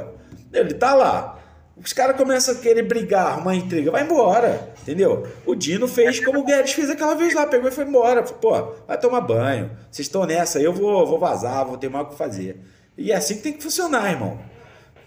Ele 0.54 0.74
tá 0.74 0.94
lá. 0.94 1.37
Os 1.84 1.94
caras 1.94 2.18
começam 2.18 2.56
a 2.56 2.58
querer 2.58 2.84
brigar, 2.84 3.40
uma 3.40 3.56
intriga, 3.56 3.92
vai 3.92 4.04
embora, 4.04 4.74
entendeu? 4.82 5.28
O 5.46 5.56
Dino 5.56 5.88
fez 5.88 6.20
como 6.20 6.40
o 6.40 6.44
Guedes 6.44 6.74
fez 6.74 6.90
aquela 6.90 7.14
vez 7.14 7.34
lá, 7.34 7.46
pegou 7.46 7.70
e 7.70 7.72
foi 7.72 7.86
embora. 7.86 8.24
Pô, 8.24 8.74
vai 8.88 8.98
tomar 8.98 9.22
banho, 9.22 9.70
vocês 9.92 10.08
estão 10.08 10.26
nessa, 10.26 10.60
eu 10.60 10.74
vou, 10.74 11.06
vou 11.06 11.20
vazar, 11.20 11.66
vou 11.66 11.78
ter 11.78 11.90
mais 11.90 12.08
o 12.08 12.10
que 12.10 12.18
fazer. 12.18 12.60
E 12.98 13.12
é 13.12 13.16
assim 13.16 13.38
que 13.38 13.44
tem 13.44 13.54
que 13.54 13.62
funcionar, 13.62 14.12
irmão. 14.12 14.40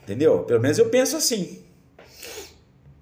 Entendeu? 0.05 0.45
Pelo 0.45 0.61
menos 0.61 0.79
eu 0.79 0.89
penso 0.89 1.17
assim. 1.17 1.65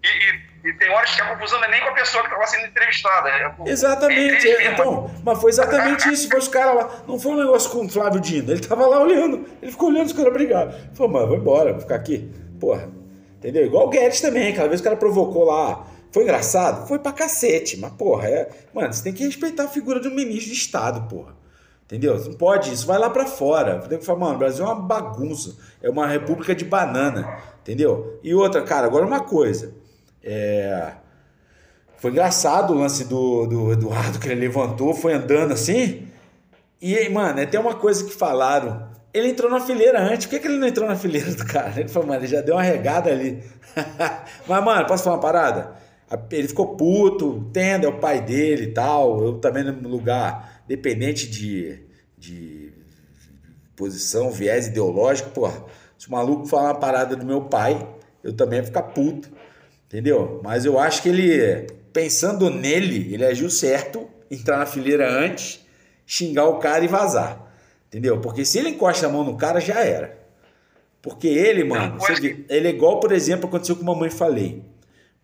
E, 0.02 0.06
e, 0.06 0.70
e 0.70 0.72
tem 0.74 0.88
horas 0.88 1.14
que 1.14 1.20
a 1.20 1.34
confusão 1.34 1.58
não 1.58 1.66
é 1.66 1.70
nem 1.70 1.80
com 1.82 1.90
a 1.90 1.92
pessoa 1.92 2.22
que 2.22 2.30
estava 2.30 2.46
sendo 2.46 2.66
entrevistada. 2.66 3.28
É 3.28 3.48
com, 3.50 3.68
exatamente. 3.68 4.48
É, 4.48 4.72
então, 4.72 5.10
mas 5.22 5.40
foi 5.40 5.50
exatamente 5.50 6.08
isso. 6.10 6.28
Foi 6.28 6.38
os 6.38 6.48
caras 6.48 6.74
lá. 6.74 7.02
Não 7.06 7.18
foi 7.18 7.32
um 7.32 7.36
negócio 7.36 7.70
com 7.70 7.84
o 7.84 7.88
Flávio 7.88 8.20
Dino. 8.20 8.50
Ele 8.50 8.60
tava 8.60 8.86
lá 8.86 9.00
olhando. 9.00 9.46
Ele 9.60 9.70
ficou 9.70 9.90
olhando 9.90 10.06
os 10.06 10.12
caras 10.12 10.32
brigar. 10.32 10.72
Falou, 10.94 11.12
mano, 11.12 11.28
vou 11.28 11.36
embora, 11.36 11.72
vou 11.72 11.80
ficar 11.80 11.96
aqui. 11.96 12.32
Porra. 12.58 12.97
Entendeu? 13.38 13.64
Igual 13.64 13.86
o 13.86 13.90
Guedes 13.90 14.20
também. 14.20 14.48
Aquela 14.48 14.68
vez 14.68 14.80
o 14.80 14.84
cara 14.84 14.96
provocou 14.96 15.44
lá. 15.44 15.86
Foi 16.10 16.24
engraçado? 16.24 16.86
Foi 16.86 16.98
pra 16.98 17.12
cacete. 17.12 17.78
Mas, 17.78 17.92
porra, 17.92 18.28
é... 18.28 18.50
mano, 18.74 18.92
você 18.92 19.02
tem 19.02 19.12
que 19.12 19.24
respeitar 19.24 19.64
a 19.64 19.68
figura 19.68 20.00
de 20.00 20.08
um 20.08 20.14
ministro 20.14 20.52
de 20.52 20.58
Estado, 20.58 21.08
porra. 21.08 21.36
Entendeu? 21.84 22.22
Não 22.22 22.34
pode 22.34 22.70
isso, 22.70 22.86
vai 22.86 22.98
lá 22.98 23.08
para 23.08 23.24
fora. 23.24 23.78
Tem 23.78 23.98
que 23.98 24.04
falar, 24.04 24.18
mano, 24.18 24.34
o 24.34 24.38
Brasil 24.38 24.62
é 24.62 24.68
uma 24.68 24.74
bagunça, 24.74 25.56
é 25.82 25.88
uma 25.88 26.06
república 26.06 26.54
de 26.54 26.62
banana, 26.62 27.38
entendeu? 27.62 28.20
E 28.22 28.34
outra, 28.34 28.60
cara, 28.60 28.86
agora 28.86 29.06
uma 29.06 29.20
coisa. 29.20 29.74
É... 30.22 30.92
Foi 31.96 32.10
engraçado 32.10 32.74
o 32.74 32.78
lance 32.78 33.04
do, 33.04 33.46
do 33.46 33.72
Eduardo 33.72 34.18
que 34.18 34.28
ele 34.28 34.40
levantou, 34.40 34.92
foi 34.92 35.14
andando 35.14 35.52
assim. 35.52 36.06
E, 36.80 37.08
mano, 37.08 37.44
tem 37.46 37.58
uma 37.58 37.74
coisa 37.74 38.04
que 38.04 38.12
falaram. 38.12 38.87
Ele 39.18 39.28
entrou 39.28 39.50
na 39.50 39.60
fileira 39.60 40.00
antes. 40.00 40.26
Por 40.26 40.30
que, 40.30 40.40
que 40.40 40.48
ele 40.48 40.58
não 40.58 40.68
entrou 40.68 40.88
na 40.88 40.96
fileira 40.96 41.30
do 41.32 41.44
cara? 41.44 41.78
Ele 41.78 41.88
falou, 41.88 42.08
mano, 42.08 42.20
ele 42.20 42.28
já 42.28 42.40
deu 42.40 42.54
uma 42.54 42.62
regada 42.62 43.10
ali. 43.10 43.42
Mas, 44.46 44.64
mano, 44.64 44.86
posso 44.86 45.04
falar 45.04 45.16
uma 45.16 45.22
parada? 45.22 45.72
Ele 46.30 46.48
ficou 46.48 46.76
puto, 46.76 47.50
tendo, 47.52 47.84
é 47.84 47.88
o 47.88 47.98
pai 47.98 48.20
dele 48.20 48.64
e 48.64 48.72
tal. 48.72 49.22
Eu 49.22 49.34
também 49.34 49.64
no 49.64 49.88
lugar 49.88 50.62
dependente 50.68 51.26
de, 51.26 51.80
de 52.16 52.72
posição, 53.74 54.30
viés 54.30 54.66
ideológico, 54.66 55.30
porra, 55.30 55.64
se 55.96 56.08
o 56.08 56.10
maluco 56.12 56.46
falar 56.46 56.72
uma 56.72 56.78
parada 56.78 57.16
do 57.16 57.24
meu 57.24 57.42
pai, 57.42 57.88
eu 58.22 58.34
também 58.34 58.58
ia 58.58 58.64
ficar 58.64 58.82
puto, 58.82 59.30
entendeu? 59.86 60.40
Mas 60.44 60.64
eu 60.64 60.78
acho 60.78 61.02
que 61.02 61.08
ele, 61.08 61.66
pensando 61.92 62.50
nele, 62.50 63.14
ele 63.14 63.24
agiu 63.24 63.48
certo, 63.48 64.06
entrar 64.30 64.58
na 64.58 64.66
fileira 64.66 65.10
antes, 65.10 65.64
xingar 66.04 66.46
o 66.46 66.58
cara 66.58 66.84
e 66.84 66.88
vazar, 66.88 67.47
entendeu? 67.88 68.20
Porque 68.20 68.44
se 68.44 68.58
ele 68.58 68.70
encosta 68.70 69.06
a 69.06 69.10
mão 69.10 69.24
no 69.24 69.36
cara, 69.36 69.60
já 69.60 69.80
era. 69.80 70.18
Porque 71.02 71.26
ele, 71.26 71.64
mano, 71.64 71.98
vê, 72.20 72.44
ele 72.48 72.68
é 72.68 72.70
igual, 72.70 73.00
por 73.00 73.12
exemplo, 73.12 73.48
aconteceu 73.48 73.76
com 73.76 73.84
mamãe 73.84 74.10
falei. 74.10 74.62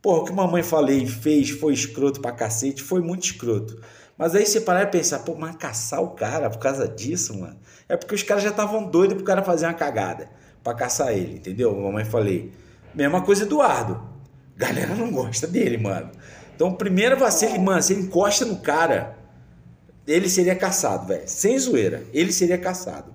Porra, 0.01 0.23
o 0.23 0.25
que 0.25 0.33
mamãe 0.33 0.63
falei 0.63 1.07
fez 1.07 1.51
foi 1.51 1.73
escroto 1.73 2.21
pra 2.21 2.33
cacete, 2.33 2.83
foi 2.83 3.01
muito 3.01 3.25
escroto. 3.25 3.81
Mas 4.17 4.35
aí 4.35 4.47
você 4.47 4.61
parar 4.61 4.83
e 4.83 4.87
pensar, 4.87 5.21
pô, 5.21 5.35
mas 5.35 5.57
caçar 5.57 6.01
o 6.01 6.11
cara 6.11 6.49
por 6.49 6.59
causa 6.59 6.87
disso, 6.87 7.39
mano. 7.39 7.59
É 7.89 7.97
porque 7.97 8.15
os 8.15 8.23
caras 8.23 8.43
já 8.43 8.51
estavam 8.51 8.85
doidos 8.85 9.17
pro 9.17 9.25
cara 9.25 9.43
fazer 9.43 9.67
uma 9.67 9.75
cagada 9.75 10.31
para 10.63 10.75
caçar 10.75 11.13
ele, 11.13 11.37
entendeu? 11.37 11.75
Mamãe 11.75 12.05
falei. 12.05 12.53
Mesma 12.95 13.23
coisa 13.23 13.45
Eduardo. 13.45 14.01
Galera 14.57 14.95
não 14.95 15.11
gosta 15.11 15.47
dele, 15.47 15.79
mano. 15.79 16.11
Então, 16.55 16.73
primeiro 16.73 17.17
vacilo, 17.17 17.61
mano, 17.61 17.83
se 17.83 17.93
ele 17.93 18.03
encosta 18.03 18.45
no 18.45 18.57
cara, 18.59 19.19
ele 20.07 20.29
seria 20.29 20.55
caçado, 20.55 21.07
velho. 21.07 21.27
Sem 21.27 21.59
zoeira. 21.59 22.03
Ele 22.13 22.33
seria 22.33 22.59
caçado. 22.59 23.15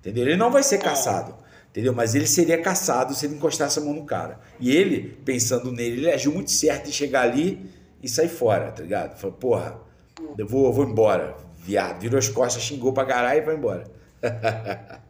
Entendeu? 0.00 0.24
Ele 0.24 0.36
não 0.36 0.50
vai 0.50 0.62
ser 0.62 0.78
caçado. 0.78 1.34
Entendeu? 1.70 1.92
Mas 1.92 2.14
ele 2.14 2.26
seria 2.26 2.60
caçado 2.60 3.14
se 3.14 3.26
ele 3.26 3.34
encostasse 3.36 3.78
a 3.78 3.82
mão 3.82 3.92
no 3.92 4.06
cara. 4.06 4.40
E 4.58 4.74
ele, 4.74 5.20
pensando 5.24 5.70
nele, 5.72 5.98
ele 5.98 6.10
agiu 6.10 6.32
muito 6.32 6.50
certo 6.50 6.88
em 6.88 6.92
chegar 6.92 7.22
ali 7.22 7.70
e 8.02 8.08
sair 8.08 8.28
fora, 8.28 8.72
tá 8.72 8.82
ligado? 8.82 9.18
Falou, 9.18 9.36
porra, 9.36 9.78
eu 10.38 10.46
vou, 10.46 10.72
vou 10.72 10.84
embora. 10.84 11.36
Viado, 11.58 12.00
virou 12.00 12.18
as 12.18 12.28
costas, 12.28 12.62
xingou 12.62 12.92
pra 12.92 13.04
caralho 13.04 13.40
e 13.40 13.44
vai 13.44 13.54
embora. 13.56 13.84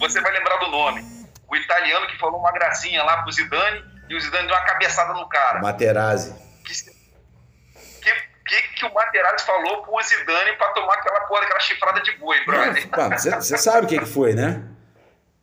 Você 0.00 0.20
vai 0.20 0.32
lembrar 0.32 0.56
do 0.58 0.70
nome. 0.70 1.04
O 1.50 1.56
italiano 1.56 2.06
que 2.06 2.18
falou 2.18 2.38
uma 2.38 2.52
gracinha 2.52 3.02
lá 3.02 3.22
pro 3.22 3.32
Zidane 3.32 3.82
e 4.08 4.14
o 4.14 4.20
Zidane 4.20 4.46
deu 4.46 4.56
uma 4.56 4.64
cabeçada 4.64 5.12
no 5.12 5.28
cara. 5.28 5.60
Materazzi. 5.60 6.47
Que, 8.48 8.62
que, 8.74 8.86
o 8.86 8.94
Materazzi 8.94 9.44
falou 9.44 9.82
pro 9.82 10.02
Zidane 10.02 10.56
pra 10.56 10.68
tomar 10.68 10.94
aquela 10.94 11.20
porra, 11.20 11.42
aquela 11.42 11.60
chifrada 11.60 12.00
de 12.00 12.12
boi, 12.16 12.36
brother? 12.46 12.88
Você 13.18 13.58
sabe 13.58 13.86
o 13.86 13.88
que, 13.88 13.98
que 13.98 14.06
foi, 14.06 14.34
né? 14.34 14.64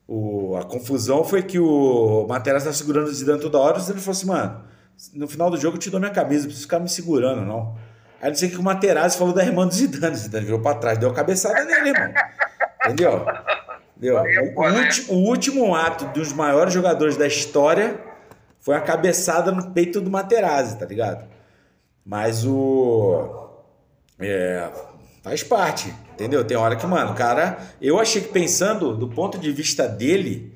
O, 0.07 0.57
a 0.57 0.63
confusão 0.63 1.23
foi 1.23 1.43
que 1.43 1.59
o 1.59 2.25
Materazzi 2.27 2.65
tá 2.65 2.73
segurando 2.73 3.07
o 3.07 3.13
Zidane 3.13 3.39
toda 3.39 3.59
hora 3.59 3.77
e 3.77 3.79
o 3.79 3.81
Zidane 3.81 4.01
falou 4.01 4.17
assim, 4.17 4.27
mano, 4.27 4.65
no 5.13 5.27
final 5.27 5.49
do 5.49 5.57
jogo 5.57 5.77
eu 5.77 5.79
te 5.79 5.89
dou 5.89 5.99
minha 5.99 6.11
camisa, 6.11 6.41
não 6.41 6.47
precisa 6.47 6.65
ficar 6.65 6.79
me 6.79 6.89
segurando, 6.89 7.41
não. 7.41 7.77
Aí 8.21 8.29
não 8.29 8.35
sei 8.35 8.49
que 8.49 8.57
o 8.57 8.63
Materazzi 8.63 9.17
falou 9.17 9.33
da 9.33 9.43
irmã 9.43 9.67
do 9.67 9.73
Zidane. 9.73 10.15
Zidane 10.15 10.45
virou 10.45 10.61
pra 10.61 10.75
trás, 10.75 10.97
deu 10.97 11.09
uma 11.09 11.15
cabeçada 11.15 11.63
nele, 11.63 11.89
irmão. 11.89 12.13
Entendeu? 12.85 13.25
Entendeu? 13.97 14.17
O, 14.55 14.61
o, 14.61 14.73
último, 14.73 15.13
o 15.13 15.27
último 15.27 15.75
ato 15.75 16.05
dos 16.05 16.33
maiores 16.33 16.73
jogadores 16.73 17.17
da 17.17 17.27
história 17.27 17.99
foi 18.59 18.75
a 18.75 18.81
cabeçada 18.81 19.51
no 19.51 19.71
peito 19.71 20.01
do 20.01 20.09
Materazzi, 20.09 20.77
tá 20.79 20.85
ligado? 20.85 21.34
Mas 22.05 22.45
o. 22.45 23.49
É, 24.19 24.69
faz 25.23 25.43
parte, 25.43 25.93
entendeu? 26.13 26.45
Tem 26.45 26.55
hora 26.55 26.75
que, 26.75 26.85
mano, 26.85 27.11
o 27.11 27.15
cara. 27.15 27.57
Eu 27.81 27.99
achei 27.99 28.21
que 28.21 28.29
pensando 28.29 28.95
do 28.95 29.07
ponto 29.07 29.37
de 29.37 29.51
vista 29.51 29.87
dele, 29.87 30.53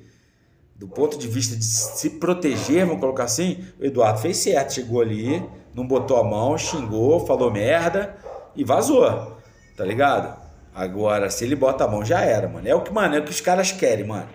do 0.76 0.86
ponto 0.86 1.18
de 1.18 1.26
vista 1.26 1.56
de 1.56 1.64
se 1.64 2.10
proteger, 2.10 2.86
vamos 2.86 3.00
colocar 3.00 3.24
assim, 3.24 3.64
o 3.80 3.84
Eduardo 3.84 4.20
fez 4.20 4.36
certo, 4.36 4.74
chegou 4.74 5.00
ali 5.00 5.42
não 5.74 5.86
botou 5.86 6.16
a 6.16 6.24
mão, 6.24 6.56
xingou, 6.58 7.24
falou 7.26 7.50
merda 7.50 8.16
e 8.54 8.64
vazou, 8.64 9.36
tá 9.76 9.84
ligado? 9.84 10.38
Agora, 10.74 11.30
se 11.30 11.44
ele 11.44 11.56
bota 11.56 11.84
a 11.84 11.88
mão, 11.88 12.04
já 12.04 12.20
era, 12.20 12.48
mano. 12.48 12.66
É 12.68 12.74
o 12.74 12.80
que, 12.80 12.92
mano, 12.92 13.16
é 13.16 13.18
o 13.18 13.24
que 13.24 13.30
os 13.30 13.40
caras 13.40 13.72
querem, 13.72 14.06
mano. 14.06 14.28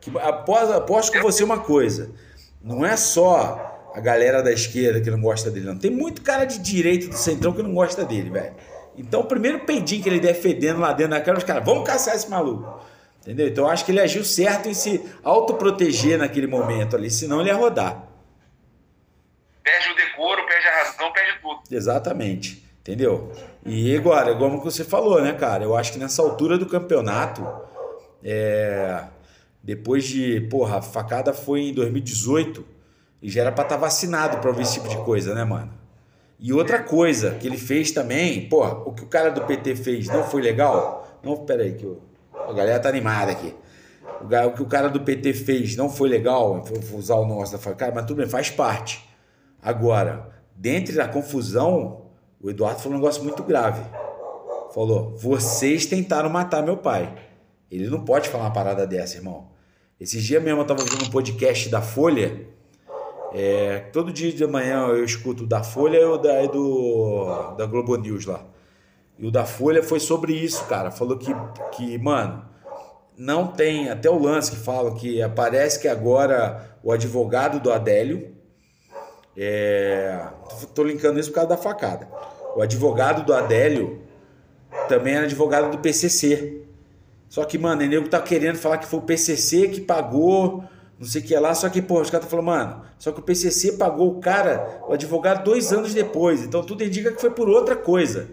Que, 0.00 0.10
após, 0.18 0.70
aposto 0.70 1.12
com 1.12 1.22
você 1.22 1.44
uma 1.44 1.58
coisa. 1.58 2.10
Não 2.62 2.84
é 2.84 2.96
só 2.96 3.71
a 3.94 4.00
galera 4.00 4.42
da 4.42 4.52
esquerda 4.52 5.00
que 5.00 5.10
não 5.10 5.20
gosta 5.20 5.50
dele, 5.50 5.66
não. 5.66 5.76
Tem 5.76 5.90
muito 5.90 6.22
cara 6.22 6.44
de 6.44 6.58
direita 6.58 7.08
do 7.08 7.16
centrão 7.16 7.52
que 7.52 7.62
não 7.62 7.74
gosta 7.74 8.04
dele, 8.04 8.30
velho. 8.30 8.54
Então, 8.96 9.20
o 9.20 9.24
primeiro 9.24 9.60
peidinho 9.60 10.02
que 10.02 10.08
ele 10.08 10.20
der 10.20 10.34
fedendo 10.34 10.80
lá 10.80 10.92
dentro 10.92 11.12
da 11.12 11.20
câmera, 11.20 11.38
os 11.38 11.44
caras, 11.44 11.64
vamos 11.64 11.86
caçar 11.86 12.14
esse 12.14 12.28
maluco. 12.28 12.80
Entendeu? 13.20 13.48
Então, 13.48 13.64
eu 13.64 13.70
acho 13.70 13.84
que 13.84 13.92
ele 13.92 14.00
agiu 14.00 14.24
certo 14.24 14.68
em 14.68 14.74
se 14.74 15.02
autoproteger 15.22 16.18
naquele 16.18 16.46
momento 16.46 16.96
ali, 16.96 17.10
senão 17.10 17.40
ele 17.40 17.50
ia 17.50 17.54
rodar. 17.54 18.08
Perde 19.62 19.90
o 19.90 19.94
decoro, 19.94 20.44
perde 20.46 20.66
a 20.66 20.84
razão, 20.84 21.12
perde 21.12 21.38
tudo. 21.40 21.60
Exatamente. 21.70 22.62
Entendeu? 22.80 23.32
E 23.64 23.96
agora, 23.96 24.34
como 24.34 24.60
você 24.60 24.82
falou, 24.82 25.22
né, 25.22 25.32
cara? 25.34 25.62
Eu 25.62 25.76
acho 25.76 25.92
que 25.92 25.98
nessa 25.98 26.20
altura 26.20 26.58
do 26.58 26.66
campeonato, 26.66 27.46
é... 28.24 29.04
depois 29.62 30.04
de. 30.04 30.40
Porra, 30.50 30.78
a 30.78 30.82
facada 30.82 31.32
foi 31.32 31.60
em 31.60 31.72
2018 31.72 32.71
e 33.22 33.30
já 33.30 33.42
era 33.42 33.52
pra 33.52 33.62
estar 33.62 33.76
tá 33.76 33.80
vacinado 33.80 34.38
pra 34.38 34.50
ouvir 34.50 34.62
esse 34.62 34.74
tipo 34.74 34.88
de 34.88 34.96
coisa, 34.98 35.34
né, 35.34 35.44
mano? 35.44 35.72
E 36.38 36.52
outra 36.52 36.82
coisa 36.82 37.36
que 37.36 37.46
ele 37.46 37.56
fez 37.56 37.92
também, 37.92 38.48
porra, 38.48 38.74
o 38.84 38.92
que 38.92 39.04
o 39.04 39.06
cara 39.06 39.30
do 39.30 39.42
PT 39.42 39.76
fez 39.76 40.08
não 40.08 40.24
foi 40.24 40.42
legal? 40.42 41.06
Não, 41.22 41.36
pera 41.36 41.62
aí, 41.62 41.74
que 41.74 41.84
eu... 41.84 42.02
a 42.34 42.52
galera 42.52 42.80
tá 42.80 42.88
animada 42.88 43.30
aqui. 43.30 43.54
O 44.20 44.52
que 44.52 44.62
o 44.62 44.66
cara 44.66 44.88
do 44.88 45.00
PT 45.00 45.34
fez 45.34 45.76
não 45.76 45.88
foi 45.88 46.08
legal, 46.08 46.62
vou 46.64 46.98
usar 46.98 47.14
o 47.14 47.24
nosso 47.24 47.52
da 47.52 47.58
facada, 47.58 47.92
mas 47.94 48.06
tudo 48.06 48.16
bem, 48.16 48.28
faz 48.28 48.50
parte. 48.50 49.08
Agora, 49.62 50.28
dentro 50.56 50.94
da 50.96 51.06
confusão, 51.06 52.06
o 52.40 52.50
Eduardo 52.50 52.80
falou 52.80 52.98
um 52.98 53.00
negócio 53.00 53.22
muito 53.22 53.44
grave. 53.44 53.82
Falou: 54.74 55.16
vocês 55.16 55.86
tentaram 55.86 56.28
matar 56.28 56.62
meu 56.62 56.76
pai. 56.76 57.14
Ele 57.70 57.88
não 57.88 58.04
pode 58.04 58.28
falar 58.28 58.44
uma 58.44 58.52
parada 58.52 58.86
dessa, 58.86 59.16
irmão. 59.16 59.48
Esses 60.00 60.22
dias 60.24 60.42
mesmo 60.42 60.60
eu 60.60 60.66
tava 60.66 60.82
ouvindo 60.82 61.04
um 61.04 61.10
podcast 61.10 61.68
da 61.68 61.80
Folha. 61.80 62.48
É, 63.34 63.78
todo 63.92 64.12
dia 64.12 64.32
de 64.32 64.46
manhã 64.46 64.86
eu 64.88 65.04
escuto 65.04 65.46
da 65.46 65.62
Folha 65.62 65.98
e 65.98 66.04
o 66.04 66.18
da, 66.18 66.42
e 66.42 66.48
do, 66.48 67.54
da 67.56 67.64
Globo 67.66 67.96
News 67.96 68.26
lá. 68.26 68.44
E 69.18 69.26
o 69.26 69.30
da 69.30 69.44
Folha 69.44 69.82
foi 69.82 70.00
sobre 70.00 70.34
isso, 70.34 70.64
cara. 70.66 70.90
Falou 70.90 71.16
que, 71.16 71.32
que, 71.72 71.96
mano, 71.98 72.44
não 73.16 73.46
tem. 73.46 73.88
Até 73.88 74.10
o 74.10 74.18
lance 74.18 74.50
que 74.50 74.56
fala 74.56 74.94
que 74.94 75.20
parece 75.34 75.80
que 75.80 75.88
agora 75.88 76.76
o 76.82 76.92
advogado 76.92 77.60
do 77.60 77.72
Adélio. 77.72 78.32
É, 79.34 80.26
tô 80.74 80.82
linkando 80.82 81.18
isso 81.18 81.30
por 81.30 81.36
causa 81.36 81.50
da 81.50 81.56
facada. 81.56 82.06
O 82.54 82.60
advogado 82.60 83.24
do 83.24 83.32
Adélio 83.32 84.02
também 84.88 85.14
era 85.14 85.24
advogado 85.24 85.70
do 85.70 85.78
PCC. 85.78 86.62
Só 87.28 87.44
que, 87.44 87.56
mano, 87.56 87.82
o 87.82 87.86
nego 87.86 88.08
tá 88.08 88.20
querendo 88.20 88.56
falar 88.56 88.76
que 88.76 88.86
foi 88.86 88.98
o 88.98 89.02
PCC 89.02 89.68
que 89.68 89.80
pagou, 89.80 90.64
não 91.02 91.08
sei 91.08 91.20
o 91.20 91.24
que 91.24 91.34
lá. 91.36 91.52
Só 91.52 91.68
que, 91.68 91.82
pô, 91.82 92.00
os 92.00 92.08
caras 92.08 92.28
falando, 92.28 92.46
mano, 92.46 92.82
só 92.96 93.10
que 93.10 93.18
o 93.18 93.22
PCC 93.22 93.72
pagou 93.72 94.08
o 94.08 94.20
cara, 94.20 94.80
o 94.88 94.92
advogado, 94.92 95.42
dois 95.42 95.72
anos 95.72 95.92
depois. 95.92 96.44
Então 96.44 96.62
tudo 96.62 96.84
indica 96.84 97.10
que 97.10 97.20
foi 97.20 97.30
por 97.30 97.48
outra 97.48 97.74
coisa. 97.74 98.28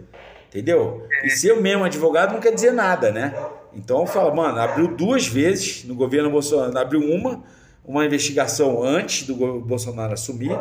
Entendeu? 0.48 1.04
E 1.24 1.32
ser 1.32 1.54
o 1.54 1.62
mesmo 1.62 1.84
advogado 1.84 2.34
não 2.34 2.40
quer 2.40 2.54
dizer 2.54 2.72
nada, 2.72 3.12
né? 3.12 3.36
Então 3.74 4.06
fala, 4.06 4.34
mano, 4.34 4.60
abriu 4.60 4.88
duas 4.88 5.28
vezes 5.28 5.84
no 5.84 5.96
governo 5.96 6.30
Bolsonaro, 6.30 6.78
abriu 6.78 7.02
uma, 7.02 7.44
uma 7.84 8.06
investigação 8.06 8.84
antes 8.84 9.26
do 9.26 9.36
Bolsonaro 9.62 10.14
assumir. 10.14 10.56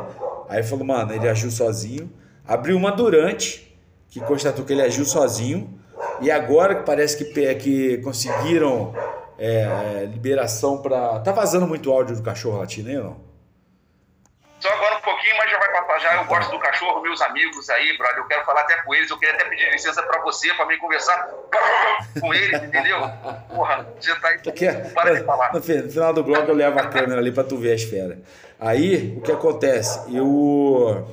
Aí 0.49 0.63
falou, 0.63 0.87
mano, 0.87 1.13
ele 1.13 1.29
agiu 1.29 1.51
sozinho. 1.51 2.11
Abriu 2.47 2.77
uma 2.77 2.91
durante, 2.91 3.77
que 4.09 4.19
constatou 4.21 4.65
que 4.65 4.73
ele 4.73 4.83
agiu 4.83 5.05
sozinho. 5.05 5.79
E 6.23 6.31
agora 6.31 6.75
que 6.75 6.87
parece 6.87 7.23
que, 7.23 7.55
que 7.57 7.99
conseguiram 7.99 8.95
é, 9.39 10.09
liberação 10.11 10.82
para. 10.82 11.20
Tá 11.20 11.32
vazando 11.32 11.66
muito 11.66 11.91
áudio 11.91 12.16
do 12.16 12.22
cachorro 12.22 12.59
latino 12.59 12.89
aí 12.89 12.99
ou 12.99 13.05
não? 13.05 13.28
Só 14.61 14.68
agora 14.70 14.97
um 14.97 15.01
pouquinho, 15.01 15.36
mas 15.36 15.51
já 15.51 15.59
vai 15.59 15.70
passar 15.72 15.99
já. 16.01 16.14
Eu 16.16 16.24
gosto 16.24 16.51
do 16.51 16.59
cachorro, 16.59 17.01
meus 17.01 17.20
amigos 17.20 17.70
aí, 17.70 17.97
brother. 17.97 18.18
Eu 18.18 18.26
quero 18.26 18.45
falar 18.45 18.62
até 18.62 18.82
com 18.82 18.95
eles. 18.95 19.09
Eu 19.09 19.16
queria 19.16 19.34
até 19.34 19.45
pedir 19.45 19.70
licença 19.70 20.03
para 20.03 20.20
você, 20.22 20.53
para 20.55 20.66
mim 20.66 20.76
conversar 20.78 21.28
com 22.20 22.34
eles, 22.34 22.62
entendeu? 22.62 22.99
Porra, 23.49 23.86
você 24.01 24.14
tá 24.16 24.28
aí. 24.28 24.34
Aqui, 24.34 24.66
para 24.93 25.14
de 25.14 25.24
falar. 25.24 25.53
No, 25.53 25.62
final 25.62 26.12
do 26.12 26.24
blog 26.24 26.49
eu 26.49 26.55
levo 26.55 26.78
a 26.78 26.86
câmera 26.89 27.20
ali 27.20 27.30
para 27.30 27.45
tu 27.45 27.57
ver 27.57 27.74
as 27.74 27.84
feras. 27.84 28.18
Aí, 28.59 29.16
o 29.16 29.20
que 29.20 29.30
acontece? 29.30 30.12
Eu 30.12 31.07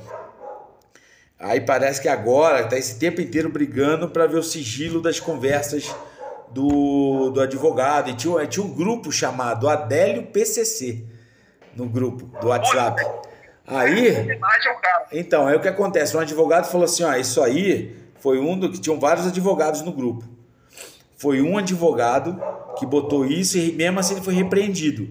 Aí 1.38 1.60
parece 1.60 2.00
que 2.00 2.08
agora 2.08 2.62
está 2.62 2.78
esse 2.78 2.98
tempo 2.98 3.20
inteiro 3.20 3.48
brigando 3.50 4.08
para 4.08 4.26
ver 4.26 4.38
o 4.38 4.42
sigilo 4.42 5.02
das 5.02 5.20
conversas 5.20 5.94
do, 6.50 7.30
do 7.30 7.40
advogado. 7.40 8.10
E 8.10 8.14
tinha, 8.14 8.46
tinha 8.46 8.64
um 8.64 8.72
grupo 8.72 9.10
chamado 9.12 9.68
Adélio 9.68 10.26
PCC 10.26 11.04
no 11.74 11.88
grupo 11.88 12.26
do 12.40 12.48
WhatsApp. 12.48 13.02
Aí, 13.66 14.38
então, 15.12 15.46
aí 15.46 15.56
o 15.56 15.60
que 15.60 15.68
acontece? 15.68 16.16
Um 16.16 16.20
advogado 16.20 16.70
falou 16.70 16.84
assim: 16.84 17.02
ó, 17.02 17.14
isso 17.14 17.42
aí 17.42 17.96
foi 18.20 18.38
um 18.38 18.58
do 18.58 18.70
que 18.70 18.80
tinham 18.80 18.98
vários 18.98 19.26
advogados 19.26 19.82
no 19.82 19.92
grupo. 19.92 20.24
Foi 21.16 21.40
um 21.40 21.58
advogado 21.58 22.40
que 22.78 22.86
botou 22.86 23.24
isso 23.24 23.58
e 23.58 23.72
mesmo 23.72 23.98
assim 23.98 24.14
ele 24.14 24.24
foi 24.24 24.34
repreendido. 24.34 25.08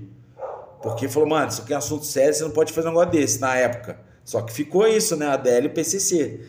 Porque 0.82 1.08
falou, 1.08 1.28
mano, 1.28 1.48
isso 1.48 1.64
aqui 1.64 1.74
é 1.74 1.76
um 1.76 1.80
assunto 1.80 2.06
sério, 2.06 2.34
você 2.34 2.44
não 2.44 2.52
pode 2.52 2.72
fazer 2.72 2.88
um 2.88 2.92
negócio 2.92 3.12
desse 3.12 3.42
na 3.42 3.56
época. 3.56 4.00
Só 4.24 4.42
que 4.42 4.54
ficou 4.54 4.88
isso, 4.88 5.16
né? 5.16 5.28
ADL 5.28 5.66
e 5.66 5.70
PCC. 5.70 6.42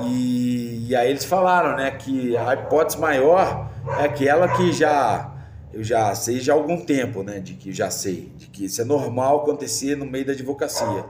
E, 0.00 0.88
e 0.88 0.96
aí 0.96 1.10
eles 1.10 1.24
falaram, 1.24 1.76
né, 1.76 1.90
que 1.90 2.36
a 2.36 2.54
hipótese 2.54 2.98
maior 2.98 3.70
é 3.98 4.04
aquela 4.04 4.48
que 4.56 4.72
já 4.72 5.32
eu 5.72 5.84
já 5.84 6.14
sei 6.14 6.40
já 6.40 6.54
há 6.54 6.56
algum 6.56 6.84
tempo, 6.84 7.22
né, 7.22 7.38
de 7.38 7.54
que 7.54 7.72
já 7.72 7.90
sei, 7.90 8.32
de 8.36 8.46
que 8.46 8.64
isso 8.64 8.80
é 8.80 8.84
normal 8.84 9.42
acontecer 9.42 9.96
no 9.96 10.06
meio 10.06 10.24
da 10.24 10.32
advocacia. 10.32 11.04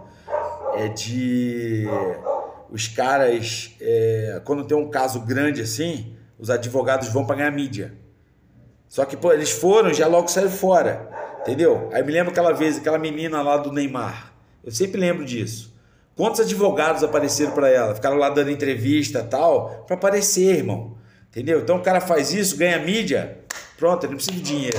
É 0.74 0.88
de 0.88 1.86
os 2.70 2.88
caras, 2.88 3.74
é, 3.80 4.40
quando 4.44 4.64
tem 4.64 4.76
um 4.76 4.90
caso 4.90 5.20
grande 5.20 5.62
assim, 5.62 6.14
os 6.38 6.50
advogados 6.50 7.08
vão 7.08 7.24
para 7.24 7.36
ganhar 7.36 7.50
mídia. 7.50 7.94
Só 8.88 9.04
que, 9.04 9.16
pô, 9.16 9.32
eles 9.32 9.50
foram, 9.50 9.92
já 9.92 10.06
logo 10.06 10.28
saíram 10.28 10.50
fora, 10.50 11.08
entendeu? 11.40 11.88
Aí 11.92 12.02
me 12.02 12.12
lembro 12.12 12.30
aquela 12.30 12.52
vez, 12.52 12.76
aquela 12.76 12.98
menina 12.98 13.42
lá 13.42 13.56
do 13.56 13.72
Neymar. 13.72 14.32
Eu 14.64 14.70
sempre 14.72 15.00
lembro 15.00 15.24
disso. 15.24 15.75
Quantos 16.16 16.40
advogados 16.40 17.04
apareceram 17.04 17.52
para 17.52 17.68
ela? 17.68 17.94
Ficaram 17.94 18.16
lá 18.16 18.30
dando 18.30 18.50
entrevista 18.50 19.22
tal, 19.22 19.84
para 19.86 19.96
aparecer, 19.96 20.56
irmão. 20.56 20.96
Entendeu? 21.28 21.60
Então 21.60 21.76
o 21.76 21.82
cara 21.82 22.00
faz 22.00 22.32
isso, 22.32 22.56
ganha 22.56 22.78
mídia, 22.78 23.40
pronto, 23.76 24.04
ele 24.04 24.12
não 24.12 24.16
precisa 24.16 24.34
de 24.34 24.42
dinheiro. 24.42 24.78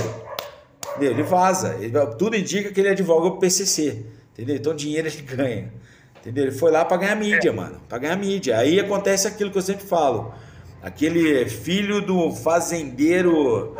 Entendeu? 0.96 1.12
Ele 1.12 1.22
vaza. 1.22 1.76
Ele, 1.78 1.92
tudo 2.18 2.36
indica 2.36 2.72
que 2.72 2.80
ele 2.80 2.88
advoga 2.88 3.28
o 3.28 3.38
PCC. 3.38 4.04
Entendeu? 4.32 4.56
Então 4.56 4.74
dinheiro 4.74 5.06
ele 5.06 5.22
ganha. 5.22 5.72
Entendeu? 6.18 6.46
Ele 6.46 6.52
foi 6.52 6.72
lá 6.72 6.84
para 6.84 6.96
ganhar 6.96 7.14
mídia, 7.14 7.52
mano. 7.52 7.80
Para 7.88 7.98
ganhar 7.98 8.16
mídia. 8.16 8.58
Aí 8.58 8.80
acontece 8.80 9.28
aquilo 9.28 9.52
que 9.52 9.58
eu 9.58 9.62
sempre 9.62 9.86
falo. 9.86 10.34
Aquele 10.82 11.48
filho 11.48 12.02
do 12.02 12.32
fazendeiro 12.32 13.76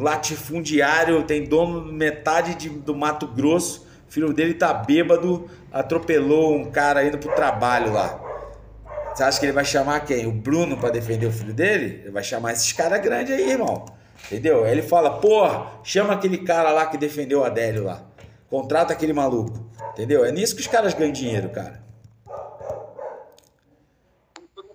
latifundiário, 0.00 1.22
tem 1.22 1.44
dono 1.44 1.92
metade 1.92 2.56
de, 2.56 2.68
do 2.68 2.94
Mato 2.94 3.28
Grosso 3.28 3.85
o 4.08 4.12
filho 4.12 4.32
dele 4.32 4.54
tá 4.54 4.72
bêbado, 4.72 5.50
atropelou 5.72 6.54
um 6.54 6.70
cara 6.70 7.04
indo 7.04 7.18
pro 7.18 7.34
trabalho 7.34 7.92
lá. 7.92 8.20
Você 9.14 9.22
acha 9.22 9.40
que 9.40 9.46
ele 9.46 9.52
vai 9.52 9.64
chamar 9.64 10.00
quem? 10.00 10.26
O 10.26 10.32
Bruno 10.32 10.76
para 10.76 10.90
defender 10.90 11.26
o 11.26 11.32
filho 11.32 11.54
dele? 11.54 12.00
Ele 12.02 12.10
vai 12.10 12.22
chamar 12.22 12.52
esses 12.52 12.72
caras 12.72 13.00
grandes 13.00 13.34
aí, 13.34 13.50
irmão. 13.50 13.86
Entendeu? 14.26 14.64
Aí 14.64 14.72
ele 14.72 14.82
fala, 14.82 15.18
porra, 15.20 15.80
chama 15.82 16.12
aquele 16.12 16.38
cara 16.38 16.70
lá 16.70 16.86
que 16.86 16.98
defendeu 16.98 17.40
o 17.40 17.44
Adélio 17.44 17.84
lá. 17.84 18.02
Contrata 18.50 18.92
aquele 18.92 19.12
maluco. 19.12 19.70
Entendeu? 19.92 20.24
É 20.24 20.30
nisso 20.30 20.54
que 20.54 20.60
os 20.60 20.66
caras 20.66 20.92
ganham 20.92 21.12
dinheiro, 21.12 21.48
cara. 21.48 21.82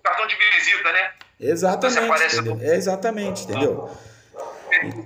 Cartão 0.02 0.26
de 0.26 0.34
visita, 0.34 0.92
né? 0.92 1.10
Exatamente. 1.38 2.36
Entendeu? 2.36 2.58
É 2.60 2.74
exatamente, 2.74 3.44
entendeu? 3.44 3.90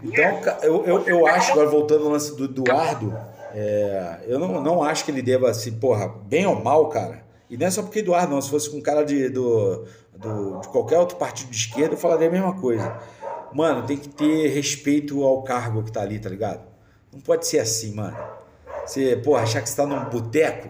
Então, 0.02 0.42
eu, 0.62 0.86
eu, 0.86 1.06
eu 1.06 1.26
acho, 1.26 1.52
agora 1.52 1.68
voltando 1.68 2.04
ao 2.04 2.12
lance 2.12 2.34
do 2.34 2.44
Eduardo, 2.44 3.18
é, 3.58 4.20
eu 4.26 4.38
não, 4.38 4.60
não 4.60 4.82
acho 4.82 5.02
que 5.02 5.10
ele 5.10 5.22
deva 5.22 5.54
se, 5.54 5.72
porra, 5.72 6.08
bem 6.08 6.44
ou 6.44 6.62
mal, 6.62 6.90
cara. 6.90 7.24
E 7.48 7.56
não 7.56 7.66
é 7.66 7.70
só 7.70 7.80
porque 7.80 8.00
Eduardo, 8.00 8.34
não. 8.34 8.42
Se 8.42 8.50
fosse 8.50 8.68
com 8.68 8.76
um 8.76 8.82
cara 8.82 9.02
de, 9.02 9.30
do, 9.30 9.86
do, 10.14 10.60
de 10.60 10.68
qualquer 10.68 10.98
outro 10.98 11.16
partido 11.16 11.50
de 11.50 11.56
esquerda, 11.56 11.94
eu 11.94 11.98
falaria 11.98 12.28
a 12.28 12.30
mesma 12.30 12.60
coisa. 12.60 13.00
Mano, 13.54 13.86
tem 13.86 13.96
que 13.96 14.10
ter 14.10 14.48
respeito 14.48 15.24
ao 15.24 15.42
cargo 15.42 15.82
que 15.82 15.90
tá 15.90 16.02
ali, 16.02 16.18
tá 16.18 16.28
ligado? 16.28 16.60
Não 17.10 17.18
pode 17.18 17.46
ser 17.46 17.58
assim, 17.58 17.94
mano. 17.94 18.14
Você, 18.84 19.16
porra, 19.16 19.44
achar 19.44 19.62
que 19.62 19.70
você 19.70 19.76
tá 19.76 19.86
num 19.86 20.04
boteco 20.10 20.68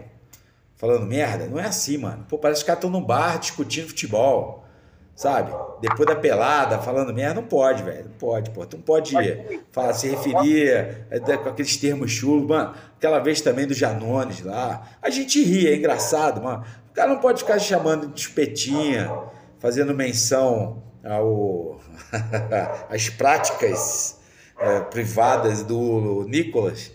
falando 0.77 1.05
merda, 1.05 1.45
não 1.45 1.59
é 1.59 1.65
assim, 1.65 1.97
mano. 1.97 2.25
Pô, 2.29 2.37
parece 2.37 2.61
que 2.61 2.63
os 2.63 2.67
caras 2.67 2.85
estão 2.85 2.89
num 2.89 3.05
bar 3.05 3.37
discutindo 3.37 3.89
futebol 3.89 4.63
sabe? 5.17 5.51
Depois 5.81 6.07
da 6.07 6.15
pelada, 6.15 6.77
falando 6.77 7.11
merda, 7.11 7.41
não 7.41 7.47
pode, 7.47 7.81
velho. 7.81 8.05
Não 8.05 8.11
pode, 8.11 8.51
pô. 8.51 8.63
Tu 8.67 8.77
não 8.77 8.83
pode 8.83 9.15
falar, 9.71 9.93
se 9.93 10.07
referir 10.07 10.69
é, 11.09 11.37
com 11.37 11.49
aqueles 11.49 11.75
termos 11.75 12.11
chulos, 12.11 12.47
mano. 12.47 12.75
Aquela 12.95 13.17
vez 13.19 13.41
também 13.41 13.65
do 13.65 13.73
Janones 13.73 14.41
lá. 14.41 14.87
A 15.01 15.09
gente 15.09 15.43
ri, 15.43 15.67
é 15.67 15.75
engraçado, 15.75 16.41
mano. 16.41 16.63
O 16.91 16.93
cara 16.93 17.09
não 17.09 17.17
pode 17.17 17.41
ficar 17.41 17.57
chamando 17.57 18.07
de 18.07 18.21
espetinha, 18.21 19.11
fazendo 19.59 19.93
menção 19.93 20.83
ao 21.03 21.79
as 22.87 23.09
práticas 23.09 24.19
é, 24.59 24.81
privadas 24.81 25.63
do 25.63 26.25
Nicolas. 26.29 26.91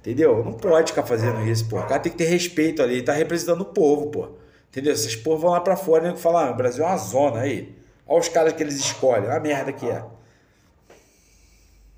Entendeu? 0.00 0.42
Não 0.42 0.54
pode 0.54 0.92
ficar 0.92 1.02
fazendo 1.02 1.46
isso, 1.46 1.68
pô. 1.68 1.78
O 1.78 1.86
cara 1.86 2.00
tem 2.00 2.10
que 2.10 2.16
ter 2.16 2.26
respeito 2.26 2.82
ali. 2.82 2.94
Ele 2.94 3.02
tá 3.02 3.12
representando 3.12 3.60
o 3.60 3.66
povo, 3.66 4.06
pô. 4.06 4.28
Entendeu? 4.76 4.92
Essas 4.92 5.16
porra 5.16 5.38
vão 5.38 5.50
lá 5.52 5.60
pra 5.62 5.74
fora 5.74 6.12
e 6.12 6.16
falam, 6.18 6.48
ah, 6.48 6.50
o 6.50 6.54
Brasil 6.54 6.84
é 6.84 6.86
uma 6.86 6.98
zona 6.98 7.40
aí. 7.40 7.74
Olha 8.06 8.20
os 8.20 8.28
caras 8.28 8.52
que 8.52 8.62
eles 8.62 8.76
escolhem, 8.76 9.30
a 9.30 9.40
merda 9.40 9.72
que 9.72 9.88
é. 9.88 10.04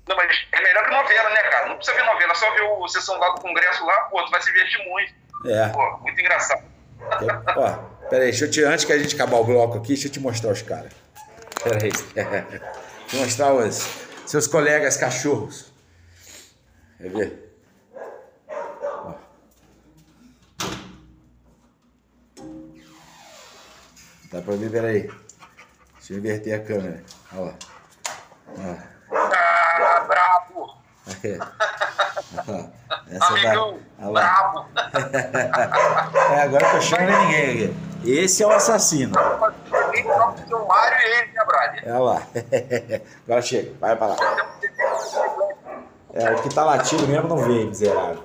Não, 0.07 0.15
mas 0.15 0.47
é 0.53 0.61
melhor 0.61 0.85
que 0.85 0.91
novela, 0.91 1.29
né, 1.29 1.43
cara? 1.43 1.67
Não 1.67 1.75
precisa 1.75 1.97
ver 1.97 2.05
novela, 2.05 2.33
só 2.33 2.49
ver 2.51 2.61
o 2.61 2.87
sessão 2.87 3.19
lá 3.19 3.31
do 3.31 3.41
Congresso 3.41 3.85
lá, 3.85 4.03
pô, 4.03 4.23
tu 4.23 4.31
vai 4.31 4.41
se 4.41 4.47
divertir 4.53 4.79
muito. 4.87 5.13
É. 5.45 5.67
Pô, 5.67 5.97
muito 5.97 6.21
engraçado. 6.21 6.63
Ó, 7.57 7.71
pera 8.07 8.23
aí, 8.23 8.31
deixa 8.31 8.45
eu 8.45 8.51
te, 8.51 8.63
antes 8.63 8.85
que 8.85 8.93
a 8.93 8.97
gente 8.97 9.13
acabar 9.13 9.39
o 9.39 9.43
bloco 9.43 9.77
aqui, 9.77 9.89
deixa 9.89 10.07
eu 10.07 10.11
te 10.13 10.21
mostrar 10.21 10.51
os 10.51 10.61
caras. 10.61 10.93
Pera 11.61 11.83
aí. 11.83 11.91
Deixa 13.09 13.17
eu 13.17 13.19
mostrar 13.21 13.53
os 13.53 13.89
seus 14.25 14.45
colegas 14.47 14.95
cachorros. 14.95 15.73
Quer 16.97 17.09
ver? 17.09 17.48
Dá 24.31 24.41
pra 24.41 24.55
ver, 24.55 24.71
peraí. 24.71 25.11
Deixa 25.97 26.13
eu 26.13 26.17
inverter 26.17 26.53
a 26.53 26.63
câmera. 26.63 27.03
Olha 27.33 27.41
lá. 27.41 27.53
Ah, 29.11 29.99
brabo! 30.07 30.75
Essa 33.09 33.25
Amigão, 33.27 33.79
da... 33.97 34.11
brabo! 34.11 34.65
é, 36.31 36.41
agora 36.41 36.65
eu 36.65 36.71
tô 36.71 36.81
chamando 36.81 37.17
ninguém 37.21 37.49
aqui. 37.49 37.75
Esse 38.05 38.43
é 38.43 38.47
o 38.47 38.51
assassino. 38.51 39.13
O 39.17 40.67
Mário 40.67 40.97
e 40.99 41.05
ele, 41.05 41.31
né, 41.33 41.45
Brad? 41.45 41.79
Olha 41.83 41.99
lá. 41.99 42.21
Agora 43.25 43.41
chega, 43.41 43.73
vai 43.79 43.95
pra 43.95 44.07
lá. 44.07 44.15
É, 46.13 46.31
o 46.31 46.41
que 46.41 46.53
tá 46.53 46.63
latindo 46.63 47.07
mesmo 47.07 47.27
não 47.27 47.37
veio, 47.37 47.67
miserável. 47.67 48.23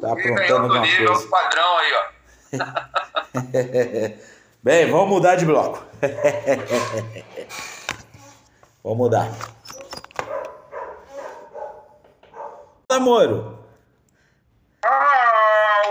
Tá 0.00 0.12
aprontando 0.12 0.54
alguma 0.54 0.80
nível, 0.80 1.12
coisa. 1.12 1.28
padrão 1.28 1.78
aí, 1.78 1.92
ó. 1.94 2.11
Bem, 4.62 4.90
vamos 4.90 5.08
mudar 5.08 5.36
de 5.36 5.46
bloco. 5.46 5.82
vamos 8.84 8.98
mudar. 8.98 9.30
Namoro. 12.90 13.58
Ah, 14.84 15.82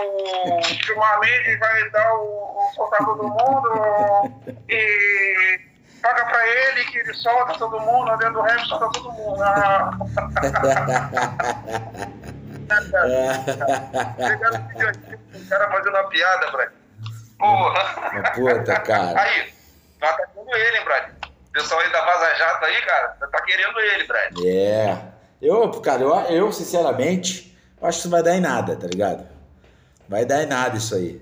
o 0.44 0.62
Chumamide 0.62 1.56
vai 1.56 1.90
dar 1.90 2.14
o, 2.14 2.56
o 2.56 2.70
soltar 2.74 3.04
todo 3.04 3.24
mundo 3.24 3.70
e 4.68 5.60
paga 6.00 6.24
pra 6.26 6.46
ele 6.46 6.84
que 6.84 6.98
ele 6.98 7.12
solta 7.14 7.58
todo 7.58 7.80
mundo, 7.80 8.16
dentro 8.18 8.34
do 8.34 8.42
rap 8.42 8.64
solta 8.68 8.88
todo 8.90 9.10
mundo. 9.12 9.42
Ah. 9.42 9.98
o 15.34 15.48
cara 15.48 15.70
fazendo 15.70 15.96
uma 15.96 16.08
piada, 16.08 16.50
Brad. 16.50 16.70
Porra. 17.38 18.30
Puta, 18.34 18.80
cara. 18.80 19.20
Aí, 19.20 19.52
tá 19.98 20.10
atacando 20.10 20.54
ele, 20.54 20.78
hein, 20.78 20.84
Brad. 20.84 21.10
O 21.48 21.52
pessoal 21.52 21.80
aí 21.80 21.92
da 21.92 22.04
Vaza 22.04 22.34
Jato 22.34 22.64
aí, 22.64 22.82
cara, 22.82 23.08
tá 23.08 23.42
querendo 23.42 23.78
ele, 23.80 24.04
Brad. 24.06 24.32
É. 24.44 24.98
Eu, 25.40 25.70
cara, 25.80 26.02
eu, 26.02 26.14
eu 26.30 26.52
sinceramente, 26.52 27.58
acho 27.82 27.98
que 27.98 28.00
isso 28.00 28.10
vai 28.10 28.22
dar 28.22 28.36
em 28.36 28.40
nada, 28.40 28.76
tá 28.76 28.86
ligado? 28.86 29.26
Vai 30.08 30.24
dar 30.24 30.42
em 30.42 30.46
nada 30.46 30.76
isso 30.76 30.94
aí. 30.94 31.20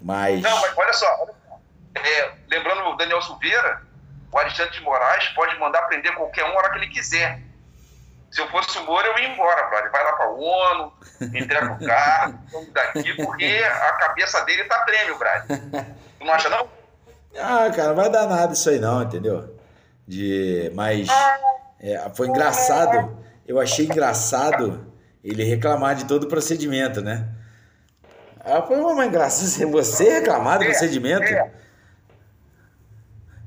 Mas. 0.00 0.40
Não, 0.42 0.60
mas 0.60 0.72
olha 0.76 0.92
só. 0.92 1.06
Olha 1.22 1.34
só. 1.48 1.58
É, 2.00 2.32
lembrando 2.48 2.82
o 2.88 2.96
Daniel 2.96 3.20
Silveira, 3.22 3.82
o 4.30 4.38
Alexandre 4.38 4.72
de 4.72 4.80
Moraes 4.80 5.28
pode 5.28 5.58
mandar 5.58 5.82
prender 5.82 6.14
qualquer 6.14 6.44
um 6.44 6.48
a 6.48 6.58
hora 6.58 6.70
que 6.70 6.78
ele 6.78 6.88
quiser. 6.88 7.40
Se 8.32 8.40
eu 8.40 8.48
fosse 8.48 8.78
o 8.78 8.86
Moro, 8.86 9.06
eu 9.06 9.18
ia 9.18 9.28
embora, 9.28 9.62
brother. 9.68 9.92
Vai 9.92 10.04
lá 10.04 10.12
pra 10.14 10.30
ONU, 10.30 10.92
entrega 11.20 11.72
o 11.72 11.86
carro, 11.86 12.38
daqui, 12.72 13.14
porque 13.14 13.44
a 13.44 13.92
cabeça 13.92 14.42
dele 14.46 14.64
tá 14.64 14.78
prêmio, 14.84 15.18
brother. 15.18 15.60
Tu 16.18 16.24
não 16.24 16.32
acha, 16.32 16.48
não? 16.48 16.66
Ah, 17.38 17.70
cara, 17.70 17.88
não 17.88 17.96
vai 17.96 18.08
dar 18.10 18.26
nada 18.26 18.54
isso 18.54 18.70
aí 18.70 18.78
não, 18.78 19.02
entendeu? 19.02 19.54
De... 20.08 20.72
Mas 20.74 21.08
é, 21.78 22.10
foi 22.14 22.28
engraçado, 22.28 23.18
eu 23.46 23.60
achei 23.60 23.84
engraçado 23.84 24.90
ele 25.22 25.44
reclamar 25.44 25.94
de 25.94 26.06
todo 26.06 26.24
o 26.24 26.28
procedimento, 26.28 27.02
né? 27.02 27.28
Ah, 28.40 28.62
foi 28.62 28.80
uma 28.80 29.04
engraçada 29.04 29.70
você 29.70 30.20
reclamar 30.20 30.58
do 30.58 30.64
é, 30.64 30.68
procedimento. 30.68 31.24
É. 31.24 31.52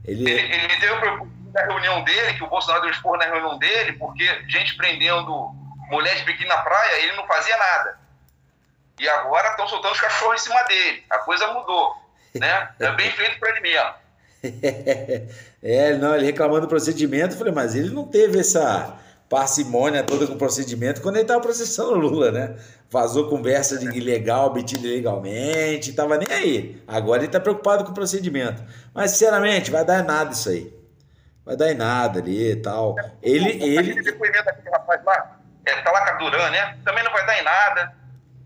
Ele... 0.05 0.29
ele, 0.29 0.55
ele 0.55 0.79
deu 0.79 1.34
na 1.55 1.61
reunião 1.61 2.03
dele, 2.03 2.33
que 2.33 2.43
o 2.43 2.49
Bolsonaro 2.49 2.81
deu 2.81 2.91
expor 2.91 3.17
na 3.17 3.23
reunião 3.23 3.57
dele, 3.57 3.93
porque 3.93 4.25
gente 4.49 4.75
prendendo 4.75 5.31
mulher 5.89 6.17
de 6.17 6.25
biquíni 6.25 6.49
na 6.49 6.57
praia, 6.57 7.01
ele 7.01 7.15
não 7.15 7.25
fazia 7.25 7.55
nada. 7.55 7.97
E 8.99 9.07
agora 9.07 9.49
estão 9.49 9.65
soltando 9.67 9.93
os 9.93 10.01
cachorros 10.01 10.41
em 10.41 10.43
cima 10.43 10.61
dele. 10.63 11.03
A 11.09 11.19
coisa 11.19 11.47
mudou. 11.53 11.95
Né? 12.33 12.69
É 12.79 12.91
bem 12.95 13.09
feito 13.09 13.39
para 13.39 13.51
ele 13.51 13.61
mesmo. 13.61 13.93
é, 15.63 15.93
não, 15.93 16.13
ele 16.13 16.25
reclamando 16.25 16.61
do 16.61 16.67
procedimento, 16.67 17.33
eu 17.33 17.37
falei, 17.37 17.53
mas 17.53 17.73
ele 17.73 17.89
não 17.89 18.05
teve 18.05 18.37
essa 18.37 18.99
parcimônia 19.29 20.03
toda 20.03 20.27
com 20.27 20.33
o 20.33 20.37
procedimento 20.37 21.01
quando 21.01 21.15
ele 21.15 21.23
estava 21.23 21.41
processando 21.41 21.93
o 21.93 21.97
Lula, 21.97 22.31
né? 22.31 22.55
Vazou 22.89 23.29
conversa 23.29 23.77
de 23.77 23.87
ilegal, 23.97 24.47
obtido 24.47 24.85
ilegalmente, 24.85 25.93
tava 25.93 26.17
nem 26.17 26.27
aí. 26.29 26.83
Agora 26.85 27.21
ele 27.21 27.27
está 27.27 27.39
preocupado 27.39 27.85
com 27.85 27.91
o 27.91 27.95
procedimento. 27.95 28.61
Mas, 28.93 29.11
sinceramente, 29.11 29.71
vai 29.71 29.85
dar 29.85 30.03
nada 30.03 30.31
isso 30.31 30.49
aí 30.49 30.84
vai 31.45 31.55
dar 31.55 31.71
em 31.71 31.75
nada 31.75 32.19
ali 32.19 32.51
e 32.51 32.55
tal. 32.55 32.95
Ele. 33.21 33.49
ele... 33.63 33.77
Aquele 33.77 34.01
depoimento 34.01 34.45
daquele 34.45 34.69
rapaz 34.69 35.03
lá, 35.05 35.39
é, 35.65 35.81
tá 35.81 35.91
lá 35.91 36.05
com 36.05 36.09
a 36.09 36.17
Duran, 36.17 36.49
né? 36.49 36.77
Também 36.83 37.03
não 37.03 37.11
vai 37.11 37.25
dar 37.25 37.39
em 37.39 37.43
nada. 37.43 37.93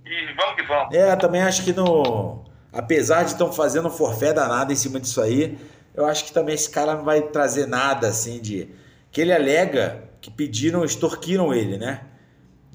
E 0.06 0.34
vamos 0.34 0.56
que 0.56 0.64
vamos. 0.64 0.94
É, 0.94 1.16
também 1.16 1.42
acho 1.42 1.64
que 1.64 1.72
no. 1.72 2.44
Apesar 2.72 3.24
de 3.24 3.32
estão 3.32 3.52
fazendo 3.52 3.88
um 3.88 3.92
forfé 3.92 4.34
danado 4.34 4.72
em 4.72 4.76
cima 4.76 5.00
disso 5.00 5.22
aí, 5.22 5.58
eu 5.96 6.06
acho 6.06 6.26
que 6.26 6.34
também 6.34 6.54
esse 6.54 6.70
cara 6.70 6.96
não 6.96 7.04
vai 7.04 7.22
trazer 7.22 7.68
nada 7.68 8.08
assim 8.08 8.40
de. 8.40 8.70
Que 9.12 9.22
ele 9.22 9.34
alega 9.34 10.04
que 10.22 10.30
pediram, 10.30 10.84
extorquiram 10.84 11.54
ele, 11.54 11.78
né? 11.78 12.02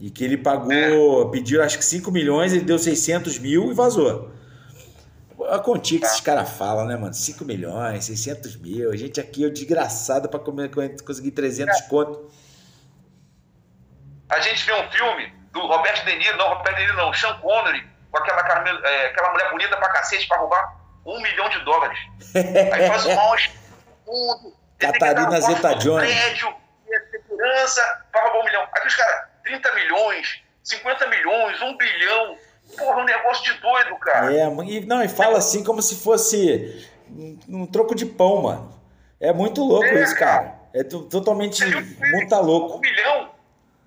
E 0.01 0.11
que 0.11 0.25
ele 0.25 0.37
pagou, 0.37 0.73
é. 0.73 1.31
pediram 1.31 1.65
acho 1.65 1.79
que 1.79 1.85
5 1.85 2.11
milhões, 2.11 2.53
ele 2.53 2.65
deu 2.65 2.79
600 2.79 3.39
mil 3.39 3.71
e 3.71 3.75
vazou. 3.75 4.33
A 5.51 5.59
quantia 5.59 5.99
que 5.99 6.07
esses 6.07 6.21
caras 6.21 6.49
falam, 6.51 6.87
né, 6.87 6.97
mano? 6.97 7.13
5 7.13 7.45
milhões, 7.45 8.05
600 8.05 8.57
mil. 8.57 8.91
A 8.91 8.97
gente 8.97 9.21
aqui 9.21 9.45
é 9.45 9.49
desgraçado 9.49 10.29
pra 10.29 10.39
conseguir 10.39 11.33
300 11.33 11.77
é. 11.77 11.89
conto. 11.89 12.31
A 14.29 14.41
gente 14.41 14.65
vê 14.65 14.73
um 14.73 14.91
filme 14.91 15.33
do 15.53 15.61
Roberto 15.67 16.05
De 16.05 16.17
Niro, 16.17 16.37
não, 16.37 16.49
Roberto 16.49 16.77
De 16.77 16.83
Niro 16.83 16.97
não, 16.97 17.13
Sean 17.13 17.35
Connery, 17.39 17.87
com 18.11 18.19
aquela, 18.19 18.41
é, 18.89 19.07
aquela 19.07 19.31
mulher 19.33 19.51
bonita 19.51 19.77
pra 19.77 19.89
cacete 19.91 20.27
pra 20.27 20.39
roubar 20.39 20.77
um 21.05 21.21
milhão 21.21 21.49
de 21.49 21.61
dólares. 21.61 21.99
Aí 22.35 22.87
faz 22.89 23.07
um 23.07 23.15
mal 23.15 23.37
tudo. 24.05 24.57
Catarina 24.79 25.41
Zeta-Jones. 25.41 26.11
prédio, 26.11 26.55
e 26.89 27.11
segurança 27.11 28.07
pra 28.11 28.23
roubar 28.23 28.41
um 28.41 28.45
milhão. 28.45 28.63
Aqui 28.63 28.89
os 28.89 28.95
caras, 28.95 29.29
30 29.45 29.73
milhões, 29.75 30.43
50 30.63 31.07
milhões, 31.09 31.61
1 31.61 31.77
bilhão. 31.77 32.39
Porra, 32.77 33.03
um 33.03 33.05
negócio 33.05 33.45
de 33.45 33.61
doido, 33.61 33.97
cara. 33.97 34.35
É, 34.35 34.47
e, 34.47 34.87
não, 34.87 35.03
e 35.03 35.09
fala 35.09 35.39
assim 35.39 35.63
como 35.65 35.83
se 35.83 35.97
fosse 35.97 36.89
um, 37.49 37.67
troco 37.67 37.95
de 37.95 38.07
pão, 38.07 38.43
mano. 38.43 38.75
É 39.21 39.33
muito 39.33 39.63
louco 39.63 39.87
é, 39.87 40.03
isso, 40.03 40.17
cara. 40.17 40.55
É 40.73 40.83
totalmente 40.83 41.65
muito 41.65 42.29
tá 42.29 42.41
louco. 42.41 42.77
Um 42.77 42.81
milhão 42.81 43.31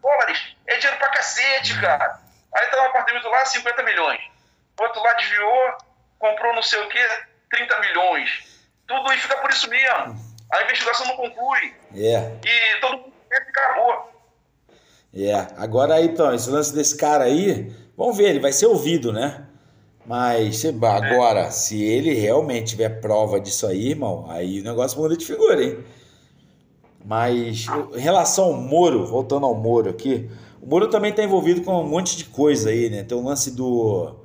dólares 0.01 0.55
é 0.65 0.77
dinheiro 0.77 0.97
pra 0.97 1.09
cacete, 1.09 1.79
cara. 1.79 2.21
Aí 2.55 2.67
tá 2.67 2.81
um 2.81 2.85
apartamento 2.85 3.27
lá, 3.27 3.45
50 3.45 3.83
milhões. 3.83 4.19
O 4.79 4.83
outro 4.83 5.01
lá 5.01 5.13
desviou, 5.13 5.77
comprou 6.17 6.55
não 6.55 6.63
sei 6.63 6.79
o 6.81 6.87
que, 6.87 6.99
30 7.51 7.79
milhões. 7.79 8.61
Tudo 8.87 9.11
isso 9.13 9.23
fica 9.23 9.37
por 9.37 9.49
isso 9.49 9.69
mesmo. 9.69 10.15
A 10.51 10.63
investigação 10.63 11.05
não 11.07 11.17
conclui. 11.17 11.75
É. 11.93 12.31
E 12.45 12.79
todo 12.79 12.97
mundo 12.97 13.13
acabou. 13.31 14.11
É. 15.13 15.47
Agora 15.57 15.95
aí, 15.95 16.05
então, 16.05 16.33
esse 16.33 16.49
lance 16.49 16.73
desse 16.73 16.95
cara 16.95 17.25
aí 17.25 17.75
Vamos 17.97 18.15
ver, 18.15 18.29
ele 18.29 18.39
vai 18.39 18.53
ser 18.53 18.67
ouvido, 18.67 19.11
né? 19.11 19.47
Mas 20.05 20.63
agora, 20.63 21.41
é. 21.41 21.51
se 21.51 21.83
ele 21.83 22.13
realmente 22.13 22.67
tiver 22.67 23.01
prova 23.01 23.39
disso 23.39 23.65
aí, 23.65 23.89
irmão, 23.89 24.25
aí 24.29 24.61
o 24.61 24.63
negócio 24.63 24.97
muda 24.99 25.17
de 25.17 25.25
figura, 25.25 25.61
hein? 25.61 25.79
Mas 27.03 27.65
em 27.95 27.99
relação 27.99 28.45
ao 28.45 28.53
Moro, 28.53 29.05
voltando 29.05 29.45
ao 29.45 29.55
Moro 29.55 29.89
aqui, 29.89 30.29
o 30.61 30.67
Moro 30.67 30.89
também 30.89 31.09
está 31.09 31.23
envolvido 31.23 31.61
com 31.61 31.81
um 31.81 31.87
monte 31.87 32.15
de 32.15 32.25
coisa 32.25 32.69
aí, 32.69 32.89
né? 32.89 33.03
Tem 33.03 33.17
o 33.17 33.23
lance 33.23 33.51
do, 33.51 34.15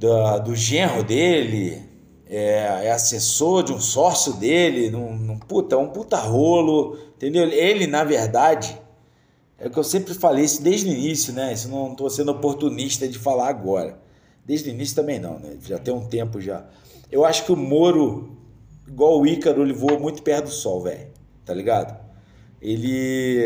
do, 0.00 0.38
do 0.38 0.56
genro 0.56 1.04
dele, 1.04 1.82
é, 2.28 2.86
é, 2.86 2.92
assessor 2.92 3.62
de 3.62 3.72
um 3.72 3.80
sócio 3.80 4.32
dele, 4.32 4.90
num, 4.90 5.16
num 5.16 5.38
puta, 5.38 5.76
um 5.76 5.88
puta 5.88 6.16
rolo, 6.16 6.98
entendeu? 7.16 7.48
Ele, 7.48 7.86
na 7.86 8.04
verdade, 8.04 8.76
é 9.58 9.66
o 9.66 9.70
que 9.70 9.78
eu 9.78 9.84
sempre 9.84 10.14
falei 10.14 10.44
isso 10.44 10.62
desde 10.62 10.88
o 10.88 10.92
início, 10.92 11.32
né? 11.32 11.52
Isso 11.52 11.68
não 11.68 11.90
estou 11.92 12.08
sendo 12.08 12.30
oportunista 12.30 13.08
de 13.08 13.18
falar 13.18 13.48
agora. 13.48 13.98
Desde 14.44 14.70
o 14.70 14.72
início 14.72 14.94
também 14.94 15.18
não, 15.18 15.38
né? 15.38 15.58
Já 15.62 15.78
tem 15.78 15.92
um 15.92 16.06
tempo 16.06 16.40
já. 16.40 16.64
Eu 17.10 17.24
acho 17.24 17.44
que 17.44 17.52
o 17.52 17.56
Moro, 17.56 18.38
igual 18.86 19.20
o 19.20 19.26
Ícaro, 19.26 19.62
ele 19.62 19.72
voa 19.72 19.98
muito 19.98 20.22
perto 20.22 20.44
do 20.44 20.50
sol, 20.50 20.82
velho. 20.82 21.08
Tá 21.44 21.52
ligado? 21.52 21.98
Ele 22.62 23.42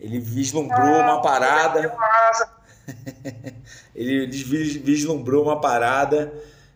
ele 0.00 0.18
vislumbrou 0.18 1.00
uma 1.00 1.20
parada. 1.20 1.94
ele 3.94 4.26
vislumbrou 4.26 5.44
uma 5.44 5.60
parada 5.60 6.32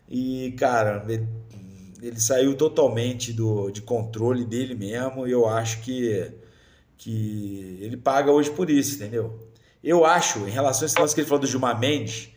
e, 0.07 0.53
cara, 0.59 1.03
ele, 1.09 1.27
ele 2.01 2.19
saiu 2.19 2.55
totalmente 2.55 3.33
do, 3.33 3.71
de 3.71 3.81
controle 3.81 4.45
dele 4.45 4.75
mesmo. 4.75 5.27
E 5.27 5.31
eu 5.31 5.47
acho 5.47 5.81
que 5.81 6.31
que 6.97 7.77
ele 7.81 7.97
paga 7.97 8.31
hoje 8.31 8.49
por 8.51 8.69
isso, 8.69 8.95
entendeu? 8.95 9.37
Eu 9.83 10.05
acho, 10.05 10.47
em 10.47 10.51
relação 10.51 10.83
a 10.83 10.85
esse 10.87 10.99
lance 10.99 11.13
que 11.13 11.21
ele 11.21 11.27
falou 11.27 11.41
do 11.41 11.47
Gilmar 11.47 11.79
Mendes, 11.79 12.29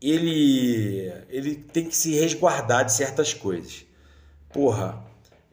ele, 0.00 1.12
ele 1.28 1.56
tem 1.56 1.86
que 1.86 1.96
se 1.96 2.14
resguardar 2.14 2.84
de 2.84 2.92
certas 2.92 3.34
coisas. 3.34 3.84
Porra, 4.52 5.02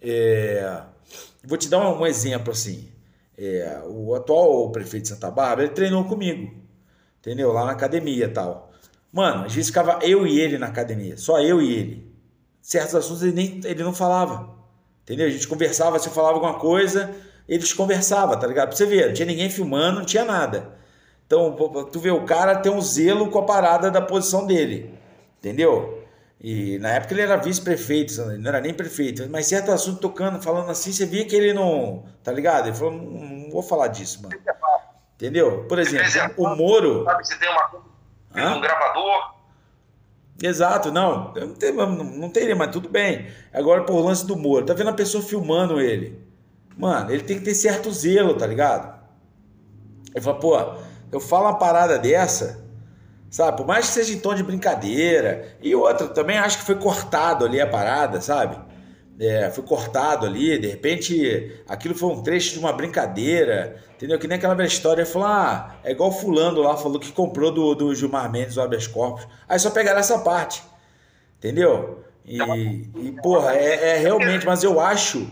é, 0.02 0.82
vou 1.44 1.58
te 1.58 1.70
dar 1.70 1.80
um, 1.90 2.06
exemplo 2.06 2.52
assim. 2.52 2.90
É, 3.38 3.82
o 3.86 4.16
atual 4.16 4.72
prefeito 4.72 5.04
de 5.04 5.10
Santa 5.10 5.30
Bárbara, 5.30 5.64
ele 5.64 5.74
treinou 5.74 6.06
comigo, 6.06 6.54
entendeu? 7.20 7.52
Lá 7.52 7.66
na 7.66 7.72
academia 7.72 8.32
tal. 8.32 8.72
Mano, 9.12 9.46
às 9.46 9.54
vezes 9.54 9.70
ficava 9.70 10.00
eu 10.04 10.26
e 10.26 10.40
ele 10.40 10.58
na 10.58 10.68
academia, 10.68 11.18
só 11.18 11.42
eu 11.42 11.62
e 11.62 11.74
ele. 11.74 12.16
Certos 12.62 12.96
assuntos 12.96 13.24
ele, 13.24 13.34
nem, 13.34 13.62
ele 13.64 13.84
não 13.84 13.94
falava, 13.94 14.56
entendeu? 15.04 15.28
A 15.28 15.30
gente 15.30 15.48
conversava, 15.48 16.00
se 16.00 16.08
eu 16.08 16.14
falava 16.14 16.36
alguma 16.36 16.60
coisa, 16.60 17.16
eles 17.48 17.74
conversavam, 17.74 18.38
tá 18.38 18.46
ligado? 18.46 18.70
Pra 18.70 18.78
você 18.78 18.86
ver, 18.86 19.08
não 19.08 19.14
tinha 19.14 19.26
ninguém 19.26 19.50
filmando, 19.50 20.00
não 20.00 20.06
tinha 20.06 20.26
nada. 20.26 20.76
Então, 21.26 21.56
tu 21.92 22.00
vê, 22.00 22.10
o 22.10 22.26
cara 22.26 22.56
tem 22.56 22.72
um 22.72 22.82
zelo 22.82 23.30
com 23.30 23.40
a 23.40 23.44
parada 23.44 23.92
da 23.92 24.02
posição 24.02 24.46
dele, 24.46 24.98
entendeu? 25.40 26.04
E 26.40 26.78
na 26.80 26.90
época 26.90 27.14
ele 27.14 27.22
era 27.22 27.36
vice-prefeito, 27.36 28.14
não 28.38 28.50
era 28.50 28.62
nem 28.62 28.74
prefeito, 28.74 29.28
mas 29.30 29.48
certo 29.48 29.72
assunto 29.72 30.00
tocando, 30.00 30.42
falando 30.42 30.70
assim, 30.70 30.92
você 30.92 31.06
via 31.06 31.26
que 31.26 31.36
ele 31.36 31.52
não, 31.52 32.06
tá 32.24 32.32
ligado? 32.32 32.68
Ele 32.68 32.76
falou, 32.76 32.94
não, 32.94 33.50
vou 33.50 33.64
falar 33.64 33.88
disso, 33.88 34.22
mano. 34.22 34.38
Entendeu? 35.16 35.66
Por 35.68 35.80
exemplo, 35.80 36.34
o 36.38 36.56
Moro. 36.56 37.04
Sabe 37.04 37.28
se 37.28 37.40
tem 37.40 37.50
uma 37.50 37.88
um 38.56 38.62
gravador. 38.62 39.34
Exato, 40.42 40.92
não, 40.92 41.34
não, 41.34 41.54
tem, 41.56 41.74
não, 41.74 41.90
não 41.90 42.30
teria, 42.30 42.56
mas 42.56 42.70
tudo 42.70 42.88
bem. 42.88 43.28
Agora, 43.52 43.84
por 43.84 44.00
lance 44.00 44.26
do 44.26 44.38
Moro, 44.38 44.66
tá 44.66 44.76
vendo 44.76 44.92
a 44.92 44.94
pessoa 44.94 45.24
filmando 45.24 45.82
ele? 45.82 46.27
Mano, 46.78 47.12
ele 47.12 47.24
tem 47.24 47.40
que 47.40 47.46
ter 47.46 47.56
certo 47.56 47.92
zelo, 47.92 48.36
tá 48.36 48.46
ligado? 48.46 48.98
Ele 50.14 50.24
fala, 50.24 50.40
pô, 50.40 50.58
eu 51.12 51.20
falo 51.20 51.46
uma 51.46 51.58
parada 51.58 51.98
dessa, 51.98 52.64
sabe? 53.30 53.58
Por 53.58 53.66
mais 53.66 53.88
que 53.88 53.94
seja 53.94 54.14
em 54.14 54.20
tom 54.20 54.36
de 54.36 54.44
brincadeira. 54.44 55.58
E 55.62 55.74
outra, 55.74 56.08
também 56.08 56.38
acho 56.38 56.60
que 56.60 56.66
foi 56.66 56.76
cortado 56.76 57.46
ali 57.46 57.60
a 57.60 57.68
parada, 57.68 58.22
sabe? 58.22 58.60
É, 59.20 59.50
foi 59.50 59.64
cortado 59.64 60.28
ali, 60.28 60.60
de 60.60 60.68
repente 60.68 61.64
aquilo 61.68 61.96
foi 61.96 62.10
um 62.10 62.22
trecho 62.22 62.54
de 62.54 62.60
uma 62.60 62.72
brincadeira, 62.72 63.82
entendeu? 63.96 64.20
Que 64.20 64.28
nem 64.28 64.38
aquela 64.38 64.54
velha 64.54 64.68
história, 64.68 65.04
falou, 65.08 65.28
ah, 65.28 65.76
é 65.84 65.92
igual 65.92 66.12
fulano 66.12 66.62
lá, 66.62 66.78
falou 66.78 67.00
que 67.00 67.12
comprou 67.12 67.52
do, 67.52 67.74
do 67.74 67.96
Gilmar 67.96 68.32
Mendes 68.32 68.58
o 68.58 68.62
habeas 68.62 68.86
corpus. 68.86 69.28
Aí 69.50 69.58
só 69.58 69.72
pegaram 69.72 70.00
essa 70.00 70.20
parte, 70.20 70.62
entendeu? 71.40 72.04
E, 72.24 72.38
e 72.38 73.12
porra, 73.24 73.56
é, 73.56 73.96
é 73.96 73.98
realmente, 73.98 74.46
mas 74.46 74.64
eu 74.64 74.80
acho 74.80 75.28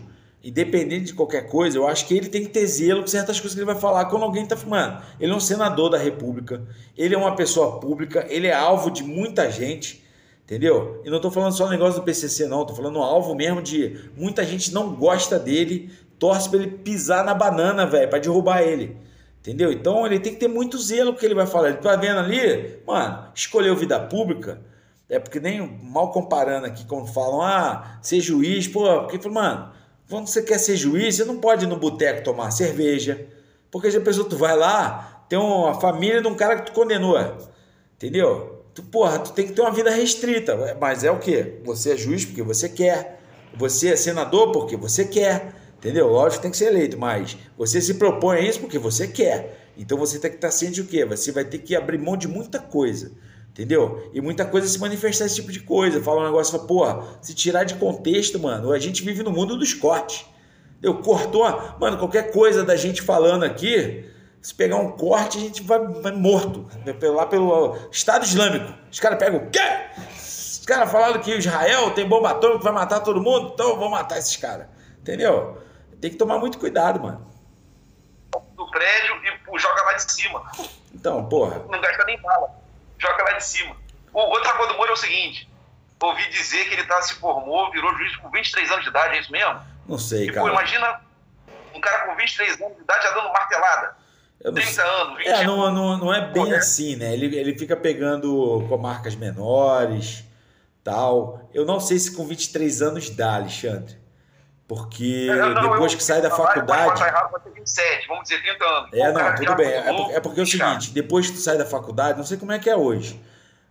independente 0.46 1.06
de 1.06 1.14
qualquer 1.16 1.48
coisa, 1.48 1.76
eu 1.76 1.88
acho 1.88 2.06
que 2.08 2.16
ele 2.16 2.30
tem 2.30 2.44
que 2.44 2.50
ter 2.50 2.68
zelo 2.68 3.02
com 3.02 3.08
certas 3.08 3.40
coisas 3.40 3.56
que 3.56 3.60
ele 3.60 3.66
vai 3.66 3.82
falar 3.82 4.06
quando 4.06 4.22
alguém 4.22 4.46
tá 4.46 4.56
filmando. 4.56 5.02
Ele 5.20 5.32
é 5.34 5.36
um 5.36 5.40
senador 5.40 5.90
da 5.90 5.98
República, 5.98 6.62
ele 6.96 7.16
é 7.16 7.18
uma 7.18 7.36
pessoa 7.36 7.80
pública, 7.80 8.28
ele 8.30 8.46
é 8.46 8.54
alvo 8.54 8.92
de 8.92 9.04
muita 9.04 9.50
gente, 9.50 10.06
entendeu? 10.44 11.02
E 11.04 11.10
não 11.10 11.20
tô 11.20 11.32
falando 11.32 11.54
só 11.54 11.68
negócio 11.68 12.00
do 12.00 12.06
PCC, 12.06 12.48
não, 12.48 12.64
tô 12.64 12.76
falando 12.76 13.00
alvo 13.00 13.34
mesmo 13.34 13.60
de 13.60 14.00
muita 14.16 14.46
gente 14.46 14.72
não 14.72 14.94
gosta 14.96 15.40
dele, 15.40 15.92
torce 16.20 16.48
para 16.48 16.60
ele 16.60 16.78
pisar 16.78 17.26
na 17.26 17.34
banana, 17.34 17.88
velho, 17.88 18.08
para 18.08 18.20
derrubar 18.20 18.62
ele. 18.62 18.96
Entendeu? 19.40 19.72
Então 19.72 20.06
ele 20.06 20.20
tem 20.20 20.34
que 20.34 20.40
ter 20.40 20.48
muito 20.48 20.78
zelo 20.78 21.12
com 21.12 21.18
o 21.18 21.20
que 21.20 21.26
ele 21.26 21.36
vai 21.36 21.48
falar. 21.48 21.70
Ele 21.70 21.78
tá 21.78 21.96
vendo 21.96 22.20
ali, 22.20 22.80
mano, 22.86 23.30
escolheu 23.34 23.76
vida 23.76 24.00
pública. 24.00 24.62
É 25.10 25.20
porque 25.20 25.40
nem 25.40 25.80
mal 25.84 26.12
comparando 26.12 26.68
aqui, 26.68 26.86
quando 26.86 27.08
falam, 27.08 27.42
ah, 27.42 28.00
ser 28.02 28.22
juiz, 28.22 28.68
pô, 28.68 29.02
porque, 29.02 29.30
mano, 29.30 29.72
quando 30.10 30.28
você 30.28 30.42
quer 30.42 30.60
ser 30.60 30.78
juiz, 30.78 31.16
você 31.16 31.26
não 31.26 31.38
pode 31.38 31.66
ir 31.66 31.68
no 31.68 31.78
boteco 31.78 32.24
tomar 32.24 32.52
cerveja. 32.52 33.28
Porque 33.72 33.90
já 33.90 34.00
pensou, 34.00 34.26
tu 34.26 34.38
vai 34.38 34.56
lá, 34.56 35.26
tem 35.28 35.38
uma 35.38 35.80
família 35.80 36.22
de 36.22 36.28
um 36.28 36.36
cara 36.36 36.58
que 36.58 36.68
tu 36.68 36.72
condenou. 36.72 37.18
Entendeu? 37.96 38.64
Tu, 38.74 38.84
porra, 38.84 39.20
tu 39.20 39.32
tem 39.34 39.48
que 39.48 39.54
ter 39.54 39.62
uma 39.62 39.72
vida 39.72 39.90
restrita. 39.90 40.78
Mas 40.80 41.04
é 41.04 41.12
o 41.12 41.20
quê? 41.20 41.60
Você 41.64 41.94
é 41.94 41.98
juiz 41.98 42.26
porque 42.26 42.44
você 42.44 42.70
quer. 42.70 43.20
Você 43.58 43.90
é 43.90 43.96
senador 43.96 44.52
porque 44.52 44.78
você 44.78 45.06
quer. 45.06 45.54
Entendeu? 45.78 46.08
Lógico 46.08 46.38
que 46.38 46.42
tem 46.44 46.52
que 46.52 46.58
ser 46.58 46.68
eleito, 46.68 46.98
mas 46.98 47.38
você 47.58 47.80
se 47.82 47.96
propõe 47.96 48.38
a 48.38 48.42
isso 48.42 48.60
porque 48.60 48.80
você 48.80 49.08
quer. 49.08 49.72
Então 49.78 49.98
você 49.98 50.18
tem 50.18 50.32
que 50.32 50.38
estar 50.38 50.52
ciente 50.52 50.82
de 50.82 50.84
quê? 50.84 51.06
Você 51.06 51.32
vai 51.32 51.46
ter 51.46 51.60
que 51.60 51.76
abrir 51.76 51.98
mão 51.98 52.18
de 52.18 52.28
muita 52.28 52.60
coisa. 52.60 53.12
Entendeu? 53.56 54.12
E 54.14 54.20
muita 54.20 54.44
coisa 54.44 54.68
se 54.68 54.78
manifestar 54.78 55.28
esse 55.28 55.36
tipo 55.36 55.50
de 55.50 55.62
coisa. 55.62 56.04
Fala 56.04 56.20
um 56.20 56.26
negócio, 56.26 56.52
fala, 56.52 56.68
porra, 56.68 57.08
se 57.22 57.34
tirar 57.34 57.64
de 57.64 57.76
contexto, 57.76 58.38
mano, 58.38 58.74
a 58.74 58.78
gente 58.78 59.02
vive 59.02 59.24
no 59.24 59.32
mundo 59.32 59.58
dos 59.58 59.74
cortes. 59.74 60.26
Eu 60.84 60.96
cortou, 60.96 61.46
mano, 61.80 61.98
qualquer 61.98 62.34
coisa 62.34 62.66
da 62.66 62.76
gente 62.76 63.02
falando 63.02 63.46
aqui, 63.46 64.12
se 64.42 64.54
pegar 64.54 64.76
um 64.76 64.92
corte, 64.92 65.38
a 65.38 65.42
gente 65.42 65.64
vai, 65.64 65.80
vai 65.80 66.12
morto. 66.12 66.68
Lá 67.02 67.26
pelo 67.28 67.78
Estado 67.90 68.26
Islâmico. 68.26 68.74
Os 68.92 69.00
caras 69.00 69.18
pegam 69.18 69.40
o 69.40 69.50
quê? 69.50 69.62
Os 70.18 70.66
caras 70.66 70.92
falaram 70.92 71.22
que 71.22 71.32
Israel 71.32 71.92
tem 71.92 72.06
bomba 72.06 72.32
atômica 72.32 72.58
que 72.58 72.64
vai 72.66 72.74
matar 72.74 73.00
todo 73.00 73.22
mundo, 73.22 73.52
então 73.54 73.78
vou 73.78 73.90
matar 73.90 74.18
esses 74.18 74.36
caras. 74.36 74.68
Entendeu? 75.00 75.58
Tem 76.02 76.12
que 76.12 76.18
tomar 76.18 76.40
muito 76.40 76.60
cuidado, 76.60 77.00
mano. 77.00 77.26
Do 78.58 78.70
prédio 78.70 79.16
e 79.24 79.60
joga 79.60 79.82
lá 79.82 79.94
de 79.94 80.12
cima. 80.12 80.44
Então, 80.94 81.24
porra. 81.30 81.64
Não 81.70 81.80
gasta 81.80 82.04
nem 82.04 82.22
bala 82.22 82.65
joga 82.98 83.24
lá 83.24 83.32
de 83.34 83.44
cima. 83.44 83.76
O, 84.14 84.20
outra 84.20 84.54
coisa 84.54 84.74
do 84.74 84.78
Moro 84.78 84.90
é 84.90 84.94
o 84.94 84.98
seguinte: 84.98 85.50
ouvi 86.02 86.28
dizer 86.30 86.66
que 86.68 86.74
ele 86.76 86.84
tá, 86.84 87.02
se 87.02 87.16
formou, 87.16 87.72
virou 87.72 87.96
juiz 87.98 88.16
com 88.18 88.30
23 88.30 88.72
anos 88.72 88.84
de 88.84 88.90
idade, 88.90 89.16
é 89.16 89.20
isso 89.20 89.32
mesmo? 89.32 89.60
Não 89.88 89.98
sei, 89.98 90.30
e, 90.30 90.32
cara. 90.32 90.50
Imagina 90.50 91.02
um 91.74 91.80
cara 91.80 92.06
com 92.06 92.16
23 92.16 92.62
anos 92.62 92.78
de 92.78 92.84
idade 92.84 93.04
já 93.04 93.12
dando 93.12 93.32
martelada. 93.32 93.98
Eu 94.42 94.54
30 94.54 94.72
sei. 94.72 94.84
anos, 94.84 95.18
20 95.18 95.28
é, 95.28 95.44
não, 95.44 95.72
não, 95.72 95.98
não 95.98 96.14
é 96.14 96.22
bem 96.28 96.54
assim, 96.54 96.96
né? 96.96 97.14
Ele, 97.14 97.36
ele 97.36 97.58
fica 97.58 97.76
pegando 97.76 98.66
comarcas 98.70 99.16
menores, 99.16 100.24
tal. 100.84 101.50
Eu 101.54 101.66
não 101.66 101.80
sei 101.80 101.98
se 101.98 102.16
com 102.16 102.26
23 102.28 102.82
anos 102.82 103.10
dá, 103.10 103.36
Alexandre. 103.36 103.98
Porque 104.68 105.28
é, 105.30 105.36
não, 105.36 105.54
depois 105.54 105.92
eu, 105.92 105.98
que 105.98 106.04
sai 106.04 106.22
da 106.22 106.30
faculdade. 106.32 107.00
Vai 107.00 107.10
errado, 107.10 107.32
vai 107.32 107.42
ter 107.42 107.52
27, 107.52 108.08
vamos 108.08 108.24
dizer 108.24 108.42
30 108.42 108.66
anos. 108.66 108.90
É, 108.94 109.12
não, 109.12 109.36
tudo 109.36 109.56
bem. 109.56 109.68
É, 109.68 110.16
é 110.16 110.20
porque 110.20 110.40
é 110.40 110.44
o 110.44 110.46
seguinte: 110.46 110.92
depois 110.92 111.28
que 111.28 111.34
tu 111.34 111.40
sai 111.40 111.58
da 111.58 111.66
faculdade, 111.66 112.18
não 112.18 112.26
sei 112.26 112.38
como 112.38 112.52
é 112.52 112.58
que 112.58 112.70
é 112.70 112.76
hoje, 112.76 113.22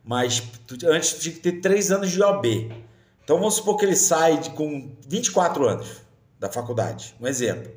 mas 0.04 0.40
tu, 0.40 0.76
antes 0.86 1.14
tu 1.14 1.20
tinha 1.20 1.34
que 1.34 1.40
ter 1.40 1.60
3 1.60 1.92
anos 1.92 2.10
de 2.12 2.22
OB. 2.22 2.84
Então 3.24 3.38
vamos 3.38 3.54
supor 3.54 3.76
que 3.76 3.84
ele 3.84 3.96
sai 3.96 4.36
de, 4.36 4.50
com 4.50 4.94
24 5.08 5.66
anos 5.66 6.02
da 6.38 6.48
faculdade. 6.48 7.16
Um 7.20 7.26
exemplo. 7.26 7.72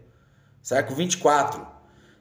Sai 0.61 0.83
com 0.83 0.93
24. 0.93 1.65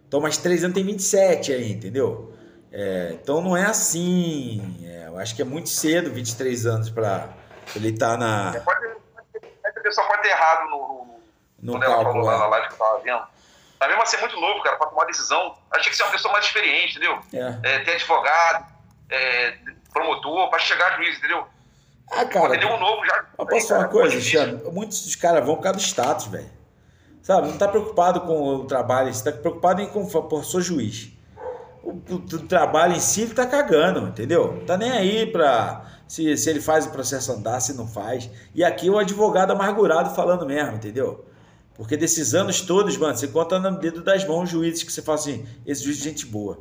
Então, 0.06 0.20
mais 0.20 0.36
3 0.36 0.64
anos 0.64 0.74
tem 0.74 0.84
27 0.84 1.52
aí, 1.52 1.72
entendeu? 1.72 2.32
É, 2.70 3.16
então 3.20 3.40
não 3.40 3.56
é 3.56 3.64
assim. 3.64 4.78
É, 4.84 5.08
eu 5.08 5.18
acho 5.18 5.34
que 5.34 5.42
é 5.42 5.44
muito 5.44 5.68
cedo 5.68 6.10
23 6.10 6.66
anos 6.66 6.90
para 6.90 7.28
ele 7.74 7.88
estar 7.88 8.12
tá 8.12 8.16
na. 8.16 8.52
É, 9.86 10.06
pode 10.06 10.22
ter 10.22 10.28
errado 10.28 10.70
no, 10.70 10.78
no, 10.78 11.20
no 11.60 11.72
quando 11.72 11.84
ela 11.84 12.02
falou 12.02 12.24
lá 12.24 12.38
na 12.38 12.46
live 12.46 12.68
que 12.68 12.74
eu 12.74 12.78
tava 12.78 12.98
vendo. 13.00 13.22
Mas 13.78 13.88
mesmo 13.88 14.02
assim 14.02 14.16
é 14.16 14.20
muito 14.20 14.40
novo, 14.40 14.62
cara, 14.62 14.76
pra 14.76 14.86
tomar 14.86 15.04
decisão. 15.04 15.56
Achei 15.70 15.90
que 15.90 15.96
você 15.96 16.02
é 16.02 16.06
uma 16.06 16.12
pessoa 16.12 16.32
mais 16.32 16.46
experiente, 16.46 16.96
entendeu? 16.96 17.18
É. 17.32 17.74
É, 17.74 17.78
ter 17.80 17.92
advogado, 17.92 18.66
é, 19.10 19.58
promotor, 19.92 20.48
pra 20.48 20.58
chegar 20.58 20.92
a 20.92 20.96
juiz, 20.96 21.18
entendeu? 21.18 21.46
Ah, 22.10 22.24
cara. 22.24 22.48
Entendeu? 22.48 22.70
Um 22.70 22.80
novo 22.80 23.04
já. 23.04 23.24
Mas 23.36 23.48
posso 23.48 23.68
falar 23.68 23.80
uma 23.80 23.88
coisa, 23.88 24.20
Xandro? 24.20 24.72
Muitos 24.72 25.04
dos 25.04 25.14
caras 25.14 25.44
vão 25.44 25.56
por 25.56 25.62
causa 25.62 25.78
do 25.78 25.82
status, 25.82 26.26
velho. 26.26 26.50
Sabe? 27.22 27.48
Não 27.48 27.58
tá 27.58 27.66
preocupado 27.66 28.20
com 28.20 28.40
o 28.40 28.66
trabalho, 28.66 29.12
você 29.12 29.30
tá 29.30 29.36
preocupado 29.36 29.82
em 29.82 29.88
com, 29.88 30.06
pô, 30.06 30.42
sou 30.42 30.60
juiz. 30.60 31.10
O, 31.82 31.90
o, 31.90 32.14
o, 32.14 32.46
trabalho 32.46 32.94
em 32.94 33.00
si 33.00 33.22
ele 33.22 33.34
tá 33.34 33.46
cagando, 33.46 34.08
entendeu? 34.08 34.52
Não 34.52 34.64
tá 34.64 34.76
nem 34.76 34.92
aí 34.92 35.26
pra 35.26 35.84
se, 36.06 36.36
se 36.36 36.50
ele 36.50 36.60
faz 36.60 36.86
o 36.86 36.90
processo 36.90 37.32
andar, 37.32 37.60
se 37.60 37.74
não 37.74 37.86
faz. 37.86 38.30
E 38.54 38.62
aqui 38.62 38.88
o 38.88 38.98
advogado 38.98 39.52
amargurado 39.52 40.14
falando 40.14 40.46
mesmo, 40.46 40.76
entendeu? 40.76 41.24
Porque 41.74 41.96
desses 41.96 42.34
anos 42.34 42.60
todos, 42.60 42.96
mano, 42.96 43.16
você 43.16 43.28
conta 43.28 43.58
no 43.58 43.78
dedo 43.78 44.02
das 44.02 44.26
mãos 44.26 44.48
juízes 44.48 44.82
que 44.82 44.92
você 44.92 45.02
fala 45.02 45.18
assim, 45.18 45.46
esse 45.66 45.84
juiz 45.84 46.00
é 46.00 46.04
gente 46.04 46.24
boa. 46.24 46.58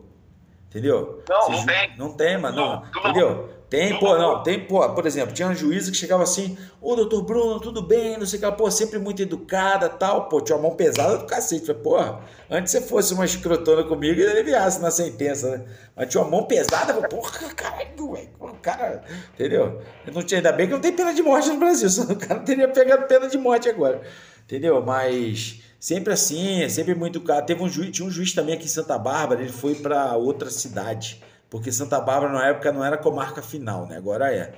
Entendeu? 0.69 1.23
Não, 1.29 1.49
não 1.49 1.65
tem. 1.65 1.97
Não 1.97 2.13
tem, 2.13 2.37
mano. 2.37 2.55
Não, 2.57 2.81
não, 2.81 2.99
entendeu? 2.99 3.49
Tem, 3.69 3.99
pô, 3.99 4.17
não, 4.17 4.43
tem, 4.43 4.59
pô, 4.59 4.87
por 4.89 5.05
exemplo, 5.07 5.33
tinha 5.33 5.47
um 5.47 5.55
juíza 5.55 5.89
que 5.89 5.97
chegava 5.97 6.21
assim, 6.21 6.55
ô 6.79 6.95
doutor 6.95 7.23
Bruno, 7.23 7.59
tudo 7.59 7.81
bem, 7.81 8.17
não 8.17 8.25
sei 8.25 8.37
o 8.37 8.41
que, 8.41 8.51
pô, 8.51 8.69
sempre 8.69 8.99
muito 8.99 9.21
educada 9.21 9.89
tal, 9.89 10.29
pô, 10.29 10.39
tinha 10.39 10.55
uma 10.55 10.67
mão 10.67 10.77
pesada 10.77 11.17
do 11.17 11.25
cacete. 11.25 11.65
Falei, 11.65 11.81
porra, 11.81 12.21
antes 12.49 12.71
você 12.71 12.81
fosse 12.81 13.13
uma 13.13 13.25
escrotona 13.25 13.83
comigo, 13.83 14.19
ele 14.19 14.29
aliviasse 14.29 14.79
na 14.79 14.91
sentença, 14.91 15.57
né? 15.57 15.65
Mas 15.95 16.09
tinha 16.09 16.21
uma 16.21 16.29
mão 16.29 16.43
pesada, 16.43 16.93
falei, 16.93 17.09
porra, 17.09 17.49
caralho, 17.55 18.13
velho, 18.13 18.29
cara, 18.61 19.03
entendeu? 19.33 19.81
Não 20.13 20.21
tinha, 20.21 20.39
ainda 20.39 20.51
bem 20.51 20.67
que 20.67 20.73
não 20.73 20.81
tem 20.81 20.93
pena 20.93 21.13
de 21.13 21.23
morte 21.23 21.49
no 21.49 21.57
Brasil, 21.57 21.89
senão 21.89 22.13
o 22.13 22.15
cara 22.15 22.41
teria 22.41 22.67
pegado 22.67 23.07
pena 23.07 23.27
de 23.27 23.37
morte 23.37 23.67
agora, 23.67 24.01
entendeu? 24.43 24.79
Mas 24.83 25.61
sempre 25.79 26.13
assim, 26.13 26.67
sempre 26.69 26.93
muito 26.93 27.19
caro. 27.21 27.45
Teve 27.45 27.63
um 27.63 27.69
juiz, 27.69 27.91
tinha 27.91 28.07
um 28.07 28.11
juiz 28.11 28.31
também 28.33 28.55
aqui 28.55 28.65
em 28.65 28.69
Santa 28.69 28.97
Bárbara, 28.97 29.41
ele 29.41 29.51
foi 29.51 29.73
para 29.75 30.15
outra 30.15 30.51
cidade 30.51 31.21
porque 31.55 31.71
Santa 31.71 32.01
Bárbara 32.01 32.33
na 32.33 32.49
época 32.49 32.69
não 32.73 32.83
era 32.83 32.97
comarca 32.97 33.41
final, 33.41 33.87
né? 33.87 33.95
Agora 33.95 34.29
é. 34.29 34.51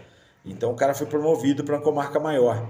Então 0.44 0.72
o 0.72 0.76
cara 0.76 0.96
foi 0.96 1.06
promovido 1.06 1.64
para 1.64 1.76
uma 1.76 1.82
comarca 1.82 2.20
maior. 2.20 2.68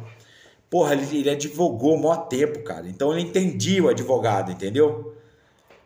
Porra, 0.69 0.91
ele, 0.91 1.19
ele 1.19 1.29
advogou 1.29 1.95
o 1.95 2.03
maior 2.03 2.27
tempo, 2.27 2.61
cara. 2.61 2.89
Então 2.89 3.13
ele 3.13 3.21
entendia 3.21 3.81
o 3.81 3.87
advogado, 3.87 4.51
entendeu? 4.51 5.15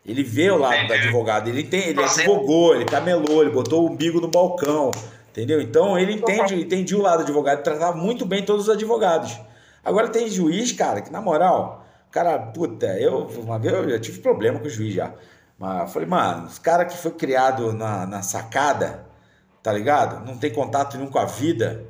Ele 0.03 0.23
vê 0.23 0.49
o 0.49 0.57
lado 0.57 0.87
do 0.87 0.93
advogado, 0.93 1.49
ele, 1.49 1.63
tem, 1.65 1.89
ele 1.89 2.03
advogou, 2.03 2.75
ele 2.75 2.85
camelou, 2.85 3.43
ele 3.43 3.51
botou 3.51 3.83
o 3.83 3.91
umbigo 3.91 4.19
no 4.19 4.27
balcão, 4.27 4.89
entendeu? 5.29 5.61
Então 5.61 5.95
ele 5.99 6.13
entende, 6.13 6.59
entendia 6.59 6.97
o 6.97 7.01
lado 7.03 7.17
do 7.17 7.25
advogado, 7.25 7.61
tratava 7.61 7.95
muito 7.95 8.25
bem 8.25 8.43
todos 8.43 8.67
os 8.67 8.73
advogados. 8.73 9.39
Agora 9.85 10.07
tem 10.07 10.27
juiz, 10.27 10.71
cara, 10.71 11.01
que 11.01 11.11
na 11.11 11.21
moral, 11.21 11.85
cara, 12.09 12.39
puta, 12.39 12.87
eu 12.99 13.27
uma 13.37 13.59
vez 13.59 13.71
eu 13.71 13.87
já 13.87 13.99
tive 13.99 14.17
problema 14.17 14.57
com 14.57 14.65
o 14.65 14.69
juiz 14.69 14.95
já. 14.95 15.13
Mas 15.61 15.81
eu 15.81 15.87
falei, 15.89 16.07
mano, 16.07 16.47
os 16.47 16.57
cara 16.57 16.85
que 16.85 16.97
foi 16.97 17.11
criado 17.11 17.71
na, 17.71 18.07
na 18.07 18.23
sacada, 18.23 19.05
tá 19.61 19.71
ligado? 19.71 20.25
Não 20.25 20.35
tem 20.35 20.51
contato 20.51 20.97
nenhum 20.97 21.11
com 21.11 21.19
a 21.19 21.25
vida. 21.25 21.85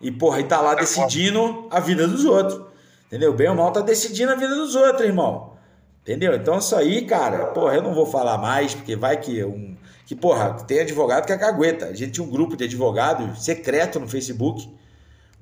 E, 0.00 0.12
porra, 0.12 0.38
e 0.38 0.44
tá 0.44 0.60
lá 0.60 0.76
decidindo 0.76 1.66
a 1.72 1.80
vida 1.80 2.06
dos 2.06 2.24
outros. 2.24 2.62
Entendeu? 3.08 3.32
Bem 3.32 3.48
ou 3.48 3.56
mal 3.56 3.72
tá 3.72 3.80
decidindo 3.80 4.30
a 4.30 4.36
vida 4.36 4.54
dos 4.54 4.76
outros, 4.76 5.04
irmão. 5.04 5.54
Entendeu? 6.02 6.36
Então 6.36 6.58
isso 6.58 6.76
aí, 6.76 7.04
cara, 7.04 7.46
porra, 7.46 7.74
eu 7.74 7.82
não 7.82 7.92
vou 7.92 8.06
falar 8.06 8.38
mais, 8.38 8.76
porque 8.76 8.94
vai 8.94 9.16
que 9.16 9.42
um. 9.42 9.76
Que, 10.06 10.14
porra, 10.14 10.52
tem 10.64 10.78
advogado 10.78 11.26
que 11.26 11.32
é 11.32 11.36
cagueta. 11.36 11.86
A 11.86 11.94
gente 11.94 12.12
tinha 12.12 12.24
um 12.24 12.30
grupo 12.30 12.56
de 12.56 12.62
advogados 12.62 13.44
secreto 13.44 13.98
no 13.98 14.06
Facebook. 14.06 14.72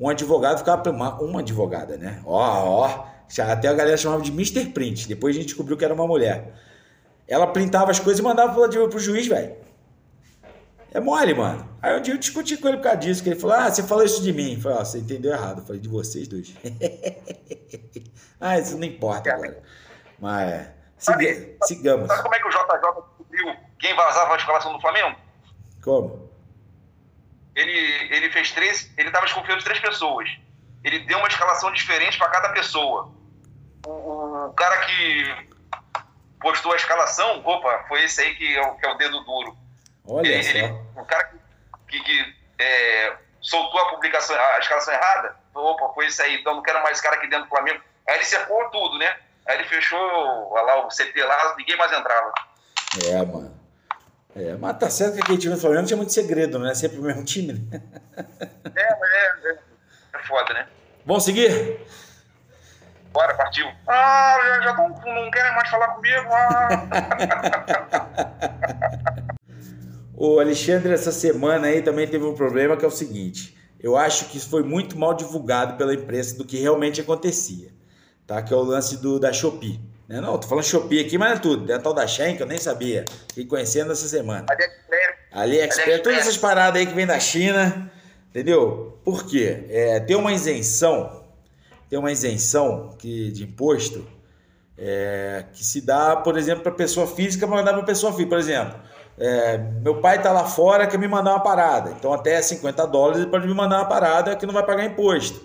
Um 0.00 0.08
advogado 0.08 0.58
ficava. 0.58 0.90
Uma, 0.90 1.20
uma 1.20 1.40
advogada, 1.40 1.98
né? 1.98 2.22
Ó, 2.24 2.38
ó. 2.38 3.04
Até 3.40 3.68
a 3.68 3.74
galera 3.74 3.96
chamava 3.98 4.22
de 4.22 4.30
Mr. 4.32 4.70
Print. 4.70 5.06
Depois 5.06 5.36
a 5.36 5.38
gente 5.38 5.48
descobriu 5.48 5.76
que 5.76 5.84
era 5.84 5.92
uma 5.92 6.06
mulher 6.06 6.54
Ela 7.28 7.46
printava 7.46 7.90
as 7.90 8.00
coisas 8.00 8.18
e 8.18 8.22
mandava 8.22 8.52
pro, 8.54 8.88
pro 8.88 8.98
juiz, 8.98 9.26
velho. 9.26 9.54
É 10.92 11.00
mole, 11.00 11.34
mano. 11.34 11.68
Aí 11.82 11.96
um 11.96 12.00
dia 12.00 12.14
eu 12.14 12.18
discuti 12.18 12.56
com 12.56 12.68
ele 12.68 12.78
por 12.78 12.84
causa 12.84 12.98
disso, 12.98 13.22
que 13.22 13.28
ele 13.28 13.38
falou, 13.38 13.56
ah, 13.56 13.70
você 13.70 13.82
falou 13.82 14.02
isso 14.04 14.22
de 14.22 14.32
mim. 14.32 14.54
Eu 14.54 14.60
falei, 14.60 14.78
ah, 14.78 14.84
você 14.84 14.98
entendeu 14.98 15.32
errado. 15.32 15.60
Eu 15.60 15.66
falei, 15.66 15.80
de 15.80 15.88
vocês 15.88 16.26
dois. 16.26 16.54
ah, 18.40 18.58
isso 18.58 18.78
não 18.78 18.84
importa 18.84 19.32
agora. 19.32 19.62
Mas, 20.18 20.68
siga, 20.96 21.56
sigamos. 21.64 22.08
Sabe 22.08 22.22
como 22.22 22.34
é 22.34 22.38
que 22.40 22.48
o 22.48 22.50
JJ 22.50 22.58
descobriu 23.06 23.56
quem 23.78 23.94
vazava 23.94 24.32
a 24.32 24.36
escalação 24.36 24.72
do 24.72 24.80
Flamengo? 24.80 25.16
Como? 25.84 26.28
Ele, 27.54 28.14
ele 28.14 28.30
fez 28.30 28.52
três, 28.52 28.90
ele 28.96 29.08
estava 29.08 29.26
desconfiando 29.26 29.58
de 29.58 29.64
três 29.64 29.80
pessoas. 29.80 30.28
Ele 30.82 31.00
deu 31.00 31.18
uma 31.18 31.28
escalação 31.28 31.72
diferente 31.72 32.16
para 32.16 32.28
cada 32.30 32.48
pessoa. 32.50 33.12
O, 33.86 33.90
o, 33.90 34.52
cara 34.54 34.86
que 34.86 35.47
postou 36.40 36.72
a 36.72 36.76
escalação, 36.76 37.42
opa, 37.44 37.84
foi 37.88 38.04
esse 38.04 38.20
aí 38.20 38.34
que 38.34 38.56
é 38.56 38.62
o, 38.62 38.74
que 38.76 38.86
é 38.86 38.90
o 38.90 38.96
dedo 38.96 39.20
duro. 39.24 39.56
Olha 40.06 40.28
ele, 40.28 40.42
só. 40.42 40.50
Ele, 40.50 40.78
o 40.96 41.04
cara 41.04 41.30
que, 41.86 42.00
que, 42.00 42.34
é, 42.58 43.16
soltou 43.40 43.80
a 43.80 43.90
publicação, 43.90 44.36
a 44.36 44.58
escalação 44.58 44.94
errada, 44.94 45.36
opa, 45.54 45.92
foi 45.94 46.06
esse 46.06 46.22
aí, 46.22 46.40
então 46.40 46.54
não 46.54 46.62
quero 46.62 46.82
mais 46.82 46.96
esse 46.96 47.02
cara 47.02 47.16
aqui 47.16 47.28
dentro 47.28 47.44
do 47.44 47.50
Flamengo. 47.50 47.82
Aí 48.06 48.16
ele 48.16 48.24
secou 48.24 48.68
tudo, 48.70 48.98
né? 48.98 49.16
Aí 49.46 49.58
ele 49.58 49.68
fechou 49.68 49.98
lá, 50.52 50.86
o 50.86 50.88
CT 50.88 51.22
lá, 51.22 51.54
ninguém 51.56 51.76
mais 51.76 51.92
entrava. 51.92 52.32
É, 53.04 53.24
mano. 53.24 53.58
É, 54.36 54.54
mas 54.56 54.78
tá 54.78 54.88
certo 54.88 55.14
que 55.14 55.20
aquele 55.20 55.38
time 55.38 55.54
do 55.54 55.60
Flamengo 55.60 55.86
tinha 55.86 55.96
muito 55.96 56.12
segredo, 56.12 56.58
né? 56.58 56.74
Sempre 56.74 56.98
o 56.98 57.02
mesmo 57.02 57.24
time, 57.24 57.54
né? 57.54 57.82
É, 58.76 58.96
mas 59.00 59.10
é, 59.10 59.48
é, 59.48 59.58
é 60.14 60.18
foda, 60.24 60.54
né? 60.54 60.68
Vamos 61.04 61.24
seguir? 61.24 61.80
Bora, 63.18 63.34
partiu. 63.34 63.66
Ah, 63.88 64.38
já, 64.40 64.60
já 64.62 64.74
não, 64.74 64.90
não 64.90 65.28
querem 65.32 65.52
mais 65.52 65.68
falar 65.68 65.88
comigo. 65.88 66.28
Ah. 66.30 66.86
o 70.14 70.38
Alexandre, 70.38 70.92
essa 70.92 71.10
semana 71.10 71.66
aí 71.66 71.82
também 71.82 72.06
teve 72.06 72.24
um 72.24 72.36
problema 72.36 72.76
que 72.76 72.84
é 72.84 72.88
o 72.88 72.92
seguinte. 72.92 73.58
Eu 73.80 73.96
acho 73.96 74.26
que 74.26 74.36
isso 74.36 74.48
foi 74.48 74.62
muito 74.62 74.96
mal 74.96 75.14
divulgado 75.14 75.76
pela 75.76 75.92
imprensa 75.92 76.38
do 76.38 76.44
que 76.44 76.60
realmente 76.60 77.00
acontecia. 77.00 77.72
Tá? 78.24 78.40
Que 78.40 78.54
é 78.54 78.56
o 78.56 78.62
lance 78.62 78.98
do, 78.98 79.18
da 79.18 79.32
Shopee. 79.32 79.80
Né? 80.06 80.20
Não, 80.20 80.38
tô 80.38 80.46
falando 80.46 80.62
Shopee 80.62 81.00
aqui, 81.00 81.18
mas 81.18 81.38
é 81.38 81.40
tudo. 81.40 81.66
Tem 81.66 81.74
a 81.74 81.80
tal 81.80 81.92
da 81.92 82.06
Shen, 82.06 82.36
que 82.36 82.42
eu 82.44 82.46
nem 82.46 82.58
sabia. 82.58 83.04
Fiquei 83.30 83.46
conhecendo 83.46 83.90
essa 83.90 84.06
semana. 84.06 84.46
AliExpress. 84.48 85.16
AliExpress, 85.32 86.02
todas 86.04 86.20
essas 86.20 86.36
paradas 86.36 86.80
aí 86.80 86.86
que 86.86 86.94
vem 86.94 87.04
da 87.04 87.18
China. 87.18 87.90
Entendeu? 88.30 89.00
Por 89.04 89.26
quê? 89.26 89.64
É, 89.70 89.98
tem 89.98 90.14
uma 90.14 90.32
isenção, 90.32 91.17
tem 91.88 91.98
uma 91.98 92.12
isenção 92.12 92.90
que, 92.98 93.30
de 93.32 93.44
imposto 93.44 94.06
é, 94.76 95.46
que 95.52 95.64
se 95.64 95.80
dá, 95.80 96.14
por 96.16 96.38
exemplo, 96.38 96.62
para 96.62 96.72
pessoa 96.72 97.06
física 97.06 97.46
mandar 97.46 97.72
para 97.72 97.82
pessoa 97.82 98.12
física. 98.12 98.28
Por 98.28 98.38
exemplo, 98.38 98.78
é, 99.18 99.58
meu 99.58 100.00
pai 100.00 100.16
está 100.18 100.30
lá 100.30 100.44
fora 100.44 100.86
quer 100.86 100.98
me 100.98 101.08
mandar 101.08 101.32
uma 101.32 101.42
parada. 101.42 101.90
Então 101.98 102.12
até 102.12 102.40
50 102.40 102.86
dólares 102.86 103.22
ele 103.22 103.30
pode 103.30 103.46
me 103.46 103.54
mandar 103.54 103.78
uma 103.78 103.88
parada 103.88 104.36
que 104.36 104.46
não 104.46 104.54
vai 104.54 104.64
pagar 104.64 104.84
imposto. 104.84 105.40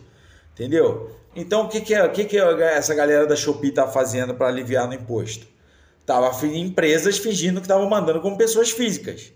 Entendeu? 0.53 1.09
Então, 1.35 1.65
o 1.65 1.67
que, 1.67 1.81
que, 1.81 1.95
é, 1.95 2.07
que, 2.09 2.25
que 2.25 2.37
essa 2.37 2.93
galera 2.93 3.25
da 3.25 3.35
Shopee 3.35 3.71
tá 3.71 3.87
fazendo 3.87 4.35
para 4.35 4.47
aliviar 4.47 4.87
no 4.87 4.93
imposto? 4.93 5.47
Tava 6.05 6.29
empresas 6.45 7.17
fingindo 7.17 7.59
que 7.59 7.65
estavam 7.65 7.89
mandando 7.89 8.21
como 8.21 8.37
pessoas 8.37 8.69
físicas. 8.69 9.33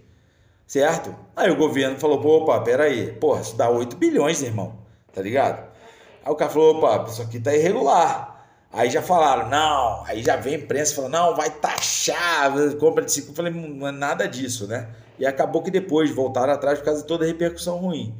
Certo? 0.67 1.15
Aí 1.35 1.49
o 1.49 1.55
governo 1.55 1.97
falou: 1.97 2.23
opa, 2.23 2.59
peraí, 2.59 3.13
porra, 3.13 3.41
isso 3.41 3.55
dá 3.55 3.69
8 3.69 3.95
bilhões, 3.95 4.43
irmão. 4.43 4.77
Tá 5.11 5.21
ligado? 5.21 5.66
Aí 6.27 6.31
o 6.31 6.35
cara 6.35 6.51
falou: 6.51 6.77
opa, 6.77 7.09
isso 7.09 7.21
aqui 7.21 7.39
tá 7.39 7.55
irregular. 7.55 8.35
Aí 8.69 8.89
já 8.89 9.01
falaram, 9.01 9.49
não, 9.49 10.03
aí 10.05 10.21
já 10.21 10.35
vem 10.35 10.55
a 10.55 10.57
imprensa 10.57 10.93
falando, 10.93 11.13
não, 11.13 11.35
vai 11.35 11.49
taxar, 11.49 12.51
compra 12.77 13.05
de 13.05 13.13
cinco. 13.13 13.31
Eu 13.31 13.33
falei, 13.33 13.53
não 13.53 13.87
é 13.87 13.91
nada 13.91 14.27
disso, 14.27 14.67
né? 14.67 14.89
E 15.17 15.25
acabou 15.25 15.63
que 15.63 15.71
depois 15.71 16.11
voltaram 16.11 16.51
atrás 16.51 16.77
por 16.77 16.85
causa 16.85 17.01
de 17.01 17.07
toda 17.07 17.23
a 17.23 17.27
repercussão 17.27 17.77
ruim. 17.77 18.13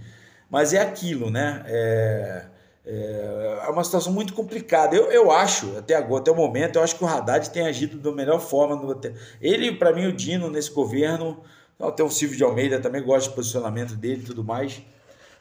Mas 0.49 0.74
é 0.74 0.80
aquilo, 0.80 1.30
né? 1.30 1.64
É 1.68 2.45
é, 2.89 3.64
é 3.66 3.70
uma 3.70 3.84
situação 3.84 4.14
muito 4.14 4.34
complicada. 4.34 4.95
Eu, 4.95 5.12
eu 5.12 5.30
acho, 5.30 5.78
até 5.78 5.93
agora, 5.93 6.22
até 6.22 6.32
o 6.32 6.36
momento, 6.36 6.78
eu 6.78 6.84
acho 6.84 6.95
que 6.95 7.03
o 7.03 7.08
Haddad 7.08 7.49
tem 7.49 7.68
agido 7.68 7.97
da 7.97 8.16
melhor 8.16 8.39
forma. 8.39 8.78
No, 8.78 9.01
ele, 9.41 9.74
para 9.74 9.91
mim, 9.91 10.08
o 10.08 10.14
Dino 10.14 10.49
nesse 10.49 10.72
governo, 10.72 11.43
até 11.78 12.01
o 12.01 12.10
Silvio 12.10 12.38
de 12.38 12.43
Almeida 12.45 12.80
também 12.80 13.03
gosta 13.03 13.30
do 13.30 13.36
posicionamento 13.36 13.93
dele 13.93 14.22
e 14.22 14.26
tudo 14.26 14.41
mais. 14.41 14.82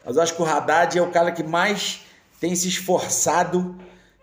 Mas 0.05 0.17
eu 0.17 0.21
acho 0.21 0.35
que 0.35 0.41
o 0.41 0.45
Haddad 0.45 0.97
é 0.97 1.01
o 1.01 1.09
cara 1.09 1.31
que 1.31 1.41
mais 1.41 2.01
tem 2.39 2.55
se 2.55 2.67
esforçado, 2.67 3.75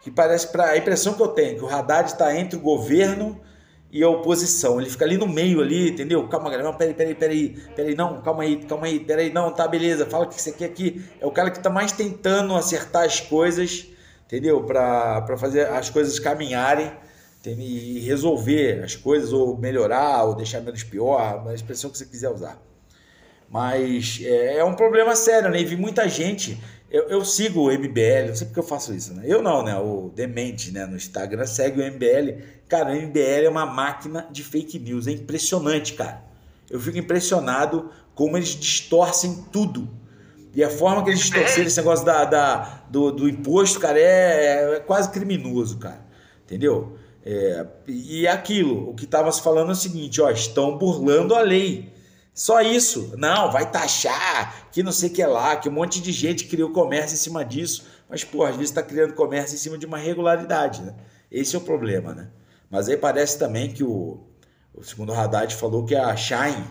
que 0.02 0.10
parece, 0.10 0.48
para 0.48 0.70
a 0.70 0.76
impressão 0.76 1.14
que 1.14 1.22
eu 1.22 1.28
tenho, 1.28 1.58
que 1.58 1.64
o 1.64 1.68
Haddad 1.68 2.10
está 2.10 2.36
entre 2.36 2.58
o 2.58 2.60
governo 2.60 3.40
e 3.90 4.02
a 4.02 4.08
oposição. 4.08 4.80
Ele 4.80 4.90
fica 4.90 5.04
ali 5.04 5.16
no 5.16 5.26
meio 5.26 5.60
ali, 5.60 5.90
entendeu? 5.90 6.26
Calma, 6.28 6.50
galera, 6.50 6.68
não, 6.68 6.76
peraí, 6.76 6.94
peraí, 6.94 7.14
peraí, 7.14 7.48
peraí, 7.76 7.94
não, 7.94 8.20
calma 8.22 8.42
aí, 8.42 8.56
calma 8.64 8.86
aí, 8.86 9.00
peraí, 9.00 9.32
não, 9.32 9.52
tá, 9.52 9.68
beleza, 9.68 10.04
fala 10.04 10.24
o 10.24 10.28
que 10.28 10.40
você 10.40 10.52
quer 10.52 10.66
aqui. 10.66 11.04
É 11.20 11.26
o 11.26 11.30
cara 11.30 11.50
que 11.50 11.60
tá 11.60 11.70
mais 11.70 11.92
tentando 11.92 12.54
acertar 12.56 13.04
as 13.04 13.20
coisas, 13.20 13.86
entendeu? 14.26 14.64
Para 14.64 15.36
fazer 15.38 15.68
as 15.68 15.90
coisas 15.90 16.18
caminharem 16.18 16.92
e 17.46 18.00
resolver 18.00 18.82
as 18.82 18.96
coisas, 18.96 19.32
ou 19.32 19.56
melhorar, 19.56 20.24
ou 20.24 20.34
deixar 20.34 20.60
menos 20.60 20.82
pior, 20.82 21.46
a 21.46 21.54
expressão 21.54 21.90
que 21.90 21.98
você 21.98 22.06
quiser 22.06 22.30
usar. 22.30 22.60
Mas 23.48 24.20
é, 24.24 24.56
é 24.56 24.64
um 24.64 24.74
problema 24.74 25.14
sério, 25.14 25.50
né? 25.50 25.60
E 25.60 25.64
vi 25.64 25.76
muita 25.76 26.08
gente 26.08 26.60
eu, 26.94 27.08
eu, 27.08 27.24
sigo 27.24 27.62
o 27.62 27.72
MBL, 27.72 28.28
não 28.28 28.36
sei 28.36 28.46
porque 28.46 28.60
eu 28.60 28.64
faço 28.64 28.94
isso, 28.94 29.12
né? 29.14 29.24
Eu 29.26 29.42
não, 29.42 29.64
né? 29.64 29.76
O 29.76 30.12
Demente, 30.14 30.70
né? 30.70 30.86
No 30.86 30.94
Instagram 30.94 31.44
segue 31.44 31.80
o 31.80 31.84
MBL. 31.84 32.40
Cara, 32.68 32.92
o 32.92 32.94
MBL 32.94 33.46
é 33.46 33.48
uma 33.48 33.66
máquina 33.66 34.28
de 34.30 34.44
fake 34.44 34.78
news. 34.78 35.08
É 35.08 35.10
impressionante, 35.10 35.94
cara. 35.94 36.22
Eu 36.70 36.78
fico 36.78 36.96
impressionado 36.96 37.90
como 38.14 38.36
eles 38.36 38.50
distorcem 38.50 39.44
tudo. 39.50 39.90
E 40.54 40.62
a 40.62 40.70
forma 40.70 41.02
que 41.02 41.10
eles 41.10 41.18
distorceram 41.18 41.66
esse 41.66 41.76
negócio 41.78 42.06
da, 42.06 42.24
da 42.24 42.84
do, 42.88 43.10
do, 43.10 43.28
imposto, 43.28 43.80
cara, 43.80 43.98
é, 43.98 44.76
é, 44.76 44.80
quase 44.80 45.10
criminoso, 45.10 45.78
cara. 45.78 46.06
Entendeu? 46.44 46.96
É, 47.26 47.66
e 47.88 48.28
aquilo, 48.28 48.88
o 48.88 48.94
que 48.94 49.04
estava 49.04 49.32
se 49.32 49.42
falando 49.42 49.70
é 49.70 49.72
o 49.72 49.76
seguinte, 49.76 50.22
ó, 50.22 50.30
estão 50.30 50.78
burlando 50.78 51.34
a 51.34 51.40
lei. 51.40 51.92
Só 52.34 52.60
isso. 52.60 53.14
Não, 53.16 53.52
vai 53.52 53.70
taxar, 53.70 54.68
que 54.72 54.82
não 54.82 54.90
sei 54.90 55.08
o 55.08 55.12
que 55.12 55.22
é 55.22 55.26
lá, 55.26 55.56
que 55.56 55.68
um 55.68 55.72
monte 55.72 56.02
de 56.02 56.10
gente 56.10 56.46
criou 56.46 56.70
comércio 56.70 57.14
em 57.14 57.18
cima 57.18 57.44
disso. 57.44 57.86
Mas, 58.08 58.24
pô, 58.24 58.44
às 58.44 58.56
vezes 58.56 58.70
está 58.70 58.82
criando 58.82 59.14
comércio 59.14 59.54
em 59.54 59.58
cima 59.58 59.78
de 59.78 59.86
uma 59.86 59.96
regularidade, 59.96 60.82
né? 60.82 60.94
Esse 61.30 61.54
é 61.54 61.58
o 61.58 61.62
problema, 61.62 62.12
né? 62.12 62.28
Mas 62.68 62.88
aí 62.88 62.96
parece 62.96 63.38
também 63.38 63.72
que 63.72 63.84
o, 63.84 64.20
o 64.74 64.82
segundo 64.82 65.12
Haddad 65.12 65.54
falou 65.54 65.84
que 65.84 65.94
a 65.94 66.14
Shine 66.16 66.64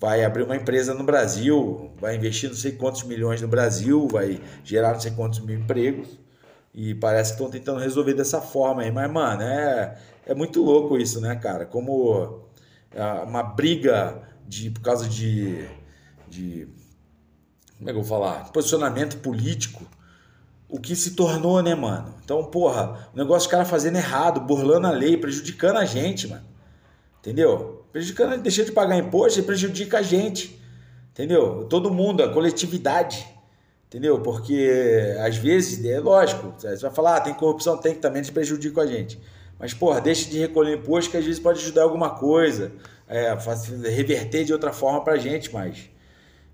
vai 0.00 0.24
abrir 0.24 0.44
uma 0.44 0.54
empresa 0.54 0.94
no 0.94 1.02
Brasil, 1.02 1.90
vai 2.00 2.14
investir 2.14 2.48
não 2.48 2.56
sei 2.56 2.72
quantos 2.72 3.02
milhões 3.02 3.42
no 3.42 3.48
Brasil, 3.48 4.06
vai 4.06 4.40
gerar 4.62 4.92
não 4.92 5.00
sei 5.00 5.10
quantos 5.10 5.40
mil 5.40 5.58
empregos. 5.58 6.18
E 6.72 6.94
parece 6.94 7.32
que 7.32 7.42
estão 7.42 7.50
tentando 7.50 7.80
resolver 7.80 8.14
dessa 8.14 8.40
forma 8.40 8.82
aí. 8.82 8.92
Mas, 8.92 9.10
mano, 9.10 9.42
é, 9.42 9.98
é 10.26 10.34
muito 10.34 10.62
louco 10.62 10.96
isso, 10.96 11.20
né, 11.20 11.34
cara? 11.34 11.66
Como 11.66 12.44
é, 12.92 13.02
uma 13.24 13.42
briga 13.42 14.27
de, 14.48 14.70
por 14.70 14.80
causa 14.80 15.06
de, 15.06 15.68
de. 16.26 16.66
Como 17.76 17.90
é 17.90 17.92
que 17.92 17.98
eu 17.98 18.02
vou 18.02 18.18
falar? 18.18 18.50
Posicionamento 18.50 19.18
político. 19.18 19.86
O 20.68 20.80
que 20.80 20.96
se 20.96 21.12
tornou, 21.12 21.62
né, 21.62 21.74
mano? 21.74 22.14
Então, 22.24 22.44
porra, 22.44 23.08
o 23.14 23.16
negócio 23.16 23.48
cara 23.48 23.64
fazendo 23.64 23.96
errado, 23.96 24.40
burlando 24.40 24.86
a 24.86 24.90
lei, 24.90 25.16
prejudicando 25.16 25.76
a 25.76 25.84
gente, 25.84 26.26
mano. 26.26 26.44
Entendeu? 27.20 27.86
Prejudicando, 27.92 28.42
deixando 28.42 28.66
de 28.66 28.72
pagar 28.72 28.98
imposto, 28.98 29.42
prejudica 29.42 29.98
a 29.98 30.02
gente. 30.02 30.60
Entendeu? 31.12 31.64
Todo 31.64 31.90
mundo, 31.90 32.22
a 32.22 32.32
coletividade. 32.32 33.26
Entendeu? 33.86 34.20
Porque 34.20 35.16
às 35.20 35.36
vezes, 35.36 35.82
é 35.84 35.98
lógico, 35.98 36.54
você 36.58 36.76
vai 36.76 36.90
falar, 36.90 37.16
ah, 37.16 37.20
tem 37.20 37.32
corrupção, 37.32 37.78
tem 37.78 37.94
que 37.94 38.00
também 38.00 38.22
te 38.22 38.30
prejudica 38.30 38.82
a 38.82 38.86
gente. 38.86 39.18
Mas, 39.58 39.74
porra, 39.74 40.00
deixa 40.00 40.30
de 40.30 40.38
recolher 40.38 40.76
imposto 40.76 41.10
que 41.10 41.16
às 41.16 41.24
vezes 41.24 41.40
pode 41.40 41.60
ajudar 41.60 41.82
alguma 41.82 42.10
coisa 42.10 42.72
é, 43.08 43.34
reverter 43.90 44.44
de 44.44 44.52
outra 44.52 44.72
forma 44.72 45.02
pra 45.02 45.16
gente, 45.16 45.52
mas 45.52 45.90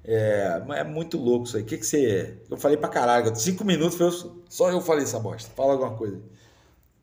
é, 0.04 0.62
é 0.76 0.84
muito 0.84 1.18
louco 1.18 1.46
isso 1.46 1.56
aí. 1.56 1.62
O 1.62 1.66
que, 1.66 1.78
que 1.78 1.84
você. 1.86 2.38
Eu 2.50 2.56
falei 2.56 2.76
pra 2.76 2.88
caralho, 2.88 3.34
cinco 3.34 3.64
minutos 3.64 3.98
foi 3.98 4.10
só 4.48 4.70
eu 4.70 4.80
falei 4.80 5.04
essa 5.04 5.18
bosta. 5.18 5.50
Fala 5.54 5.72
alguma 5.72 5.96
coisa. 5.96 6.22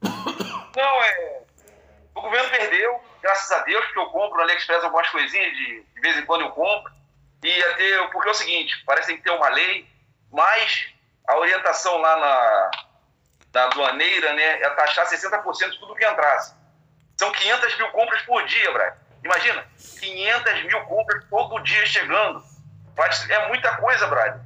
Não, 0.01 1.03
é. 1.03 1.41
O 2.15 2.21
governo 2.21 2.49
perdeu, 2.49 2.99
graças 3.21 3.51
a 3.51 3.63
Deus, 3.63 3.83
porque 3.85 3.99
eu 3.99 4.05
compro 4.07 4.37
no 4.37 4.43
AliExpress 4.43 4.83
algumas 4.83 5.09
coisinhas, 5.09 5.51
de, 5.53 5.83
de 5.93 6.01
vez 6.01 6.17
em 6.17 6.25
quando 6.25 6.41
eu 6.41 6.51
compro. 6.51 6.91
E 7.43 7.63
até, 7.63 8.07
porque 8.07 8.29
é 8.29 8.31
o 8.31 8.35
seguinte, 8.35 8.83
parece 8.85 9.15
que 9.15 9.23
tem 9.23 9.33
uma 9.33 9.49
lei, 9.49 9.87
mas 10.31 10.87
a 11.27 11.37
orientação 11.39 11.97
lá 11.97 12.19
na, 12.19 12.71
na 13.53 13.63
aduaneira 13.63 14.33
né, 14.33 14.61
é 14.61 14.69
taxar 14.71 15.05
60% 15.07 15.71
de 15.71 15.79
tudo 15.79 15.95
que 15.95 16.05
entrasse. 16.05 16.53
São 17.17 17.31
500 17.31 17.77
mil 17.77 17.89
compras 17.89 18.21
por 18.23 18.45
dia, 18.45 18.71
Brian. 18.71 18.93
Imagina, 19.23 19.63
500 19.99 20.63
mil 20.63 20.81
compras 20.85 21.23
todo 21.29 21.63
dia 21.63 21.85
chegando. 21.85 22.43
É 23.29 23.47
muita 23.47 23.77
coisa, 23.77 24.07
Brad. 24.07 24.39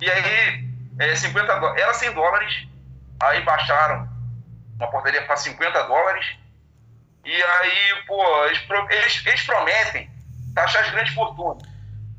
E 0.00 0.10
aí, 0.10 0.64
é, 0.98 1.14
50 1.14 1.58
dólares. 1.58 1.82
Era 1.82 1.94
100 1.94 2.12
dólares, 2.12 2.68
aí 3.20 3.40
baixaram 3.42 4.08
uma 4.76 4.90
portaria 4.90 5.24
para 5.26 5.36
50 5.36 5.82
dólares. 5.84 6.26
E 7.24 7.42
aí, 7.42 8.04
pô, 8.06 8.44
eles, 8.46 9.26
eles 9.26 9.42
prometem 9.44 10.10
taxar 10.54 10.82
as 10.84 10.90
grandes 10.90 11.14
fortunas. 11.14 11.62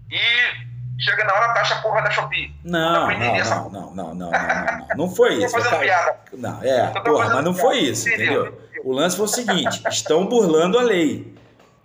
E 0.09 0.66
Chega 0.99 1.23
na 1.25 1.33
hora, 1.33 1.53
taxa 1.53 1.75
a 1.75 1.81
porra 1.81 2.01
da 2.01 2.09
Shopee. 2.09 2.55
Não, 2.63 3.07
não, 3.07 3.69
não, 3.69 3.69
não, 3.69 3.69
não, 3.69 4.15
não, 4.15 4.31
não, 4.31 4.87
não, 4.95 5.09
foi 5.09 5.43
isso. 5.43 5.55
Piada. 5.79 6.17
Não, 6.33 6.63
é, 6.63 6.87
porra, 7.01 7.35
mas 7.35 7.43
não 7.43 7.53
foi 7.53 7.79
isso, 7.79 8.09
entendeu? 8.09 8.57
O 8.83 8.91
lance 8.91 9.15
foi 9.15 9.25
o 9.25 9.27
seguinte, 9.29 9.81
estão 9.89 10.25
burlando 10.25 10.77
a 10.79 10.81
lei. 10.81 11.35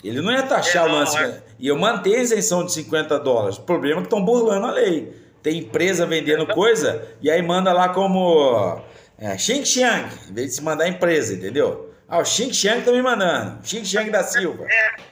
Ele 0.03 0.21
não 0.21 0.33
ia 0.33 0.43
taxar 0.43 0.87
o 0.87 0.93
lance. 0.93 1.17
É. 1.17 1.29
Né? 1.29 1.43
E 1.59 1.69
eu 1.69 1.79
manter 1.79 2.17
a 2.17 2.23
isenção 2.23 2.65
de 2.65 2.73
50 2.73 3.21
dólares. 3.21 3.57
O 3.57 3.63
problema 3.63 4.01
é 4.01 4.03
que 4.03 4.07
estão 4.07 4.25
burlando 4.25 4.67
a 4.67 4.73
lei. 4.73 5.17
Tem 5.43 5.59
empresa 5.59 6.07
vendendo 6.07 6.47
coisa 6.47 7.07
e 7.21 7.31
aí 7.31 7.43
manda 7.43 7.73
lá 7.73 7.89
como 7.89 8.81
é, 9.19 9.37
Xing 9.39 9.65
Xiang, 9.65 10.09
em 10.29 10.33
vez 10.33 10.51
de 10.51 10.55
se 10.57 10.63
mandar 10.63 10.89
empresa, 10.89 11.35
entendeu? 11.35 11.93
Ah, 12.09 12.19
o 12.19 12.25
Xing 12.25 12.53
Xiang 12.53 12.83
tá 12.83 12.93
me 12.93 13.03
mandando. 13.03 13.59
Xing 13.65 13.85
Xiang 13.85 14.11
da 14.11 14.23
Silva. 14.23 14.65
É 14.69 15.12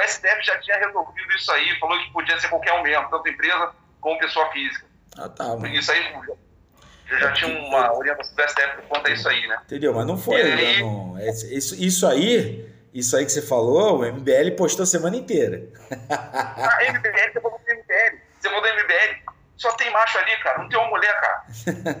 o 0.00 0.08
STF 0.08 0.42
já 0.42 0.58
tinha 0.60 0.78
resolvido 0.78 1.32
isso 1.34 1.52
aí, 1.52 1.78
falou 1.78 1.98
que 1.98 2.12
podia 2.12 2.38
ser 2.40 2.48
qualquer 2.48 2.72
um 2.74 2.82
mesmo, 2.82 3.08
tanto 3.10 3.28
empresa 3.28 3.72
como 4.00 4.18
pessoa 4.18 4.50
física. 4.52 4.86
Ah, 5.18 5.28
tá, 5.28 5.44
mano. 5.48 5.66
Isso 5.68 5.90
aí 5.92 6.12
já, 7.06 7.18
já 7.18 7.32
tinha 7.32 7.58
uma 7.58 7.92
orientação 7.96 8.34
do 8.34 8.42
STF 8.48 8.82
quanto 8.88 9.06
a 9.08 9.10
isso 9.10 9.28
aí, 9.28 9.46
né? 9.46 9.60
Entendeu? 9.64 9.94
Mas 9.94 10.06
não 10.06 10.16
foi. 10.16 10.40
Aí? 10.40 10.80
Não, 10.80 11.18
é- 11.18 11.28
isso, 11.30 11.74
isso 11.74 12.06
aí, 12.06 12.68
isso 12.94 13.16
aí 13.16 13.24
que 13.24 13.32
você 13.32 13.42
falou, 13.42 14.00
o 14.00 14.04
MBL 14.04 14.52
postou 14.56 14.84
a 14.84 14.86
semana 14.86 15.16
inteira. 15.16 15.68
Ah, 16.10 16.78
MBL, 16.84 17.32
você 17.32 17.40
falou 17.40 17.58
do 17.58 17.64
MBL. 17.72 18.18
Você 18.40 18.48
falou 18.48 18.62
do 18.62 18.68
MBL. 18.68 19.30
Só 19.56 19.72
tem 19.72 19.90
macho 19.90 20.16
ali, 20.18 20.36
cara. 20.38 20.58
Não 20.58 20.68
tem 20.68 20.78
uma 20.78 20.88
mulher, 20.88 21.20
cara. 21.20 21.44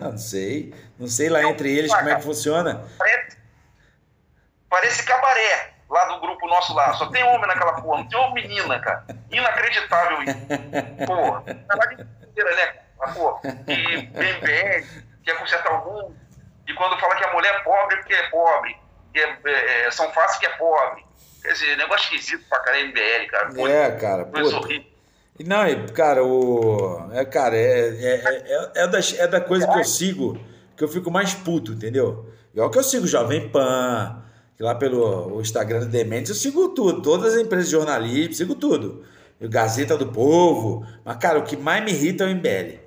não 0.00 0.16
sei. 0.16 0.74
Não 0.98 1.06
sei 1.06 1.28
lá 1.28 1.42
entre 1.44 1.76
eles 1.76 1.92
como 1.94 2.08
é 2.08 2.14
que 2.16 2.22
funciona. 2.22 2.86
Parece, 2.96 3.36
parece 4.68 5.02
cabaré 5.04 5.74
lá 5.90 6.04
do 6.06 6.20
grupo 6.20 6.46
nosso 6.46 6.72
lá. 6.74 6.94
Só 6.94 7.06
tem 7.06 7.22
homem 7.24 7.46
naquela 7.46 7.80
porra. 7.80 7.98
Não 7.98 8.08
tem 8.08 8.18
uma 8.18 8.32
menina, 8.32 8.78
cara. 8.78 9.04
Inacreditável 9.30 10.22
isso. 10.22 10.36
Porra. 11.06 11.42
Tá 11.66 11.86
de 11.86 12.02
inteira, 12.28 12.56
né? 12.56 12.66
cara? 12.98 13.12
Porra. 13.12 13.40
E 13.66 13.96
MBL, 14.06 14.86
quer 15.24 15.38
consertar 15.38 15.72
o 15.72 15.84
mundo. 15.84 16.16
E 16.66 16.74
quando 16.74 16.98
fala 17.00 17.16
que 17.16 17.24
a 17.24 17.32
mulher 17.32 17.54
é 17.54 17.58
pobre, 17.60 17.96
é 17.96 17.98
porque 17.98 18.14
é 18.14 18.30
pobre. 18.30 18.76
Que 19.12 19.20
é, 19.20 19.38
é, 19.44 19.86
é, 19.86 19.90
são 19.90 20.10
fáceis 20.12 20.38
que 20.38 20.46
é 20.46 20.50
pobre. 20.50 21.04
Quer 21.42 21.52
dizer, 21.52 21.76
negócio 21.76 22.14
esquisito 22.14 22.48
pra 22.48 22.60
caralho 22.60 22.88
MBL, 22.88 23.26
cara. 23.28 23.48
Pô, 23.48 23.66
É, 23.66 23.90
cara. 23.92 24.24
coisa 24.26 24.56
horrível. 24.56 24.90
E 25.38 25.44
Não, 25.44 25.66
e, 25.66 25.88
cara, 25.92 26.22
o. 26.22 27.10
É, 27.12 27.24
cara, 27.24 27.56
é, 27.56 27.88
é, 27.88 28.44
é, 28.46 28.72
é, 28.82 28.86
das, 28.86 29.18
é 29.18 29.26
da 29.26 29.40
coisa 29.40 29.66
que 29.66 29.78
eu 29.78 29.84
sigo 29.84 30.38
que 30.76 30.84
eu 30.84 30.88
fico 30.88 31.10
mais 31.10 31.34
puto, 31.34 31.72
entendeu? 31.72 32.30
Igual 32.54 32.70
que 32.70 32.78
eu 32.78 32.82
sigo 32.82 33.06
Jovem 33.06 33.50
Pan, 33.50 34.22
que 34.60 34.64
lá 34.64 34.74
pelo 34.74 35.40
Instagram 35.40 35.80
do 35.80 35.86
Dementes, 35.86 36.28
eu 36.28 36.36
sigo 36.36 36.68
tudo, 36.68 37.00
todas 37.00 37.32
as 37.32 37.40
empresas 37.40 37.64
de 37.64 37.72
jornalismo, 37.72 38.34
sigo 38.34 38.54
tudo. 38.54 39.02
O 39.40 39.48
Gazeta 39.48 39.96
do 39.96 40.08
Povo. 40.08 40.86
Mas, 41.02 41.16
cara, 41.16 41.38
o 41.38 41.44
que 41.44 41.56
mais 41.56 41.82
me 41.82 41.92
irrita 41.92 42.24
é 42.24 42.26
o 42.26 42.36
MBL. 42.36 42.78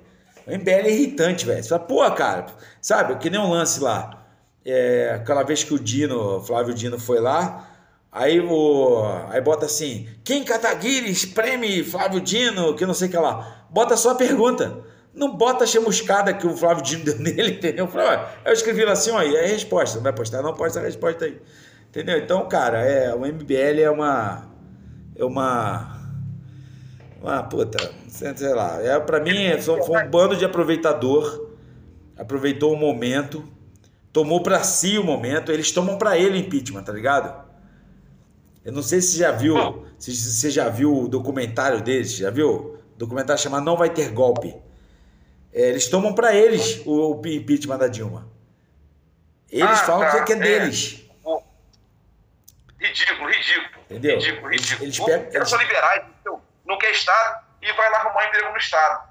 O 0.46 0.52
MBL 0.52 0.86
é 0.86 0.90
irritante, 0.92 1.44
velho. 1.44 1.60
Você 1.60 1.70
fala, 1.70 1.82
pô, 1.82 2.10
cara, 2.12 2.46
sabe, 2.80 3.16
que 3.16 3.28
nem 3.28 3.40
um 3.40 3.50
lance 3.50 3.80
lá. 3.80 4.24
É, 4.64 5.14
aquela 5.16 5.42
vez 5.42 5.64
que 5.64 5.74
o 5.74 5.78
Dino, 5.80 6.40
Flávio 6.42 6.72
Dino 6.72 6.96
foi 6.96 7.18
lá, 7.18 7.68
aí 8.12 8.38
o 8.38 9.02
aí 9.28 9.40
bota 9.40 9.66
assim, 9.66 10.08
quem 10.22 10.44
Kataguiri 10.44 11.10
espreme 11.10 11.82
Flávio 11.82 12.20
Dino, 12.20 12.76
que 12.76 12.86
não 12.86 12.94
sei 12.94 13.08
o 13.08 13.10
que 13.10 13.16
lá. 13.16 13.66
Bota 13.68 13.96
só 13.96 14.12
a 14.12 14.14
pergunta. 14.14 14.78
Não 15.12 15.36
bota 15.36 15.64
a 15.64 15.66
chamuscada 15.66 16.32
que 16.32 16.46
o 16.46 16.56
Flávio 16.56 16.84
Dino 16.84 17.02
deu 17.06 17.18
nele, 17.18 17.54
entendeu? 17.54 17.88
Eu, 17.92 18.28
eu 18.44 18.52
escrevi 18.52 18.84
lá 18.84 18.92
assim, 18.92 19.10
ó, 19.10 19.18
aí 19.18 19.36
a 19.36 19.48
resposta. 19.48 19.96
Não 19.96 20.04
vai 20.04 20.12
postar? 20.12 20.40
Não 20.40 20.54
posta 20.54 20.78
a 20.78 20.82
resposta 20.84 21.24
aí. 21.24 21.40
Entendeu? 21.94 22.18
Então, 22.18 22.48
cara, 22.48 22.78
é, 22.80 23.14
o 23.14 23.20
MBL 23.24 23.80
é 23.82 23.90
uma. 23.90 24.50
É 25.14 25.24
uma. 25.24 25.94
Uma 27.22 27.42
puta, 27.44 27.78
sei 28.08 28.52
lá. 28.52 28.82
É, 28.82 28.98
pra 29.00 29.20
mim, 29.20 29.44
é, 29.44 29.60
só- 29.60 29.80
foi 29.82 30.02
um 30.02 30.10
bando 30.10 30.36
de 30.36 30.44
aproveitador. 30.44 31.50
Aproveitou 32.16 32.72
o 32.72 32.76
momento 32.76 33.44
tomou 34.12 34.40
pra 34.44 34.62
si 34.62 34.96
o 34.96 35.02
momento, 35.02 35.50
eles 35.50 35.72
tomam 35.72 35.98
pra 35.98 36.16
ele 36.16 36.34
o 36.38 36.40
impeachment, 36.40 36.84
tá 36.84 36.92
ligado? 36.92 37.44
Eu 38.64 38.72
não 38.72 38.80
sei 38.80 39.00
se 39.00 39.08
você 39.14 39.18
já 39.18 39.32
viu, 39.32 39.84
se 39.98 40.14
você 40.14 40.50
já 40.52 40.68
viu 40.68 40.96
o 40.96 41.08
documentário 41.08 41.82
deles, 41.82 42.14
já 42.14 42.30
viu? 42.30 42.78
O 42.94 42.96
documentário 42.96 43.42
chamado 43.42 43.64
Não 43.64 43.76
Vai 43.76 43.90
Ter 43.90 44.10
Golpe. 44.12 44.54
É, 45.52 45.68
eles 45.68 45.88
tomam 45.88 46.14
pra 46.14 46.32
eles 46.32 46.80
o, 46.86 47.16
o 47.20 47.26
impeachment 47.26 47.76
da 47.76 47.88
Dilma. 47.88 48.28
Eles 49.50 49.68
Ah, 49.68 49.76
falam 49.84 50.08
tá, 50.08 50.22
que 50.22 50.32
é 50.32 50.36
é. 50.36 50.38
deles. 50.38 51.03
Ridículo, 52.88 53.28
ridículo. 53.30 53.84
Entendeu? 53.90 54.16
Ridículo, 54.18 54.48
ridículo. 54.50 54.84
Eles 54.84 54.98
pegam- 55.00 55.28
Eles 55.32 55.48
são 55.48 55.58
liberais, 55.58 56.04
não 56.66 56.78
quer 56.78 56.90
Estado 56.90 57.44
e 57.62 57.72
vai 57.72 57.90
lá 57.90 57.98
arrumar 57.98 58.26
emprego 58.26 58.50
no 58.50 58.56
Estado. 58.58 59.08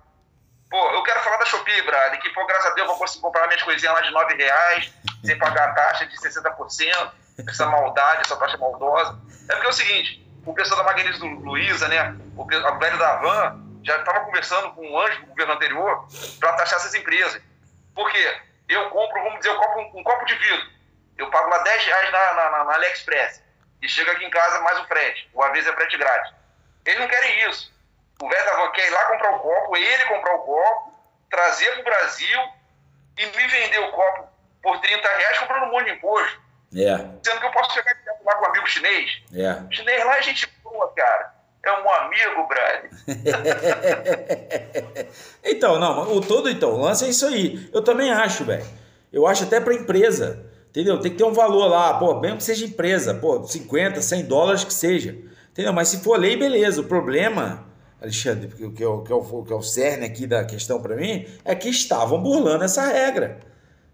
Pô, 0.69 0.91
eu 0.91 1.03
quero 1.03 1.19
falar 1.21 1.37
da 1.37 1.45
Shopee, 1.45 1.81
Brad, 1.83 2.19
que, 2.19 2.29
pô, 2.31 2.45
graças 2.45 2.65
a 2.71 2.75
Deus, 2.75 2.79
eu 2.79 2.87
vou 2.87 2.97
conseguir 2.97 3.21
comprar 3.21 3.47
minhas 3.47 3.61
coisinhas 3.63 3.93
lá 3.93 4.01
de 4.01 4.11
9 4.11 4.35
reais, 4.35 4.91
sem 5.23 5.37
pagar 5.37 5.69
a 5.69 5.73
taxa 5.73 6.05
de 6.07 6.17
60%, 6.19 7.11
essa 7.47 7.65
maldade, 7.67 8.21
essa 8.21 8.35
taxa 8.35 8.57
maldosa. 8.57 9.19
É 9.49 9.53
porque 9.53 9.67
é 9.67 9.69
o 9.69 9.73
seguinte, 9.73 10.27
o 10.45 10.53
pessoal 10.53 10.83
da 10.83 10.91
do 10.93 11.25
Luiza, 11.27 11.87
né, 11.87 12.15
o 12.35 12.45
velho 12.45 12.97
da 12.97 13.15
Van, 13.17 13.59
já 13.83 13.97
estava 13.97 14.21
conversando 14.21 14.71
com 14.73 14.89
o 14.89 14.99
anjo 14.99 15.19
do 15.21 15.27
governo 15.27 15.53
anterior 15.53 16.07
para 16.39 16.53
taxar 16.53 16.79
essas 16.79 16.93
empresas. 16.95 17.41
Por 17.93 18.09
quê? 18.11 18.41
Eu 18.69 18.89
compro, 18.89 19.21
vamos 19.23 19.39
dizer, 19.39 19.49
eu 19.49 19.55
compro 19.57 19.79
um, 19.81 19.99
um 19.99 20.03
copo 20.03 20.25
de 20.25 20.33
vidro. 20.35 20.67
Eu 21.17 21.29
pago 21.29 21.49
lá 21.49 21.59
10 21.59 21.83
reais 21.85 22.11
na, 22.11 22.33
na, 22.33 22.49
na- 22.49 22.63
na 22.63 22.73
AliExpress. 22.75 23.43
E 23.83 23.89
chega 23.89 24.13
aqui 24.13 24.23
em 24.23 24.29
casa 24.29 24.61
mais 24.61 24.79
o 24.79 24.87
frete. 24.87 25.29
O 25.33 25.43
aviso 25.43 25.69
é 25.69 25.73
frete 25.73 25.97
grátis. 25.97 26.31
Eles 26.85 26.99
não 26.99 27.07
querem 27.07 27.49
isso. 27.49 27.71
O 28.21 28.29
van 28.29 28.71
quer 28.71 28.87
ir 28.87 28.91
lá 28.91 29.05
comprar 29.09 29.35
o 29.35 29.39
copo, 29.39 29.75
ele 29.75 30.05
comprar 30.05 30.35
o 30.35 30.39
copo, 30.39 30.93
trazer 31.29 31.71
para 31.71 31.81
o 31.81 31.83
Brasil 31.83 32.39
e 33.17 33.25
me 33.25 33.47
vender 33.47 33.79
o 33.79 33.91
copo 33.91 34.29
por 34.61 34.79
30 34.79 35.07
reais 35.07 35.39
comprando 35.39 35.63
um 35.63 35.71
monte 35.71 35.85
de 35.85 35.91
imposto. 35.97 36.41
É, 36.75 36.95
Sendo 37.23 37.39
que 37.39 37.45
eu 37.45 37.51
posso 37.51 37.73
chegar 37.73 37.93
direto 37.93 38.23
lá 38.23 38.35
com 38.35 38.45
um 38.45 38.49
amigo 38.49 38.67
chinês. 38.67 39.21
é. 39.35 39.51
O 39.51 39.71
chinês 39.71 40.05
lá 40.05 40.17
é 40.17 40.21
gente 40.21 40.47
boa, 40.63 40.91
cara. 40.95 41.33
É 41.65 41.71
um 41.71 41.91
amigo, 41.91 42.47
brother. 42.47 42.89
então, 45.43 45.79
não, 45.79 46.15
o 46.15 46.21
todo 46.21 46.49
então, 46.49 46.71
o 46.71 46.81
lance 46.81 47.05
é 47.05 47.09
isso 47.09 47.25
aí. 47.25 47.69
Eu 47.73 47.83
também 47.83 48.11
acho, 48.11 48.43
velho. 48.43 48.65
Eu 49.11 49.27
acho 49.27 49.43
até 49.43 49.61
pra 49.61 49.73
empresa. 49.73 50.51
Entendeu? 50.73 50.99
Tem 50.99 51.11
que 51.11 51.17
ter 51.19 51.23
um 51.23 51.33
valor 51.33 51.67
lá, 51.67 51.93
pô, 51.99 52.19
mesmo 52.19 52.37
que 52.37 52.43
seja 52.43 52.65
empresa, 52.65 53.13
pô, 53.13 53.43
50, 53.43 54.01
100 54.01 54.25
dólares 54.25 54.63
que 54.63 54.73
seja. 54.73 55.15
Entendeu? 55.51 55.71
Mas 55.71 55.89
se 55.89 55.99
for 55.99 56.19
lei, 56.19 56.35
beleza. 56.35 56.81
O 56.81 56.85
problema, 56.85 57.63
Alexandre, 58.01 58.47
que, 58.47 58.71
que, 58.71 58.83
é, 58.83 58.87
o, 58.87 59.03
que, 59.03 59.11
é, 59.11 59.15
o, 59.15 59.43
que 59.43 59.53
é 59.53 59.55
o 59.55 59.61
cerne 59.61 60.03
aqui 60.03 60.25
da 60.25 60.43
questão 60.43 60.81
pra 60.81 60.95
mim, 60.95 61.27
é 61.45 61.53
que 61.53 61.69
estavam 61.69 62.19
burlando 62.19 62.63
essa 62.63 62.87
regra. 62.87 63.39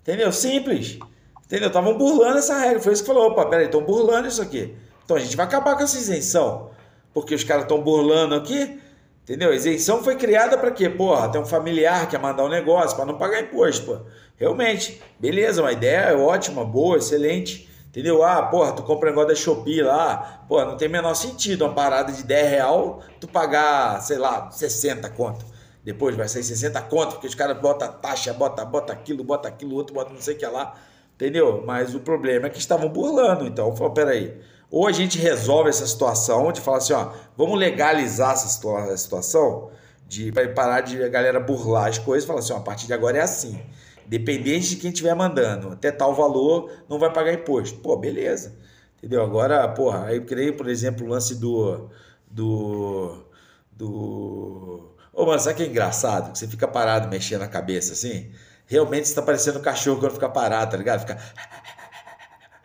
Entendeu? 0.02 0.32
Simples. 0.32 0.98
Entendeu? 1.46 1.68
Estavam 1.68 1.98
burlando 1.98 2.38
essa 2.38 2.58
regra. 2.58 2.80
Foi 2.80 2.94
isso 2.94 3.04
que 3.04 3.08
falou, 3.08 3.28
opa, 3.28 3.46
peraí, 3.48 3.66
estão 3.66 3.84
burlando 3.84 4.30
isso 4.30 4.42
aqui. 4.42 4.74
Então 5.04 5.18
a 5.18 5.20
gente 5.20 5.36
vai 5.36 5.46
acabar 5.46 5.76
com 5.76 5.84
essa 5.84 5.98
isenção. 5.98 6.72
Porque 7.14 7.36
os 7.36 7.44
caras 7.44 7.64
estão 7.64 7.82
burlando 7.82 8.36
aqui. 8.36 8.80
Entendeu? 9.24 9.52
A 9.52 9.56
isenção 9.56 10.04
foi 10.04 10.16
criada 10.16 10.58
para 10.58 10.72
quê? 10.72 10.90
Porra, 10.90 11.30
tem 11.30 11.40
um 11.40 11.46
familiar 11.46 12.06
que 12.06 12.12
quer 12.12 12.20
mandar 12.20 12.44
um 12.44 12.50
negócio 12.50 12.96
para 12.96 13.06
não 13.06 13.18
pagar 13.18 13.42
imposto, 13.42 13.86
pô. 13.86 14.00
Realmente, 14.36 15.02
beleza, 15.20 15.62
uma 15.62 15.72
ideia 15.72 16.12
é 16.12 16.16
ótima, 16.16 16.66
boa, 16.66 16.98
excelente. 16.98 17.70
Entendeu? 17.90 18.24
Ah, 18.24 18.44
porra, 18.44 18.72
tu 18.72 18.84
compra 18.84 19.08
um 19.08 19.12
negócio 19.12 19.30
da 19.30 19.36
Shopee 19.36 19.82
lá, 19.82 20.44
porra, 20.48 20.66
não 20.66 20.78
tem 20.78 20.88
o 20.88 20.92
menor 20.92 21.16
sentido 21.16 21.66
uma 21.66 21.74
parada 21.74 22.12
de 22.12 22.24
10 22.24 22.50
real 22.50 23.02
tu 23.20 23.28
pagar, 23.28 24.00
sei 24.02 24.18
lá, 24.18 24.50
60 24.52 25.10
conto. 25.10 25.44
Depois 25.84 26.16
vai 26.16 26.28
sair 26.28 26.44
60 26.44 26.82
conto, 26.84 27.14
porque 27.14 27.28
os 27.28 27.36
caras 27.36 27.60
botam 27.60 27.92
taxa, 27.94 28.34
bota, 28.34 28.64
bota 28.64 28.94
aquilo, 28.94 29.24
bota 29.24 29.48
aquilo, 29.48 29.76
outro 29.76 29.94
bota 29.94 30.14
não 30.14 30.22
sei 30.22 30.36
o 30.36 30.38
que 30.38 30.46
lá. 30.46 30.76
Entendeu? 31.16 31.64
Mas 31.66 31.96
o 31.96 32.00
problema 32.00 32.48
é 32.48 32.50
que 32.50 32.60
estavam 32.60 32.90
burlando. 32.90 33.46
Então, 33.48 33.68
eu 33.70 33.76
falo, 33.76 33.92
peraí. 33.92 34.40
Ou 34.72 34.88
a 34.88 34.92
gente 34.92 35.18
resolve 35.18 35.70
essa 35.70 35.86
situação 35.88 36.52
de 36.52 36.62
falar 36.62 36.78
assim, 36.78 36.94
ó, 36.94 37.12
vamos 37.36 37.58
legalizar 37.58 38.34
essa 38.34 38.48
situa- 38.48 38.96
situação 38.98 39.72
de 40.08 40.32
pra 40.32 40.48
parar 40.50 40.82
de 40.82 41.04
a 41.04 41.08
galera 41.08 41.40
burlar 41.40 41.88
as 41.88 41.98
coisas 41.98 42.28
falar 42.28 42.40
assim, 42.40 42.54
ó, 42.54 42.58
a 42.58 42.62
partir 42.62 42.86
de 42.88 42.94
agora 42.94 43.18
é 43.18 43.22
assim. 43.22 43.64
Dependente 44.06 44.70
de 44.70 44.76
quem 44.78 44.92
estiver 44.92 45.14
mandando, 45.16 45.72
até 45.72 45.92
tal 45.92 46.14
valor 46.16 46.72
não 46.90 46.98
vai 47.00 47.12
pagar 47.14 47.34
imposto. 47.34 47.80
Pô, 47.80 47.96
beleza. 47.96 48.56
Entendeu? 48.98 49.24
Agora, 49.24 49.68
porra, 49.70 50.06
aí 50.08 50.20
criei, 50.22 50.52
por 50.52 50.68
exemplo, 50.68 51.06
o 51.06 51.10
lance 51.10 51.36
do. 51.36 51.90
do. 52.30 53.24
do. 53.72 54.96
Ô, 55.14 55.26
mano, 55.26 55.40
sabe 55.40 55.56
que 55.58 55.64
é 55.64 55.68
engraçado? 55.68 56.32
Que 56.32 56.40
você 56.40 56.48
fica 56.48 56.68
parado 56.68 57.08
mexendo 57.08 57.44
a 57.44 57.48
cabeça 57.48 57.94
assim? 57.94 58.32
Realmente 58.66 59.08
você 59.08 59.16
tá 59.16 59.22
parecendo 59.22 59.60
um 59.60 59.62
cachorro 59.62 60.00
quando 60.00 60.14
fica 60.14 60.30
parado, 60.30 60.72
tá 60.72 60.78
ligado? 60.78 61.00
Fica. 61.02 61.18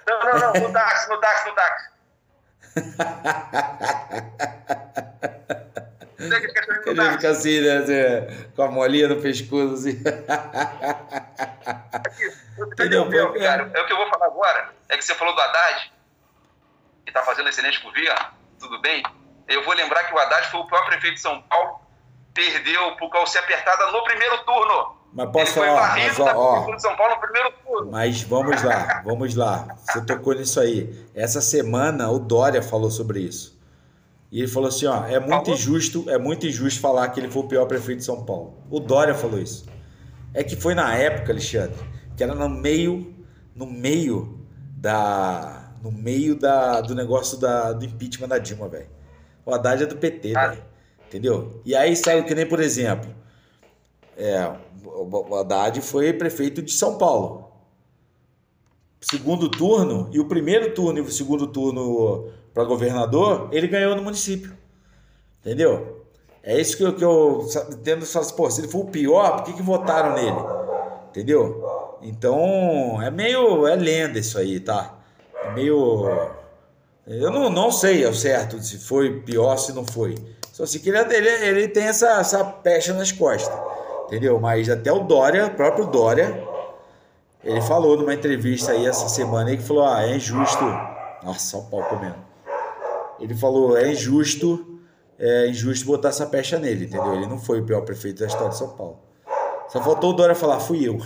Não, 0.07 0.21
não, 0.21 0.39
não, 0.55 0.61
no 0.69 0.73
táxi, 0.73 1.09
no 1.09 1.21
táxi, 1.21 1.49
no 1.49 1.55
táxi. 1.55 1.94
Ele 6.87 6.97
táxi. 6.97 7.13
fica 7.17 7.31
assim, 7.31 7.61
né? 7.61 7.77
assim, 7.79 8.53
com 8.55 8.63
a 8.63 8.71
molinha 8.71 9.09
no 9.09 9.21
pescoço, 9.21 9.75
assim. 9.75 10.01
Entendeu? 12.73 13.11
Foi- 13.11 13.41
cara? 13.41 13.71
É 13.75 13.81
o 13.81 13.87
que 13.87 13.93
eu 13.93 13.97
vou 13.97 14.09
falar 14.09 14.27
agora. 14.27 14.71
É 14.89 14.97
que 14.97 15.05
você 15.05 15.15
falou 15.15 15.35
do 15.35 15.41
Haddad. 15.41 15.93
que 17.05 17.11
está 17.11 17.23
fazendo 17.23 17.49
excelente 17.49 17.83
governo, 17.83 18.27
tudo 18.59 18.81
bem? 18.81 19.03
Eu 19.47 19.63
vou 19.65 19.75
lembrar 19.75 20.05
que 20.05 20.15
o 20.15 20.19
Haddad 20.19 20.49
foi 20.51 20.61
o 20.61 20.67
próprio 20.67 20.93
prefeito 20.93 21.15
de 21.17 21.21
São 21.21 21.43
Paulo, 21.43 21.81
perdeu 22.33 22.97
por 22.97 23.11
causa 23.11 23.33
de 23.33 23.39
apertada 23.39 23.91
no 23.93 24.03
primeiro 24.05 24.39
turno. 24.45 24.94
Mas 25.15 25.31
posso 25.31 25.59
Ele 25.61 25.67
falar, 25.69 25.97
mas 25.97 26.19
ó, 26.21 26.25
ó, 26.35 26.79
São 26.79 26.97
Paulo 26.97 27.15
no 27.15 27.21
primeiro 27.21 27.53
turno. 27.65 27.91
mas 27.93 28.23
vamos 28.23 28.63
lá, 28.63 29.03
vamos 29.05 29.35
lá. 29.37 29.69
Você 29.87 30.01
tocou 30.01 30.35
nisso 30.35 30.59
aí. 30.59 30.93
Essa 31.15 31.41
semana 31.41 32.11
o 32.11 32.19
Dória 32.19 32.61
falou 32.63 32.91
sobre 32.91 33.21
isso. 33.21 33.55
E 34.33 34.41
ele 34.41 34.49
falou 34.49 34.69
assim, 34.69 34.87
ó, 34.87 35.05
é 35.07 35.21
muito 35.21 35.31
Falou? 35.45 35.55
injusto, 35.55 36.05
é 36.11 36.19
muito 36.19 36.45
injusto 36.47 36.81
falar 36.81 37.09
que 37.11 37.21
ele 37.21 37.31
foi 37.31 37.43
o 37.45 37.47
pior 37.47 37.67
prefeito 37.67 37.99
de 38.01 38.05
São 38.05 38.25
Paulo. 38.25 38.55
O 38.69 38.81
Dória 38.81 39.15
falou 39.15 39.39
isso. 39.39 39.65
É 40.33 40.43
que 40.43 40.57
foi 40.57 40.75
na 40.75 40.93
época, 40.97 41.31
Alexandre, 41.31 41.77
que 42.17 42.25
era 42.25 42.35
no 42.35 42.49
meio, 42.49 43.15
no 43.55 43.67
meio 43.67 44.41
da, 44.77 45.71
no 45.81 45.93
meio 45.93 46.35
da, 46.35 46.81
do 46.81 46.93
negócio 46.97 47.39
da, 47.39 47.73
do 47.73 47.85
impeachment 47.85 48.27
da 48.27 48.39
Dilma, 48.39 48.69
velho. 48.69 48.89
O 49.47 49.55
Haddad 49.55 49.85
é 49.85 49.87
do 49.87 49.95
PT, 49.97 50.33
Ah. 50.37 50.49
velho. 50.49 50.65
Entendeu? 51.07 51.63
E 51.65 51.77
aí 51.77 51.95
saiu 51.95 52.25
que 52.25 52.35
nem, 52.35 52.45
por 52.45 52.59
exemplo, 52.59 53.09
é, 54.17 54.51
o 54.95 55.37
Haddad 55.37 55.81
foi 55.81 56.13
prefeito 56.13 56.63
de 56.63 56.73
São 56.73 56.97
Paulo. 56.97 57.51
Segundo 59.01 59.51
turno, 59.51 60.09
e 60.13 60.21
o 60.21 60.27
primeiro 60.27 60.73
turno 60.73 60.99
e 60.99 61.03
o 61.03 61.11
segundo 61.11 61.47
turno 61.49 62.29
para 62.55 62.65
governador, 62.65 63.49
ele 63.53 63.67
ganhou 63.67 63.97
no 63.97 64.03
município. 64.03 64.57
Entendeu? 65.41 66.05
É 66.43 66.59
isso 66.59 66.77
que 66.77 66.85
eu, 66.85 66.95
que 66.95 67.05
eu 67.05 67.47
entendo. 67.73 68.07
Só, 68.07 68.23
pô, 68.33 68.49
se 68.51 68.61
ele 68.61 68.69
for 68.69 68.81
o 68.81 68.91
pior, 68.91 69.37
por 69.37 69.45
que, 69.45 69.53
que 69.55 69.63
votaram 69.63 70.15
nele? 70.15 70.37
Entendeu? 71.11 71.99
Então, 72.01 73.01
é 73.03 73.11
meio. 73.11 73.67
É 73.67 73.75
lenda 73.75 74.19
isso 74.19 74.39
aí, 74.39 74.61
tá? 74.61 74.99
É 75.43 75.53
meio. 75.53 76.07
Eu 77.07 77.31
não, 77.31 77.51
não 77.51 77.71
sei 77.71 78.05
ao 78.07 78.15
certo 78.15 78.63
se 78.63 78.79
foi 78.79 79.21
pior, 79.21 79.57
se 79.57 79.73
não 79.73 79.85
foi. 79.85 80.15
Só 80.53 80.65
sei 80.65 80.81
que 80.81 80.89
ele, 80.89 80.99
ele, 80.99 81.29
ele 81.29 81.69
tem 81.69 81.85
essa, 81.85 82.21
essa 82.21 82.45
pecha 82.45 82.95
nas 82.95 83.11
costas. 83.11 83.55
Entendeu? 84.15 84.39
Mas 84.39 84.71
até 84.71 84.93
o 84.93 85.01
Dória, 85.01 85.47
o 85.47 85.51
próprio 85.51 85.87
Dória, 85.87 86.41
ele 87.43 87.61
falou 87.61 87.97
numa 87.97 88.15
entrevista 88.15 88.71
aí 88.71 88.87
essa 88.87 89.09
semana 89.09 89.51
aí 89.51 89.57
que 89.57 89.65
falou: 89.65 89.85
ah, 89.85 90.05
é 90.05 90.15
injusto. 90.15 90.65
Nossa, 91.21 91.41
só 91.41 91.59
o 91.59 91.69
pau 91.69 91.83
comendo. 91.83 92.25
Ele 93.19 93.35
falou: 93.35 93.77
é 93.77 93.89
injusto, 93.89 94.81
é 95.19 95.49
injusto 95.49 95.85
botar 95.85 96.11
essa 96.11 96.27
pecha 96.27 96.61
nele, 96.61 96.85
entendeu? 96.85 97.13
Ele 97.13 97.27
não 97.27 97.41
foi 97.41 97.61
o 97.61 97.67
pior 97.67 97.81
prefeito 97.81 98.21
da 98.21 98.27
história 98.27 98.51
de 98.51 98.57
São 98.57 98.77
Paulo. 98.77 99.01
Só 99.69 99.83
faltou 99.83 100.11
o 100.11 100.13
Dória 100.13 100.37
falar: 100.37 100.61
fui 100.61 100.87
eu. 100.87 100.97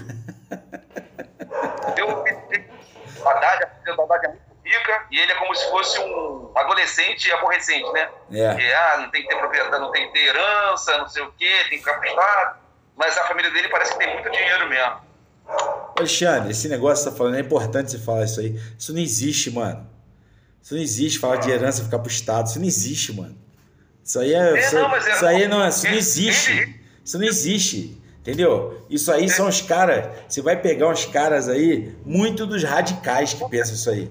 Eu, 1.97 2.09
o 2.09 3.29
Haddad, 3.29 3.65
a 3.65 4.03
Haddad 4.03 4.27
é 4.27 4.29
muito 4.29 4.43
rica 4.63 5.07
e 5.11 5.19
ele 5.19 5.33
é 5.33 5.35
como 5.37 5.55
se 5.55 5.71
fosse 5.71 5.99
um 5.99 6.51
adolescente 6.55 7.33
aborrecente, 7.33 7.91
né? 7.91 8.11
É. 8.31 8.55
Que, 8.55 8.73
ah, 8.75 8.97
não 8.99 9.11
tem 9.11 9.23
que 9.23 9.29
ter 9.29 9.37
propriedade, 9.39 9.81
não 9.81 9.91
tem 9.93 10.09
que 10.09 10.13
ter 10.13 10.27
herança, 10.27 10.99
não 10.99 11.09
sei 11.09 11.23
o 11.23 11.33
quê, 11.33 11.49
tem 11.71 11.79
que 11.79 11.79
ficar 11.79 11.95
pro 11.95 12.07
Estado. 12.07 12.68
Mas 12.99 13.17
a 13.17 13.25
família 13.29 13.51
dele 13.53 13.69
parece 13.69 13.93
que 13.93 13.99
tem 13.99 14.13
muito 14.13 14.31
dinheiro 14.31 14.69
mesmo. 14.69 14.97
Alexandre, 15.97 16.51
esse 16.51 16.69
negócio 16.69 17.05
que 17.05 17.05
você 17.05 17.11
tá 17.11 17.17
falando, 17.17 17.37
é 17.37 17.41
importante 17.41 17.91
você 17.93 17.99
falar 17.99 18.25
isso 18.25 18.41
aí. 18.41 18.61
Isso 18.79 18.93
não 18.93 19.01
existe, 19.01 19.51
mano. 19.51 19.87
Isso 20.63 20.75
não 20.75 20.83
existe, 20.83 21.19
falar 21.19 21.37
de 21.37 21.51
herança 21.51 21.83
ficar 21.85 21.99
pro 22.01 22.11
Estado. 22.11 22.49
Isso 22.49 22.59
não 22.59 22.67
existe, 22.67 23.13
mano. 23.15 23.37
Isso 24.05 24.19
aí 24.19 24.35
é. 24.35 24.39
É, 24.57 24.61
isso, 24.61 24.75
não, 24.75 24.89
mas 24.89 25.07
é- 25.07 25.13
isso 25.13 25.27
aí 25.27 25.49
não, 25.49 25.67
isso 25.69 25.85
não 25.85 25.91
ele- 25.91 25.99
existe. 25.99 26.51
ele- 26.53 26.81
Isso 27.05 27.19
não 27.19 27.25
existe. 27.27 28.03
Entendeu? 28.21 28.85
Isso 28.91 29.11
aí 29.11 29.31
são 29.31 29.49
os 29.49 29.63
caras. 29.63 30.07
Você 30.29 30.43
vai 30.43 30.61
pegar 30.61 30.89
uns 30.89 31.07
caras 31.07 31.49
aí, 31.49 31.97
muito 32.05 32.47
dos 32.47 32.63
radicais 32.63 33.33
que 33.33 33.49
pensam 33.49 33.75
isso 33.75 33.89
aí. 33.89 34.11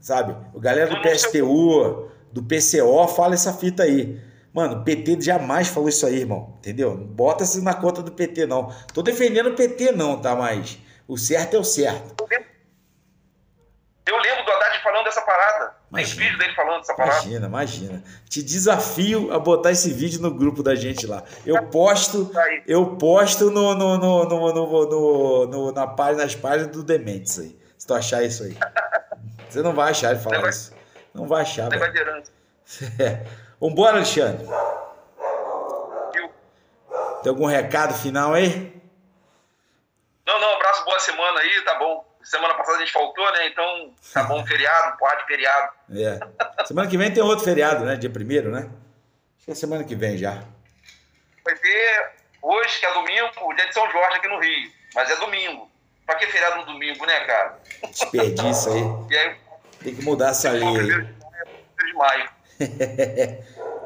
Sabe? 0.00 0.34
O 0.52 0.58
galera 0.58 0.90
do 0.90 1.00
PSTU, 1.00 2.08
do 2.32 2.42
PCO, 2.42 3.06
fala 3.06 3.34
essa 3.34 3.52
fita 3.52 3.84
aí. 3.84 4.20
Mano, 4.54 4.80
o 4.80 4.84
PT 4.84 5.20
jamais 5.20 5.66
falou 5.68 5.88
isso 5.88 6.06
aí, 6.06 6.20
irmão. 6.20 6.54
Entendeu? 6.58 6.94
Não 6.96 7.04
bota 7.06 7.42
isso 7.44 7.60
na 7.62 7.74
conta 7.74 8.00
do 8.02 8.12
PT, 8.12 8.46
não. 8.46 8.72
Tô 8.94 9.02
defendendo 9.02 9.48
o 9.50 9.54
PT, 9.56 9.90
não, 9.92 10.18
tá? 10.20 10.34
Mas 10.36 10.78
o 11.08 11.18
certo 11.18 11.56
é 11.56 11.58
o 11.58 11.64
certo. 11.64 12.14
Eu 14.06 14.18
lembro, 14.18 14.44
do 14.44 14.52
Haddad 14.52 14.82
falando 14.82 15.04
dessa 15.04 15.22
parada. 15.22 15.66
Tem 15.70 15.74
Imagina. 16.02 16.22
vídeo 16.24 16.38
dele 16.38 16.54
falando 16.54 16.80
dessa 16.80 16.94
parada. 16.94 17.16
Imagina, 17.22 17.46
imagina. 17.46 18.04
Te 18.28 18.42
desafio 18.42 19.32
a 19.32 19.38
botar 19.38 19.70
esse 19.72 19.90
vídeo 19.92 20.20
no 20.20 20.32
grupo 20.32 20.62
da 20.62 20.74
gente 20.74 21.06
lá. 21.06 21.24
Eu 21.46 21.66
posto, 21.68 22.30
eu 22.66 22.96
posto 22.96 23.50
no, 23.50 23.74
no, 23.74 23.96
no, 23.98 24.24
no, 24.28 24.52
no, 24.52 24.86
no- 24.86 25.46
no- 25.46 25.72
na 25.72 25.86
página, 25.86 26.22
nas 26.24 26.34
páginas 26.34 26.70
do 26.70 26.82
Dementes 26.84 27.38
aí. 27.38 27.58
Se 27.78 27.86
tu 27.86 27.94
achar 27.94 28.22
isso 28.22 28.44
aí. 28.44 28.56
Você 29.48 29.62
não 29.62 29.72
vai 29.72 29.90
achar 29.90 30.10
ele 30.12 30.20
falar 30.20 30.48
isso. 30.50 30.72
Não 31.14 31.26
vai 31.26 31.42
achar, 31.42 31.68
velho. 31.70 31.82
É. 32.98 33.24
Vambora, 33.64 33.96
Alexandre. 33.96 34.46
Tem 37.22 37.30
algum 37.30 37.46
recado 37.46 37.94
final 37.94 38.34
aí? 38.34 38.78
Não, 40.26 40.38
não, 40.38 40.56
abraço, 40.56 40.84
boa 40.84 41.00
semana 41.00 41.40
aí, 41.40 41.62
tá 41.62 41.78
bom. 41.78 42.04
Semana 42.22 42.52
passada 42.56 42.76
a 42.76 42.80
gente 42.80 42.92
faltou, 42.92 43.24
né? 43.32 43.48
Então, 43.48 43.94
tá 44.12 44.24
bom, 44.24 44.44
feriado, 44.44 44.98
porra 44.98 45.16
de 45.16 45.24
feriado. 45.24 45.72
É. 45.96 46.20
Semana 46.66 46.90
que 46.90 46.98
vem 46.98 47.10
tem 47.10 47.22
outro 47.22 47.42
feriado, 47.42 47.86
né? 47.86 47.96
Dia 47.96 48.10
primeiro, 48.10 48.50
né? 48.50 48.68
Acho 49.38 49.46
que 49.46 49.50
é 49.52 49.54
semana 49.54 49.82
que 49.82 49.94
vem 49.94 50.18
já. 50.18 50.44
Vai 51.42 51.54
ter 51.54 52.12
hoje, 52.42 52.80
que 52.80 52.84
é 52.84 52.92
domingo, 52.92 53.30
o 53.44 53.54
dia 53.54 53.66
de 53.66 53.72
São 53.72 53.90
Jorge 53.90 54.18
aqui 54.18 54.28
no 54.28 54.40
Rio. 54.40 54.70
Mas 54.94 55.10
é 55.10 55.16
domingo. 55.16 55.70
Pra 56.04 56.16
que 56.16 56.26
feriado 56.26 56.56
no 56.56 56.66
domingo, 56.66 57.06
né, 57.06 57.20
cara? 57.20 57.58
Desperdício 57.88 58.72
aí. 58.74 58.82
E 59.10 59.16
aí, 59.16 59.36
Tem 59.82 59.94
que 59.94 60.04
mudar 60.04 60.28
essa 60.32 60.50
lei 60.50 60.60
primeiro 60.60 61.24
de 61.86 61.92
maio, 61.94 62.28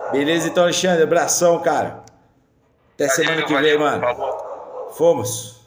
é. 0.06 0.10
Beleza, 0.12 0.48
então, 0.48 0.64
Alexandre. 0.64 1.02
Abração, 1.02 1.60
cara. 1.60 2.04
Até 2.94 3.08
semana 3.08 3.42
que 3.42 3.48
vem, 3.48 3.56
valeu, 3.56 3.80
mano. 3.80 4.00
Falou. 4.00 4.90
Fomos. 4.96 5.58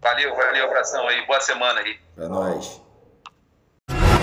Valeu, 0.00 0.36
valeu, 0.36 0.66
abração 0.66 1.08
aí. 1.08 1.26
Boa 1.26 1.40
semana 1.40 1.80
aí. 1.80 1.96
Pra 2.14 2.28
nós. 2.28 2.80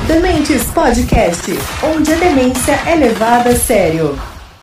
Dementes 0.08 0.66
Podcast, 0.72 1.52
onde 1.84 2.14
a 2.14 2.18
demência 2.18 2.74
é 2.88 2.96
levada 2.96 3.50
a 3.50 3.56
sério. 3.56 4.18